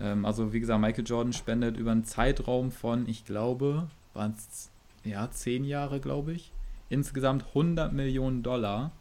Ähm, 0.00 0.24
also, 0.24 0.52
wie 0.52 0.60
gesagt, 0.60 0.80
Michael 0.80 1.04
Jordan 1.04 1.32
spendet 1.32 1.76
über 1.76 1.90
einen 1.90 2.04
Zeitraum 2.04 2.70
von, 2.70 3.08
ich 3.08 3.24
glaube, 3.24 3.88
waren 4.14 4.34
es 4.36 4.70
ja, 5.02 5.28
zehn 5.30 5.64
Jahre, 5.64 6.00
glaube 6.00 6.32
ich, 6.32 6.52
insgesamt 6.88 7.44
100 7.48 7.92
Millionen 7.92 8.42
Dollar. 8.42 8.92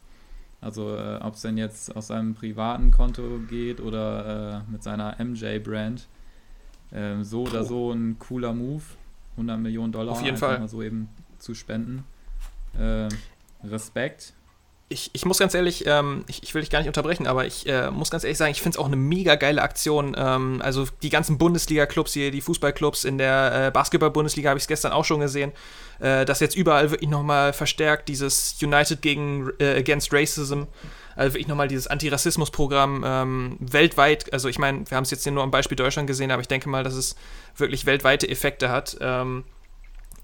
Also, 0.61 0.95
äh, 0.95 1.19
ob 1.21 1.35
es 1.35 1.41
denn 1.41 1.57
jetzt 1.57 1.95
aus 1.95 2.07
seinem 2.07 2.33
privaten 2.33 2.89
Konto 2.89 3.39
geht 3.49 3.79
oder 3.79 4.65
äh, 4.67 4.71
mit 4.71 4.81
seiner 4.81 5.15
MJ-Brand. 5.23 6.07
Ähm, 6.91 7.23
so 7.23 7.43
oder 7.43 7.63
so 7.63 7.91
ein 7.91 8.17
cooler 8.17 8.53
Move. 8.53 8.83
100 9.31 9.59
Millionen 9.59 9.91
Dollar 9.91 10.13
Auf 10.13 10.21
jeden 10.21 10.37
Fall. 10.37 10.59
mal 10.59 10.67
so 10.67 10.81
eben 10.83 11.09
zu 11.43 11.53
spenden. 11.53 12.05
Äh, 12.77 13.09
Respekt. 13.67 14.33
Ich, 14.89 15.09
ich 15.13 15.25
muss 15.25 15.39
ganz 15.39 15.55
ehrlich, 15.55 15.85
ähm, 15.87 16.23
ich, 16.27 16.43
ich 16.43 16.53
will 16.53 16.61
dich 16.61 16.69
gar 16.69 16.79
nicht 16.79 16.87
unterbrechen, 16.87 17.25
aber 17.25 17.45
ich 17.45 17.67
äh, 17.67 17.89
muss 17.89 18.11
ganz 18.11 18.23
ehrlich 18.23 18.37
sagen, 18.37 18.51
ich 18.51 18.61
finde 18.61 18.75
es 18.75 18.79
auch 18.79 18.85
eine 18.85 18.95
mega 18.95 19.35
geile 19.35 19.61
Aktion. 19.61 20.15
Ähm, 20.15 20.61
also 20.63 20.85
die 21.01 21.09
ganzen 21.09 21.37
Bundesliga-Clubs 21.37 22.13
hier, 22.13 22.31
die 22.31 22.41
Fußballclubs 22.41 23.03
in 23.03 23.17
der 23.17 23.67
äh, 23.67 23.71
Basketball-Bundesliga 23.71 24.49
habe 24.49 24.57
ich 24.57 24.65
es 24.65 24.67
gestern 24.67 24.91
auch 24.91 25.05
schon 25.05 25.19
gesehen, 25.19 25.51
äh, 25.99 26.25
dass 26.25 26.41
jetzt 26.41 26.55
überall 26.55 26.91
wirklich 26.91 27.09
nochmal 27.09 27.53
verstärkt 27.53 28.07
dieses 28.07 28.55
United 28.61 29.01
gegen 29.01 29.49
äh, 29.59 29.77
Against 29.77 30.13
Racism, 30.13 30.63
also 31.15 31.33
wirklich 31.33 31.47
nochmal 31.47 31.69
dieses 31.69 31.87
Antirassismus-Programm 31.87 33.03
ähm, 33.05 33.57
weltweit, 33.59 34.31
also 34.31 34.47
ich 34.47 34.59
meine, 34.59 34.87
wir 34.89 34.95
haben 34.95 35.05
es 35.05 35.11
jetzt 35.11 35.23
hier 35.23 35.31
nur 35.31 35.43
am 35.43 35.51
Beispiel 35.51 35.75
Deutschland 35.75 36.07
gesehen, 36.07 36.29
aber 36.29 36.41
ich 36.41 36.47
denke 36.47 36.69
mal, 36.69 36.83
dass 36.83 36.93
es 36.93 37.15
wirklich 37.57 37.85
weltweite 37.87 38.29
Effekte 38.29 38.69
hat. 38.69 38.97
Ähm, 38.99 39.43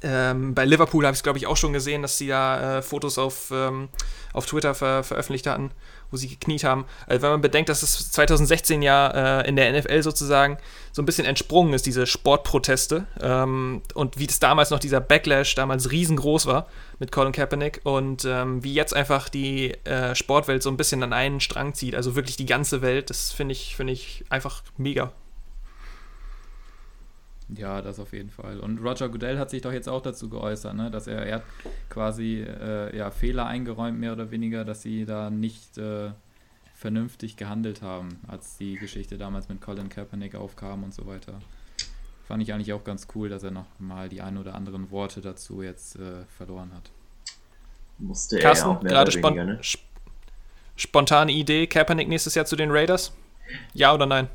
ähm, 0.02 0.54
bei 0.54 0.66
Liverpool 0.66 1.06
habe 1.06 1.14
ich 1.14 1.20
es, 1.20 1.24
glaube 1.24 1.38
ich, 1.38 1.48
auch 1.48 1.58
schon 1.58 1.74
gesehen, 1.74 2.02
dass 2.02 2.18
sie 2.18 2.28
da 2.28 2.78
äh, 2.78 2.82
Fotos 2.82 3.18
auf, 3.18 3.52
ähm, 3.52 3.90
auf 4.32 4.46
Twitter 4.46 4.74
ver 4.74 5.04
veröffentlicht 5.04 5.46
hatten, 5.46 5.72
wo 6.10 6.18
sie 6.18 6.30
gekniet 6.30 6.64
haben. 6.64 6.86
Also 7.06 7.24
wenn 7.24 7.32
man 7.32 7.42
bedenkt, 7.42 7.70
dass 7.70 7.84
es 7.84 8.12
2016 8.12 8.82
ja 8.82 9.42
äh, 9.42 9.48
in 9.48 9.58
der 9.58 9.72
NFL 9.74 10.02
sozusagen 10.02 10.58
so 10.94 11.02
ein 11.02 11.06
bisschen 11.06 11.26
entsprungen 11.26 11.74
ist, 11.74 11.86
diese 11.86 12.08
Sportproteste, 12.08 13.08
ähm, 13.22 13.82
und 13.94 14.18
wie 14.18 14.28
das 14.28 14.40
damals 14.40 14.70
noch 14.70 14.80
dieser 14.80 15.02
Backlash 15.02 15.56
damals 15.56 15.92
riesengroß 15.92 16.46
war 16.46 16.68
mit 17.00 17.12
Colin 17.12 17.34
Kaepernick 17.34 17.82
und 17.84 18.24
ähm, 18.26 18.64
wie 18.64 18.74
jetzt 18.74 18.96
einfach 18.96 19.28
die 19.28 19.74
äh, 19.84 20.16
Sportwelt 20.16 20.64
so 20.64 20.70
ein 20.70 20.78
bisschen 20.78 21.04
an 21.04 21.12
einen 21.12 21.42
Strang 21.42 21.74
zieht, 21.74 21.96
also 21.96 22.16
wirklich 22.16 22.38
die 22.38 22.46
ganze 22.46 22.82
Welt, 22.82 23.10
das 23.10 23.34
finde 23.34 23.52
ich, 23.52 23.76
finde 23.76 23.94
ich 23.94 24.24
einfach 24.30 24.64
mega. 24.78 25.12
Ja, 27.56 27.82
das 27.82 28.00
auf 28.00 28.14
jeden 28.14 28.30
Fall. 28.30 28.60
Und 28.60 28.80
Roger 28.80 29.10
Goodell 29.10 29.40
hat 29.40 29.50
sich 29.50 29.62
doch 29.62 29.72
jetzt 29.72 29.90
auch 29.90 30.02
dazu 30.02 30.30
geäußert, 30.30 30.76
ne? 30.76 30.92
dass 30.92 31.08
er, 31.08 31.26
er 31.26 31.36
hat 31.38 31.44
quasi 31.90 32.42
äh, 32.42 32.96
ja, 32.96 33.10
Fehler 33.10 33.48
eingeräumt, 33.48 34.00
mehr 34.00 34.14
oder 34.14 34.30
weniger, 34.30 34.64
dass 34.64 34.84
sie 34.84 35.06
da 35.06 35.30
nicht 35.32 35.78
äh, 35.78 36.12
vernünftig 36.76 37.38
gehandelt 37.38 37.82
haben, 37.82 38.20
als 38.28 38.58
die 38.58 38.76
Geschichte 38.76 39.18
damals 39.18 39.50
mit 39.50 39.62
Colin 39.62 39.90
Kaepernick 39.90 40.36
aufkam 40.36 40.84
und 40.84 40.94
so 40.94 41.08
weiter. 41.08 41.40
Fand 42.28 42.44
ich 42.44 42.54
eigentlich 42.54 42.74
auch 42.74 42.84
ganz 42.84 43.08
cool, 43.16 43.30
dass 43.30 43.42
er 43.42 43.52
noch 43.52 43.66
mal 43.80 44.08
die 44.10 44.22
ein 44.22 44.38
oder 44.38 44.54
anderen 44.54 44.92
Worte 44.92 45.20
dazu 45.20 45.64
jetzt 45.64 45.96
äh, 45.96 46.26
verloren 46.38 46.72
hat. 46.76 46.92
Musste 47.98 48.38
er 48.38 48.44
Carsten, 48.44 48.70
auch 48.70 48.82
mehr 48.82 48.92
gerade 48.92 49.10
oder 49.10 49.18
spon 49.18 49.36
weniger, 49.36 49.54
ne? 49.54 49.60
sp 49.66 49.82
spontane 50.76 51.32
Idee, 51.32 51.68
Kaepernick 51.68 52.08
nächstes 52.08 52.36
Jahr 52.36 52.46
zu 52.46 52.56
den 52.56 52.70
Raiders? 52.72 53.12
Ja 53.74 53.94
oder 53.94 54.06
nein? 54.06 54.30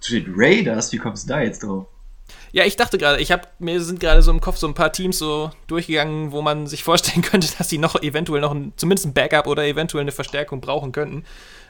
Zu 0.00 0.18
den 0.18 0.32
Raiders, 0.34 0.92
wie 0.92 0.98
kommst 0.98 1.28
du 1.28 1.34
da 1.34 1.42
jetzt 1.42 1.62
drauf? 1.62 1.86
Ja, 2.54 2.64
ich 2.64 2.76
dachte 2.76 2.98
gerade, 2.98 3.20
ich 3.20 3.32
habe 3.32 3.48
mir 3.58 3.80
sind 3.80 3.98
gerade 3.98 4.22
so 4.22 4.30
im 4.30 4.40
Kopf 4.40 4.58
so 4.58 4.68
ein 4.68 4.74
paar 4.74 4.92
Teams 4.92 5.18
so 5.18 5.50
durchgegangen, 5.66 6.30
wo 6.30 6.40
man 6.40 6.68
sich 6.68 6.84
vorstellen 6.84 7.22
könnte, 7.22 7.48
dass 7.58 7.68
sie 7.68 7.78
noch 7.78 8.00
eventuell 8.00 8.40
noch 8.40 8.52
ein, 8.52 8.72
zumindest 8.76 9.06
ein 9.06 9.12
Backup 9.12 9.48
oder 9.48 9.66
eventuell 9.66 10.02
eine 10.02 10.12
Verstärkung 10.12 10.60
brauchen 10.60 10.92
könnten. 10.92 11.24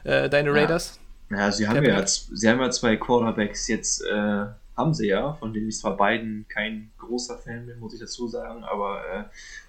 Äh, 0.05 0.29
deine 0.29 0.51
Ja. 0.51 0.55
Raiders? 0.55 1.01
Ja, 1.31 1.51
sie 1.51 1.67
haben 1.67 1.83
ja, 1.83 2.07
sie 2.07 2.49
haben 2.51 2.61
ja 2.61 2.71
zwei 2.71 2.97
Quarterbacks 2.97 3.67
jetzt, 3.69 4.03
äh, 4.05 4.45
haben 4.77 4.93
sie 4.93 5.07
ja, 5.07 5.33
von 5.33 5.55
denen 5.55 5.71
ich 5.71 5.79
zwar 5.79 5.97
beiden 5.97 6.45
kein 6.51 6.91
großer 6.99 7.39
Fan 7.39 7.65
bin, 7.65 7.79
muss 7.79 7.95
ich 7.95 8.01
dazu 8.01 8.29
sagen, 8.29 8.63
aber 8.65 9.01
äh, 9.11 9.25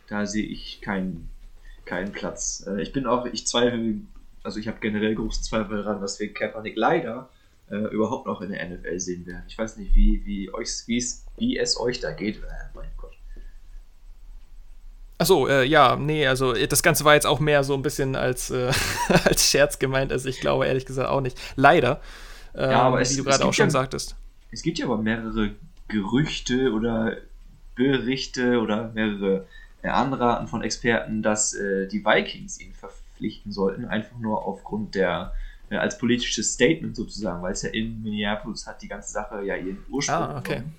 da 0.09 0.25
sehe 0.25 0.45
ich 0.45 0.81
keinen 0.81 1.29
keinen 1.85 2.11
Platz. 2.11 2.65
Äh, 2.67 2.81
ich 2.81 2.91
bin 2.91 3.07
auch, 3.07 3.25
ich 3.25 3.47
zweifle, 3.47 4.01
also 4.43 4.59
ich 4.59 4.67
habe 4.67 4.79
generell 4.81 5.15
großen 5.15 5.43
Zweifel 5.45 5.77
daran, 5.77 6.01
dass 6.01 6.19
wir 6.19 6.33
Kaepernick 6.33 6.75
leider 6.75 7.29
äh, 7.69 7.75
überhaupt 7.93 8.25
noch 8.27 8.41
in 8.41 8.51
der 8.51 8.67
NFL 8.67 8.99
sehen 8.99 9.25
werden. 9.25 9.43
Ich 9.47 9.57
weiß 9.57 9.77
nicht, 9.77 9.93
wie, 9.95 10.21
wie, 10.25 10.53
euch, 10.53 10.69
wie, 10.87 10.97
es, 10.97 11.25
wie 11.37 11.57
es 11.57 11.79
euch 11.79 11.99
da 11.99 12.11
geht. 12.11 12.37
Äh, 12.37 12.41
mein 12.73 12.89
Gott. 12.97 13.11
Achso, 15.17 15.47
äh, 15.47 15.63
ja, 15.63 15.95
nee, 15.95 16.27
also 16.27 16.53
äh, 16.53 16.67
das 16.67 16.83
Ganze 16.83 17.05
war 17.05 17.13
jetzt 17.13 17.25
auch 17.25 17.39
mehr 17.39 17.63
so 17.63 17.73
ein 17.73 17.81
bisschen 17.81 18.15
als, 18.15 18.49
äh, 18.51 18.71
als 19.25 19.49
Scherz 19.49 19.79
gemeint, 19.79 20.11
also 20.11 20.27
ich 20.27 20.41
glaube 20.41 20.67
ehrlich 20.67 20.85
gesagt 20.85 21.09
auch 21.09 21.21
nicht. 21.21 21.39
Leider. 21.55 22.01
Ähm, 22.53 22.69
aber 22.69 23.01
es- 23.01 23.13
wie 23.13 23.17
du 23.17 23.23
gerade 23.23 23.37
gibt 23.37 23.49
auch 23.49 23.53
schon 23.53 23.67
ja- 23.67 23.71
sagtest. 23.71 24.15
Es 24.51 24.61
gibt 24.61 24.77
ja 24.77 24.85
aber 24.85 24.97
mehrere 24.97 25.51
Gerüchte 25.87 26.71
oder 26.71 27.17
Berichte 27.75 28.59
oder 28.61 28.91
mehrere 28.93 29.47
äh, 29.81 29.87
Anraten 29.89 30.47
von 30.47 30.61
Experten, 30.63 31.21
dass 31.23 31.53
äh, 31.53 31.87
die 31.87 32.05
Vikings 32.05 32.59
ihn 32.59 32.73
verpflichten 32.73 33.51
sollten, 33.51 33.85
einfach 33.85 34.17
nur 34.17 34.45
aufgrund 34.45 34.95
der, 34.95 35.33
äh, 35.69 35.77
als 35.77 35.97
politisches 35.97 36.53
Statement 36.53 36.95
sozusagen, 36.95 37.41
weil 37.41 37.53
es 37.53 37.61
ja 37.63 37.69
in 37.69 38.01
Minneapolis 38.03 38.65
hat 38.67 38.81
die 38.81 38.87
ganze 38.87 39.11
Sache 39.11 39.43
ja 39.43 39.55
ihren 39.55 39.83
Ursprung. 39.89 40.15
Ah, 40.17 40.37
okay. 40.37 40.55
genommen. 40.55 40.75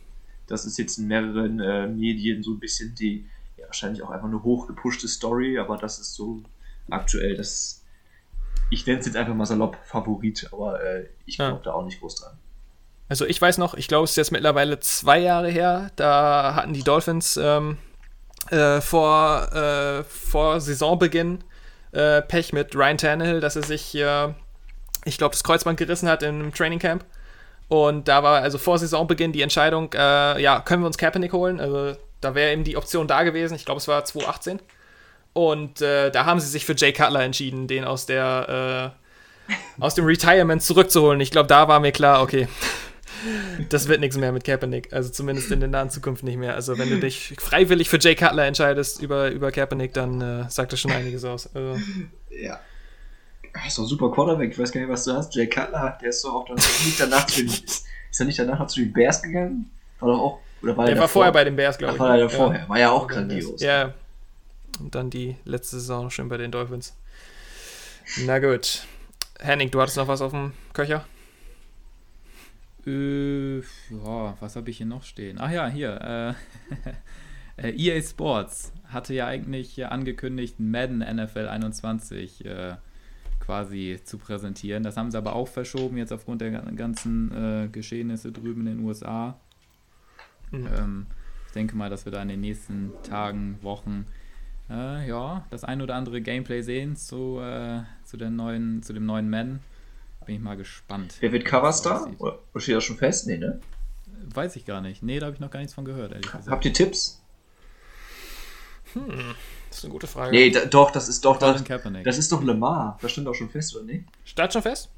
Das 0.46 0.64
ist 0.64 0.78
jetzt 0.78 0.98
in 0.98 1.08
mehreren 1.08 1.58
äh, 1.60 1.86
Medien 1.88 2.42
so 2.42 2.52
ein 2.52 2.60
bisschen 2.60 2.94
die, 2.94 3.26
ja, 3.56 3.66
wahrscheinlich 3.66 4.02
auch 4.02 4.10
einfach 4.10 4.28
eine 4.28 4.42
hochgepushte 4.42 5.08
Story, 5.08 5.58
aber 5.58 5.76
das 5.76 5.98
ist 5.98 6.14
so 6.14 6.40
aktuell 6.88 7.36
das, 7.36 7.82
ich 8.70 8.86
nenne 8.86 9.00
es 9.00 9.06
jetzt 9.06 9.16
einfach 9.16 9.34
mal 9.34 9.44
salopp 9.46 9.76
Favorit, 9.84 10.48
aber 10.52 10.80
äh, 10.84 11.06
ich 11.26 11.38
Ja. 11.38 11.48
glaube 11.48 11.64
da 11.64 11.72
auch 11.72 11.84
nicht 11.84 11.98
groß 12.00 12.14
dran. 12.16 12.38
Also 13.08 13.24
ich 13.24 13.40
weiß 13.40 13.58
noch, 13.58 13.74
ich 13.74 13.86
glaube, 13.88 14.04
es 14.04 14.10
ist 14.10 14.16
jetzt 14.16 14.32
mittlerweile 14.32 14.78
zwei 14.80 15.18
Jahre 15.20 15.48
her, 15.48 15.90
da 15.96 16.54
hatten 16.54 16.72
die 16.72 16.82
Dolphins 16.82 17.36
ähm, 17.36 17.78
äh, 18.50 18.80
vor, 18.80 19.52
äh, 19.52 20.04
vor 20.04 20.60
Saisonbeginn 20.60 21.42
äh, 21.92 22.22
Pech 22.22 22.52
mit 22.52 22.74
Ryan 22.76 22.98
Tannehill, 22.98 23.40
dass 23.40 23.56
er 23.56 23.62
sich, 23.64 23.94
äh, 23.96 24.32
ich 25.06 25.18
glaube, 25.18 25.32
das 25.32 25.44
Kreuzband 25.44 25.78
gerissen 25.78 26.08
hat 26.08 26.22
im 26.22 26.52
Training 26.52 26.78
Camp. 26.78 27.04
Und 27.68 28.08
da 28.08 28.22
war 28.22 28.42
also 28.42 28.58
vor 28.58 28.78
Saisonbeginn 28.78 29.32
die 29.32 29.42
Entscheidung, 29.42 29.92
äh, 29.94 30.40
ja, 30.40 30.60
können 30.60 30.82
wir 30.82 30.86
uns 30.86 30.98
Kaepernick 30.98 31.32
holen? 31.32 31.60
Also 31.60 31.96
da 32.20 32.34
wäre 32.34 32.52
eben 32.52 32.64
die 32.64 32.76
Option 32.76 33.08
da 33.08 33.22
gewesen. 33.22 33.54
Ich 33.54 33.64
glaube, 33.64 33.78
es 33.78 33.88
war 33.88 34.04
2018. 34.04 34.60
Und 35.32 35.80
äh, 35.80 36.10
da 36.10 36.26
haben 36.26 36.40
sie 36.40 36.48
sich 36.48 36.64
für 36.64 36.74
Jay 36.76 36.92
Cutler 36.92 37.22
entschieden, 37.22 37.66
den 37.66 37.84
aus 37.84 38.06
der 38.06 38.92
äh, 39.48 39.52
aus 39.80 39.94
dem 39.94 40.06
Retirement 40.06 40.62
zurückzuholen. 40.62 41.20
Ich 41.20 41.30
glaube, 41.30 41.46
da 41.46 41.68
war 41.68 41.78
mir 41.80 41.92
klar, 41.92 42.22
okay, 42.22 42.48
das 43.68 43.88
wird 43.88 44.00
nichts 44.00 44.16
mehr 44.16 44.32
mit 44.32 44.44
Kaepernick. 44.44 44.92
Also 44.92 45.10
zumindest 45.10 45.50
in 45.50 45.60
der 45.60 45.68
nahen 45.68 45.90
Zukunft 45.90 46.22
nicht 46.22 46.38
mehr. 46.38 46.54
Also 46.54 46.78
wenn 46.78 46.88
du 46.88 46.98
dich 46.98 47.34
freiwillig 47.38 47.88
für 47.88 47.98
Jay 47.98 48.14
Cutler 48.14 48.46
entscheidest 48.46 49.02
über, 49.02 49.30
über 49.30 49.52
Kaepernick, 49.52 49.92
dann 49.92 50.20
äh, 50.20 50.50
sagt 50.50 50.72
das 50.72 50.80
schon 50.80 50.92
einiges 50.92 51.24
aus. 51.24 51.54
Also, 51.54 51.78
Ja. 52.30 52.60
Das 53.56 53.66
ist 53.68 53.78
doch 53.78 53.84
ein 53.84 53.88
super 53.88 54.10
Quarterback. 54.10 54.52
Ich 54.52 54.58
weiß 54.58 54.70
gar 54.72 54.80
nicht, 54.80 54.90
was 54.90 55.04
du 55.04 55.12
hast. 55.12 55.34
Jay 55.34 55.46
Cutler, 55.48 55.98
der 56.00 56.08
ist 56.10 56.22
doch 56.24 56.34
auch 56.34 56.44
dann 56.46 56.56
nicht 56.56 56.98
danach 57.00 57.26
zu 57.26 57.40
den, 57.42 57.48
ist, 57.48 57.86
ist 58.10 58.20
er 58.20 58.26
nicht 58.26 58.38
danach 58.38 58.58
noch 58.58 58.66
zu 58.68 58.80
den 58.80 58.92
Bears 58.92 59.22
gegangen? 59.22 59.70
War 60.00 60.08
doch 60.10 60.18
auch, 60.20 60.38
oder 60.62 60.76
war 60.76 60.84
der 60.86 60.94
er 60.94 60.98
war 61.00 61.04
davor? 61.06 61.20
vorher 61.20 61.32
bei 61.32 61.44
den 61.44 61.56
Bears, 61.56 61.78
glaube 61.78 61.94
ich. 61.94 62.00
war 62.00 62.10
er 62.16 62.22
Ja. 62.22 62.28
vorher. 62.28 62.68
War 62.68 62.78
ja 62.78 62.90
auch 62.90 63.06
grandios. 63.08 63.60
Ja. 63.60 63.92
Und 64.78 64.94
dann 64.94 65.08
die 65.10 65.36
letzte 65.44 65.76
Saison 65.80 66.04
noch 66.04 66.10
schön 66.10 66.28
bei 66.28 66.36
den 66.36 66.50
Dolphins. 66.52 66.94
Na 68.24 68.38
gut. 68.38 68.84
Henning, 69.40 69.70
du 69.70 69.80
hattest 69.80 69.96
noch 69.96 70.08
was 70.08 70.20
auf 70.20 70.32
dem 70.32 70.52
Köcher? 70.72 71.04
Äh, 72.86 73.58
ja, 73.58 74.36
was 74.40 74.56
habe 74.56 74.70
ich 74.70 74.76
hier 74.76 74.86
noch 74.86 75.02
stehen? 75.02 75.38
Ach 75.40 75.50
ja, 75.50 75.66
hier. 75.68 76.36
Äh, 77.58 77.62
äh, 77.68 77.70
EA 77.76 78.00
Sports 78.02 78.72
hatte 78.88 79.14
ja 79.14 79.26
eigentlich 79.26 79.84
angekündigt, 79.86 80.60
Madden 80.60 80.98
NFL 80.98 81.48
21 81.48 82.44
äh, 82.44 82.76
quasi 83.46 84.00
zu 84.04 84.18
präsentieren. 84.18 84.82
Das 84.82 84.96
haben 84.96 85.10
sie 85.10 85.16
aber 85.16 85.34
auch 85.34 85.48
verschoben, 85.48 85.96
jetzt 85.96 86.12
aufgrund 86.12 86.40
der 86.40 86.50
gan- 86.50 86.76
ganzen 86.76 87.32
äh, 87.32 87.68
Geschehnisse 87.68 88.32
drüben 88.32 88.66
in 88.66 88.76
den 88.78 88.84
USA. 88.84 89.38
Mhm. 90.50 90.68
Ähm, 90.76 91.06
ich 91.46 91.52
denke 91.52 91.76
mal, 91.76 91.88
dass 91.88 92.04
wir 92.04 92.12
da 92.12 92.20
in 92.20 92.28
den 92.28 92.40
nächsten 92.40 92.92
Tagen, 93.02 93.58
Wochen 93.62 94.06
äh, 94.68 95.08
ja, 95.08 95.46
das 95.50 95.62
ein 95.64 95.80
oder 95.80 95.94
andere 95.94 96.20
Gameplay 96.20 96.60
sehen 96.62 96.96
zu, 96.96 97.38
äh, 97.40 97.82
zu, 98.04 98.16
der 98.16 98.30
neuen, 98.30 98.82
zu 98.82 98.92
dem 98.92 99.06
neuen 99.06 99.30
Madden. 99.30 99.60
Bin 100.26 100.34
ich 100.34 100.40
mal 100.40 100.56
gespannt. 100.56 101.14
Wer 101.20 101.30
wird 101.30 101.44
Coverstar? 101.44 102.10
Oder 102.18 102.40
steht 102.56 102.74
das 102.74 102.82
schon 102.84 102.96
fest? 102.96 103.28
Nee, 103.28 103.38
ne? 103.38 103.60
Weiß 104.34 104.56
ich 104.56 104.64
gar 104.64 104.80
nicht. 104.80 105.04
Nee, 105.04 105.20
da 105.20 105.26
habe 105.26 105.34
ich 105.34 105.40
noch 105.40 105.52
gar 105.52 105.60
nichts 105.60 105.74
von 105.74 105.84
gehört, 105.84 106.10
ehrlich 106.10 106.26
gesagt. 106.26 106.48
Habt 106.48 106.64
ihr 106.64 106.72
Tipps? 106.72 107.22
Das 109.76 109.80
ist 109.80 109.84
eine 109.84 109.92
gute 109.92 110.06
Frage. 110.06 110.30
Nee, 110.30 110.48
da, 110.50 110.64
doch, 110.64 110.90
das 110.90 111.06
ist 111.06 111.22
doch 111.22 111.38
das, 111.38 111.62
das 112.02 112.16
ist 112.16 112.32
doch 112.32 112.42
Lamar. 112.42 112.96
Das 113.02 113.12
stand 113.12 113.28
auch 113.28 113.34
schon 113.34 113.50
fest, 113.50 113.76
oder 113.76 113.84
nicht? 113.84 114.06
Steht 114.24 114.50
schon 114.54 114.62
fest? 114.62 114.88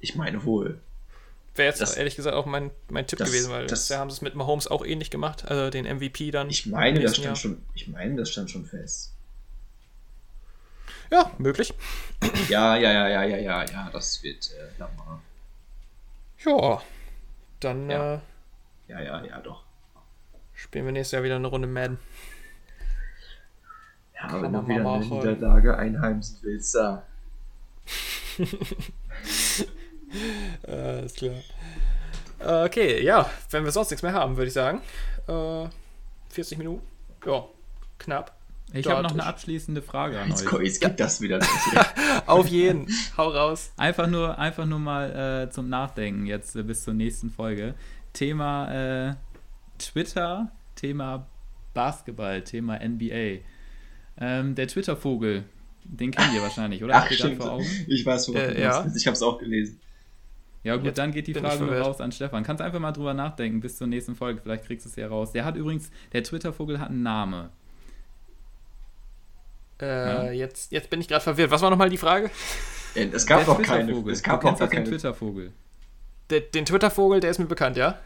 Ich 0.00 0.14
meine 0.16 0.44
wohl. 0.44 0.82
Wäre 1.54 1.68
jetzt 1.70 1.80
Das- 1.80 1.96
ehrlich 1.96 2.14
gesagt 2.14 2.36
auch 2.36 2.44
mein, 2.44 2.70
mein 2.90 3.06
Tipp 3.06 3.18
das- 3.20 3.30
gewesen, 3.30 3.50
weil 3.50 3.66
das- 3.66 3.88
da 3.88 3.96
haben 3.98 4.10
sie 4.10 4.16
es 4.16 4.20
mit 4.20 4.34
Mahomes 4.34 4.66
auch 4.68 4.84
ähnlich 4.84 5.10
gemacht, 5.10 5.46
also 5.50 5.70
den 5.70 5.86
MVP 5.86 6.30
dann. 6.30 6.50
Ich 6.50 6.66
meine, 6.66 7.00
das 7.00 7.12
stand 7.12 7.24
Jahr. 7.24 7.36
schon. 7.36 7.62
Ich 7.72 7.88
meine, 7.88 8.16
das 8.16 8.28
stand 8.30 8.50
schon 8.50 8.66
fest. 8.66 9.14
Ja, 11.10 11.30
möglich. 11.38 11.72
Ja, 12.50 12.76
ja, 12.76 12.92
ja, 12.92 13.08
ja, 13.08 13.24
ja, 13.24 13.36
ja, 13.38 13.64
ja, 13.64 13.90
das 13.94 14.22
wird 14.22 14.50
äh, 14.52 14.78
Lamar. 14.78 15.22
Ja, 16.44 16.82
dann 17.60 17.88
Ja. 17.88 18.14
Äh, 18.16 18.18
Ja, 18.88 19.00
ja, 19.00 19.24
ja, 19.24 19.40
doch. 19.40 19.62
spielen 20.52 20.84
wir 20.84 20.92
nächstes 20.92 21.12
Jahr 21.12 21.22
wieder 21.22 21.36
eine 21.36 21.46
Runde 21.46 21.66
Madden. 21.66 21.98
Ja, 24.16 24.28
Kann 24.28 24.42
wenn 24.42 24.52
du 24.52 24.66
wieder 24.66 24.82
mal 24.82 24.94
eine. 25.02 25.04
Niederlage 25.06 25.76
einheimsen 25.76 26.38
willst, 26.42 26.74
da. 26.74 27.02
Äh, 30.66 31.04
ist 31.04 31.16
klar. 31.16 31.34
Äh, 32.38 32.64
Okay, 32.66 33.02
ja, 33.02 33.28
wenn 33.50 33.64
wir 33.64 33.72
sonst 33.72 33.90
nichts 33.90 34.02
mehr 34.02 34.12
haben, 34.12 34.36
würde 34.36 34.48
ich 34.48 34.52
sagen. 34.52 34.80
Äh, 35.26 35.66
40 36.30 36.58
Minuten. 36.58 36.86
Ja, 37.24 37.44
knapp. 37.98 38.32
Ich 38.72 38.86
habe 38.88 39.02
noch 39.02 39.12
eine 39.12 39.24
abschließende 39.24 39.80
Frage 39.80 40.20
an 40.20 40.28
Jetzt, 40.28 40.52
euch. 40.52 40.64
jetzt 40.66 40.80
geht 40.80 41.00
das 41.00 41.20
wieder. 41.20 41.38
Auf 42.26 42.46
jeden. 42.48 42.86
Hau 43.16 43.28
raus. 43.28 43.72
Einfach 43.76 44.06
nur, 44.06 44.38
einfach 44.38 44.66
nur 44.66 44.78
mal 44.78 45.44
äh, 45.46 45.50
zum 45.50 45.68
Nachdenken 45.68 46.26
jetzt 46.26 46.54
äh, 46.56 46.62
bis 46.62 46.84
zur 46.84 46.94
nächsten 46.94 47.30
Folge. 47.30 47.74
Thema 48.12 49.08
äh, 49.10 49.14
Twitter, 49.78 50.50
Thema 50.74 51.26
Basketball, 51.74 52.42
Thema 52.42 52.78
NBA. 52.78 53.38
Ähm, 54.18 54.54
der 54.54 54.66
Twitter-Vogel, 54.68 55.44
den 55.84 56.10
kennt 56.10 56.32
ihr 56.34 56.42
wahrscheinlich, 56.42 56.82
oder? 56.82 56.94
Ach, 56.96 57.10
stimmt. 57.10 57.36
vor 57.36 57.52
Augen? 57.52 57.66
Ich 57.86 58.04
weiß, 58.04 58.28
worauf 58.28 58.40
Äh, 58.42 58.54
du 58.54 58.60
ja. 58.60 58.86
Ich 58.96 59.06
habe 59.06 59.14
es 59.14 59.22
auch 59.22 59.38
gelesen. 59.38 59.80
Ja 60.64 60.74
gut, 60.76 60.86
Jetzt 60.86 60.98
dann 60.98 61.12
geht 61.12 61.28
die 61.28 61.34
Frage 61.34 61.62
nur 61.64 61.76
raus 61.78 62.00
an 62.00 62.10
Stefan. 62.10 62.42
Kannst 62.42 62.60
einfach 62.60 62.80
mal 62.80 62.90
drüber 62.90 63.14
nachdenken 63.14 63.60
bis 63.60 63.76
zur 63.78 63.86
nächsten 63.86 64.16
Folge. 64.16 64.40
Vielleicht 64.42 64.64
kriegst 64.64 64.84
du 64.84 64.90
es 64.90 64.96
ja 64.96 65.06
raus. 65.06 65.30
Der 65.30 65.44
hat 65.44 65.54
übrigens, 65.56 65.90
der 66.12 66.24
Twitter-Vogel 66.24 66.80
hat 66.80 66.88
einen 66.90 67.04
Namen. 67.04 67.50
Äh, 69.80 70.32
jetzt, 70.36 70.72
jetzt 70.72 70.90
bin 70.90 71.00
ich 71.00 71.08
gerade 71.08 71.22
verwirrt. 71.22 71.50
Was 71.50 71.62
war 71.62 71.70
nochmal 71.70 71.90
die 71.90 71.98
Frage? 71.98 72.30
Äh, 72.94 73.08
Es 73.12 73.26
gab 73.26 73.44
der 73.44 73.48
noch 73.54 73.62
keine. 73.62 73.92
Es 74.10 74.22
gab 74.22 74.40
du 74.40 74.46
gar 74.46 74.54
doch 74.54 74.60
den 74.60 74.70
keine. 74.70 74.88
Twitter-Vogel. 74.88 75.52
Der, 76.30 76.40
den 76.40 76.64
Twitter-Vogel, 76.64 77.20
der 77.20 77.30
ist 77.30 77.38
mir 77.38 77.46
bekannt, 77.46 77.76
ja? 77.76 78.00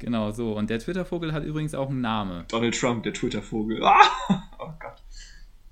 Genau, 0.00 0.32
so. 0.32 0.52
Und 0.56 0.68
der 0.70 0.80
Twitter-Vogel 0.80 1.32
hat 1.32 1.44
übrigens 1.44 1.74
auch 1.74 1.88
einen 1.88 2.00
Namen. 2.00 2.44
Donald 2.48 2.78
Trump, 2.78 3.04
der 3.04 3.14
Twitter-Vogel. 3.14 3.82
Ah! 3.82 4.02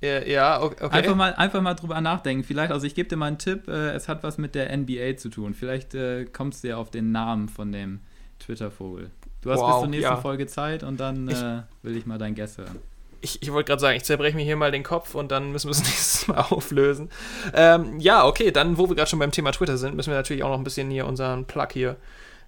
Ja, 0.03 0.61
okay. 0.63 0.89
Einfach, 0.91 1.15
mal, 1.15 1.35
einfach 1.35 1.61
mal 1.61 1.75
drüber 1.75 2.01
nachdenken. 2.01 2.43
Vielleicht, 2.45 2.73
also 2.73 2.87
ich 2.87 2.95
gebe 2.95 3.09
dir 3.09 3.17
mal 3.17 3.27
einen 3.27 3.39
Tipp, 3.39 3.69
äh, 3.69 3.91
es 3.91 4.09
hat 4.09 4.23
was 4.23 4.37
mit 4.39 4.55
der 4.55 4.77
NBA 4.77 5.17
zu 5.17 5.29
tun. 5.29 5.55
Vielleicht 5.55 5.95
äh, 5.95 6.25
kommst 6.25 6.65
du 6.65 6.69
ja 6.69 6.77
auf 6.77 6.91
den 6.91 7.13
Namen 7.13 7.49
von 7.49 7.71
dem 7.73 8.01
Twitter-Vogel. 8.41 9.11
Du 9.43 9.51
hast 9.51 9.59
bis 9.61 9.69
Wow, 9.69 9.81
zur 9.81 9.89
nächsten 9.89 10.03
ja. 10.13 10.17
Folge 10.17 10.47
Zeit 10.47 10.83
und 10.83 10.99
dann 11.01 11.29
Ich- 11.29 11.41
äh, 11.41 11.63
will 11.83 11.97
ich 11.97 12.07
mal 12.07 12.19
dein 12.19 12.35
Guess 12.35 12.59
hören. 12.59 12.79
Ich, 13.25 13.41
ich 13.41 13.53
wollte 13.53 13.69
gerade 13.69 13.81
sagen, 13.81 13.97
ich 13.97 14.03
zerbreche 14.03 14.35
mir 14.37 14.43
hier 14.43 14.57
mal 14.57 14.73
den 14.73 14.83
Kopf 14.83 15.15
und 15.15 15.31
dann 15.31 15.53
müssen 15.53 15.69
wir 15.69 15.73
es 15.73 15.79
nächstes 15.85 16.27
Mal 16.27 16.41
auflösen. 16.41 17.09
Ähm, 17.55 18.01
ja, 18.01 18.27
okay, 18.27 18.51
dann, 18.51 18.79
wo 18.79 18.89
wir 18.89 18.97
gerade 18.97 19.09
schon 19.09 19.21
beim 19.21 19.31
Thema 19.31 19.53
Twitter 19.53 19.77
sind, 19.79 19.95
müssen 19.95 20.11
wir 20.11 20.17
natürlich 20.17 20.43
auch 20.43 20.49
noch 20.51 20.59
ein 20.59 20.65
bisschen 20.65 20.91
hier 20.91 21.07
unseren 21.07 21.45
Plug 21.45 21.69
hier 21.73 21.97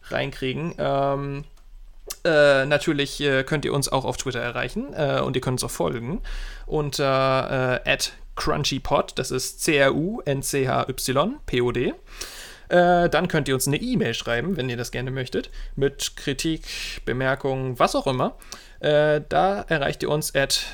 reinkriegen. 0.08 0.74
Ähm, 0.78 1.44
äh, 2.24 2.64
natürlich 2.66 3.20
äh, 3.20 3.44
könnt 3.44 3.64
ihr 3.64 3.72
uns 3.72 3.88
auch 3.88 4.04
auf 4.04 4.16
Twitter 4.16 4.40
erreichen 4.40 4.92
äh, 4.94 5.20
und 5.20 5.36
ihr 5.36 5.42
könnt 5.42 5.62
uns 5.62 5.64
auch 5.64 5.74
folgen 5.74 6.22
unter 6.66 7.82
äh, 7.84 7.96
@crunchypod, 8.36 9.12
das 9.16 9.30
ist 9.30 9.62
C-R-U-N-C-H-Y, 9.62 11.36
P-O-D. 11.46 11.94
Äh, 12.68 13.08
dann 13.10 13.28
könnt 13.28 13.48
ihr 13.48 13.54
uns 13.54 13.68
eine 13.68 13.76
E-Mail 13.76 14.14
schreiben, 14.14 14.56
wenn 14.56 14.68
ihr 14.68 14.76
das 14.76 14.90
gerne 14.90 15.10
möchtet, 15.10 15.50
mit 15.76 16.16
Kritik, 16.16 16.62
Bemerkungen, 17.04 17.78
was 17.78 17.94
auch 17.94 18.06
immer. 18.06 18.36
Äh, 18.80 19.20
da 19.28 19.60
erreicht 19.68 20.02
ihr 20.02 20.10
uns 20.10 20.34
at, 20.34 20.64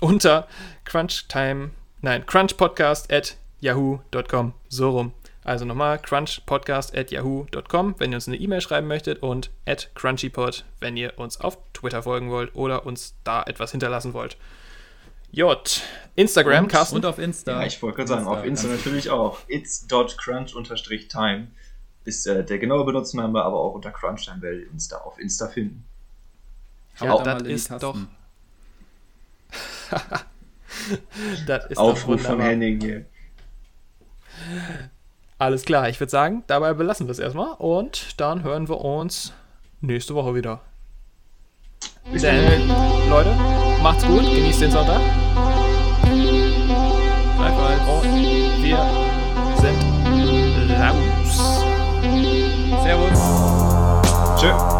unter 0.00 0.48
crunchtime, 0.86 1.70
nein, 2.00 2.24
crunchpodcast 2.24 3.12
at 3.12 3.36
yahoo.com, 3.60 4.54
so 4.68 4.90
rum. 4.90 5.12
Also 5.48 5.64
nochmal 5.64 5.98
crunchpodcast 5.98 6.94
at 6.94 7.10
yahoo.com, 7.10 7.94
wenn 7.98 8.12
ihr 8.12 8.16
uns 8.16 8.28
eine 8.28 8.36
E-Mail 8.36 8.60
schreiben 8.60 8.86
möchtet 8.86 9.22
und 9.22 9.50
at 9.64 9.88
crunchypod, 9.94 10.66
wenn 10.80 10.98
ihr 10.98 11.18
uns 11.18 11.40
auf 11.40 11.56
Twitter 11.72 12.02
folgen 12.02 12.28
wollt 12.30 12.54
oder 12.54 12.84
uns 12.84 13.14
da 13.24 13.42
etwas 13.44 13.70
hinterlassen 13.70 14.12
wollt. 14.12 14.36
J. 15.30 15.82
Instagram, 16.16 16.64
Und- 16.64 16.70
Carsten. 16.70 16.96
Und 16.96 17.06
auf 17.06 17.18
Insta. 17.18 17.60
Ja, 17.60 17.66
ich 17.66 17.80
wollte 17.80 17.96
gerade 17.96 18.08
sagen, 18.08 18.26
auf 18.26 18.44
Insta 18.44 18.68
natürlich 18.68 19.08
auch. 19.08 19.38
It's.crunch-time 19.48 21.46
ist 22.04 22.26
äh, 22.26 22.44
der 22.44 22.58
genaue 22.58 22.84
Benutzername, 22.84 23.42
aber 23.42 23.58
auch 23.58 23.72
unter 23.72 23.90
Crunchtime 23.90 24.42
werdet 24.42 24.66
ihr 24.66 24.70
uns 24.72 24.88
da 24.88 24.98
auf 24.98 25.18
Insta 25.18 25.48
finden. 25.48 25.84
Ja, 27.00 27.16
da 27.22 27.34
das 27.38 27.48
ist 27.48 27.68
Tasten. 27.68 27.80
doch- 27.80 27.96
Das 31.46 31.64
ist 31.66 31.78
doch 31.78 31.82
Aufruf 31.84 32.20
von. 32.22 32.38
Henning 32.38 32.80
hier. 32.82 33.06
Alles 35.38 35.64
klar, 35.64 35.88
ich 35.88 36.00
würde 36.00 36.10
sagen, 36.10 36.42
dabei 36.48 36.74
belassen 36.74 37.06
wir 37.06 37.12
es 37.12 37.18
erstmal 37.20 37.54
und 37.58 38.20
dann 38.20 38.42
hören 38.42 38.68
wir 38.68 38.80
uns 38.80 39.32
nächste 39.80 40.14
Woche 40.14 40.34
wieder. 40.34 40.60
Bis 42.12 42.22
dann, 42.22 42.36
Leute, 43.08 43.30
macht's 43.82 44.04
gut, 44.04 44.24
genießt 44.24 44.62
den 44.62 44.70
Sonntag 44.72 45.00
und 47.88 48.62
wir 48.62 48.78
sind 49.56 49.78
raus. 50.80 51.64
Servus. 52.82 53.20
Tschö. 54.40 54.77